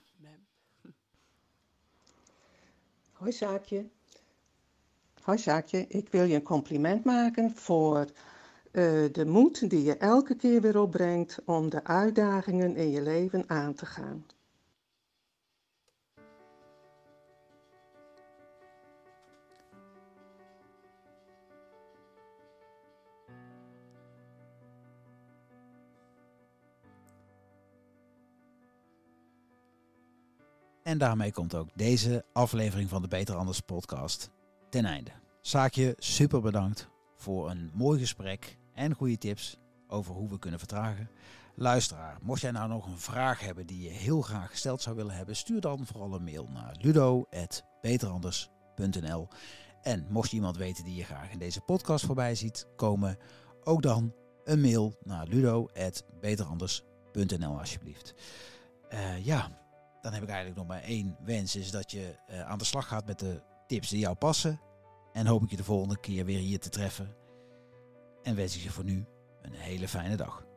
Hoi 3.12 3.32
Zaakje. 3.32 3.88
Hoi 5.22 5.38
Zaakje, 5.38 5.86
ik 5.86 6.08
wil 6.08 6.24
je 6.24 6.34
een 6.34 6.42
compliment 6.42 7.04
maken 7.04 7.50
voor 7.50 8.06
eh, 8.70 9.12
de 9.12 9.24
moed 9.26 9.70
die 9.70 9.82
je 9.82 9.96
elke 9.96 10.34
keer 10.34 10.60
weer 10.60 10.80
opbrengt 10.80 11.38
om 11.44 11.70
de 11.70 11.84
uitdagingen 11.84 12.76
in 12.76 12.90
je 12.90 13.02
leven 13.02 13.44
aan 13.46 13.74
te 13.74 13.86
gaan. 13.86 14.24
En 30.82 30.98
daarmee 30.98 31.32
komt 31.32 31.54
ook 31.54 31.68
deze 31.74 32.24
aflevering 32.32 32.88
van 32.88 33.02
de 33.02 33.08
Beter 33.08 33.34
Anders 33.34 33.60
podcast 33.60 34.30
ten 34.68 34.84
einde. 34.84 35.10
Zaakje, 35.40 35.94
super 35.98 36.40
bedankt 36.40 36.88
voor 37.16 37.50
een 37.50 37.70
mooi 37.74 37.98
gesprek 37.98 38.58
en 38.74 38.94
goede 38.94 39.18
tips 39.18 39.58
over 39.90 40.14
hoe 40.14 40.28
we 40.28 40.38
kunnen 40.38 40.58
vertragen. 40.58 41.10
Luisteraar, 41.54 42.18
mocht 42.22 42.40
jij 42.40 42.50
nou 42.50 42.68
nog 42.68 42.86
een 42.86 42.98
vraag 42.98 43.40
hebben 43.40 43.66
die 43.66 43.82
je 43.82 43.88
heel 43.88 44.22
graag 44.22 44.50
gesteld 44.50 44.82
zou 44.82 44.96
willen 44.96 45.14
hebben, 45.14 45.36
stuur 45.36 45.60
dan 45.60 45.86
vooral 45.86 46.14
een 46.14 46.24
mail 46.24 46.48
naar 46.48 46.76
ludo.beteranders.nl. 46.80 49.28
En 49.82 50.06
mocht 50.08 50.30
je 50.30 50.36
iemand 50.36 50.56
weten 50.56 50.84
die 50.84 50.94
je 50.94 51.04
graag 51.04 51.30
in 51.30 51.38
deze 51.38 51.60
podcast 51.60 52.06
voorbij 52.06 52.34
ziet 52.34 52.66
komen, 52.76 53.16
ook 53.64 53.82
dan 53.82 54.14
een 54.44 54.60
mail 54.60 54.98
naar 55.04 55.26
ludo.beteranders.nl 55.26 57.58
alsjeblieft. 57.58 58.14
Eh, 58.88 59.24
ja, 59.24 59.58
dan 60.00 60.12
heb 60.12 60.22
ik 60.22 60.28
eigenlijk 60.28 60.58
nog 60.58 60.66
maar 60.66 60.82
één 60.82 61.16
wens, 61.24 61.56
is 61.56 61.70
dat 61.70 61.90
je 61.90 62.16
eh, 62.26 62.40
aan 62.40 62.58
de 62.58 62.64
slag 62.64 62.88
gaat 62.88 63.06
met 63.06 63.18
de 63.18 63.42
tips 63.66 63.88
die 63.88 63.98
jou 63.98 64.14
passen. 64.14 64.60
En 65.12 65.26
hoop 65.26 65.42
ik 65.42 65.50
je 65.50 65.56
de 65.56 65.64
volgende 65.64 66.00
keer 66.00 66.24
weer 66.24 66.38
hier 66.38 66.60
te 66.60 66.68
treffen 66.68 67.18
en 68.22 68.36
wens 68.36 68.56
ik 68.56 68.62
je 68.62 68.70
voor 68.70 68.84
nu 68.84 69.04
een 69.42 69.54
hele 69.54 69.88
fijne 69.88 70.16
dag. 70.16 70.49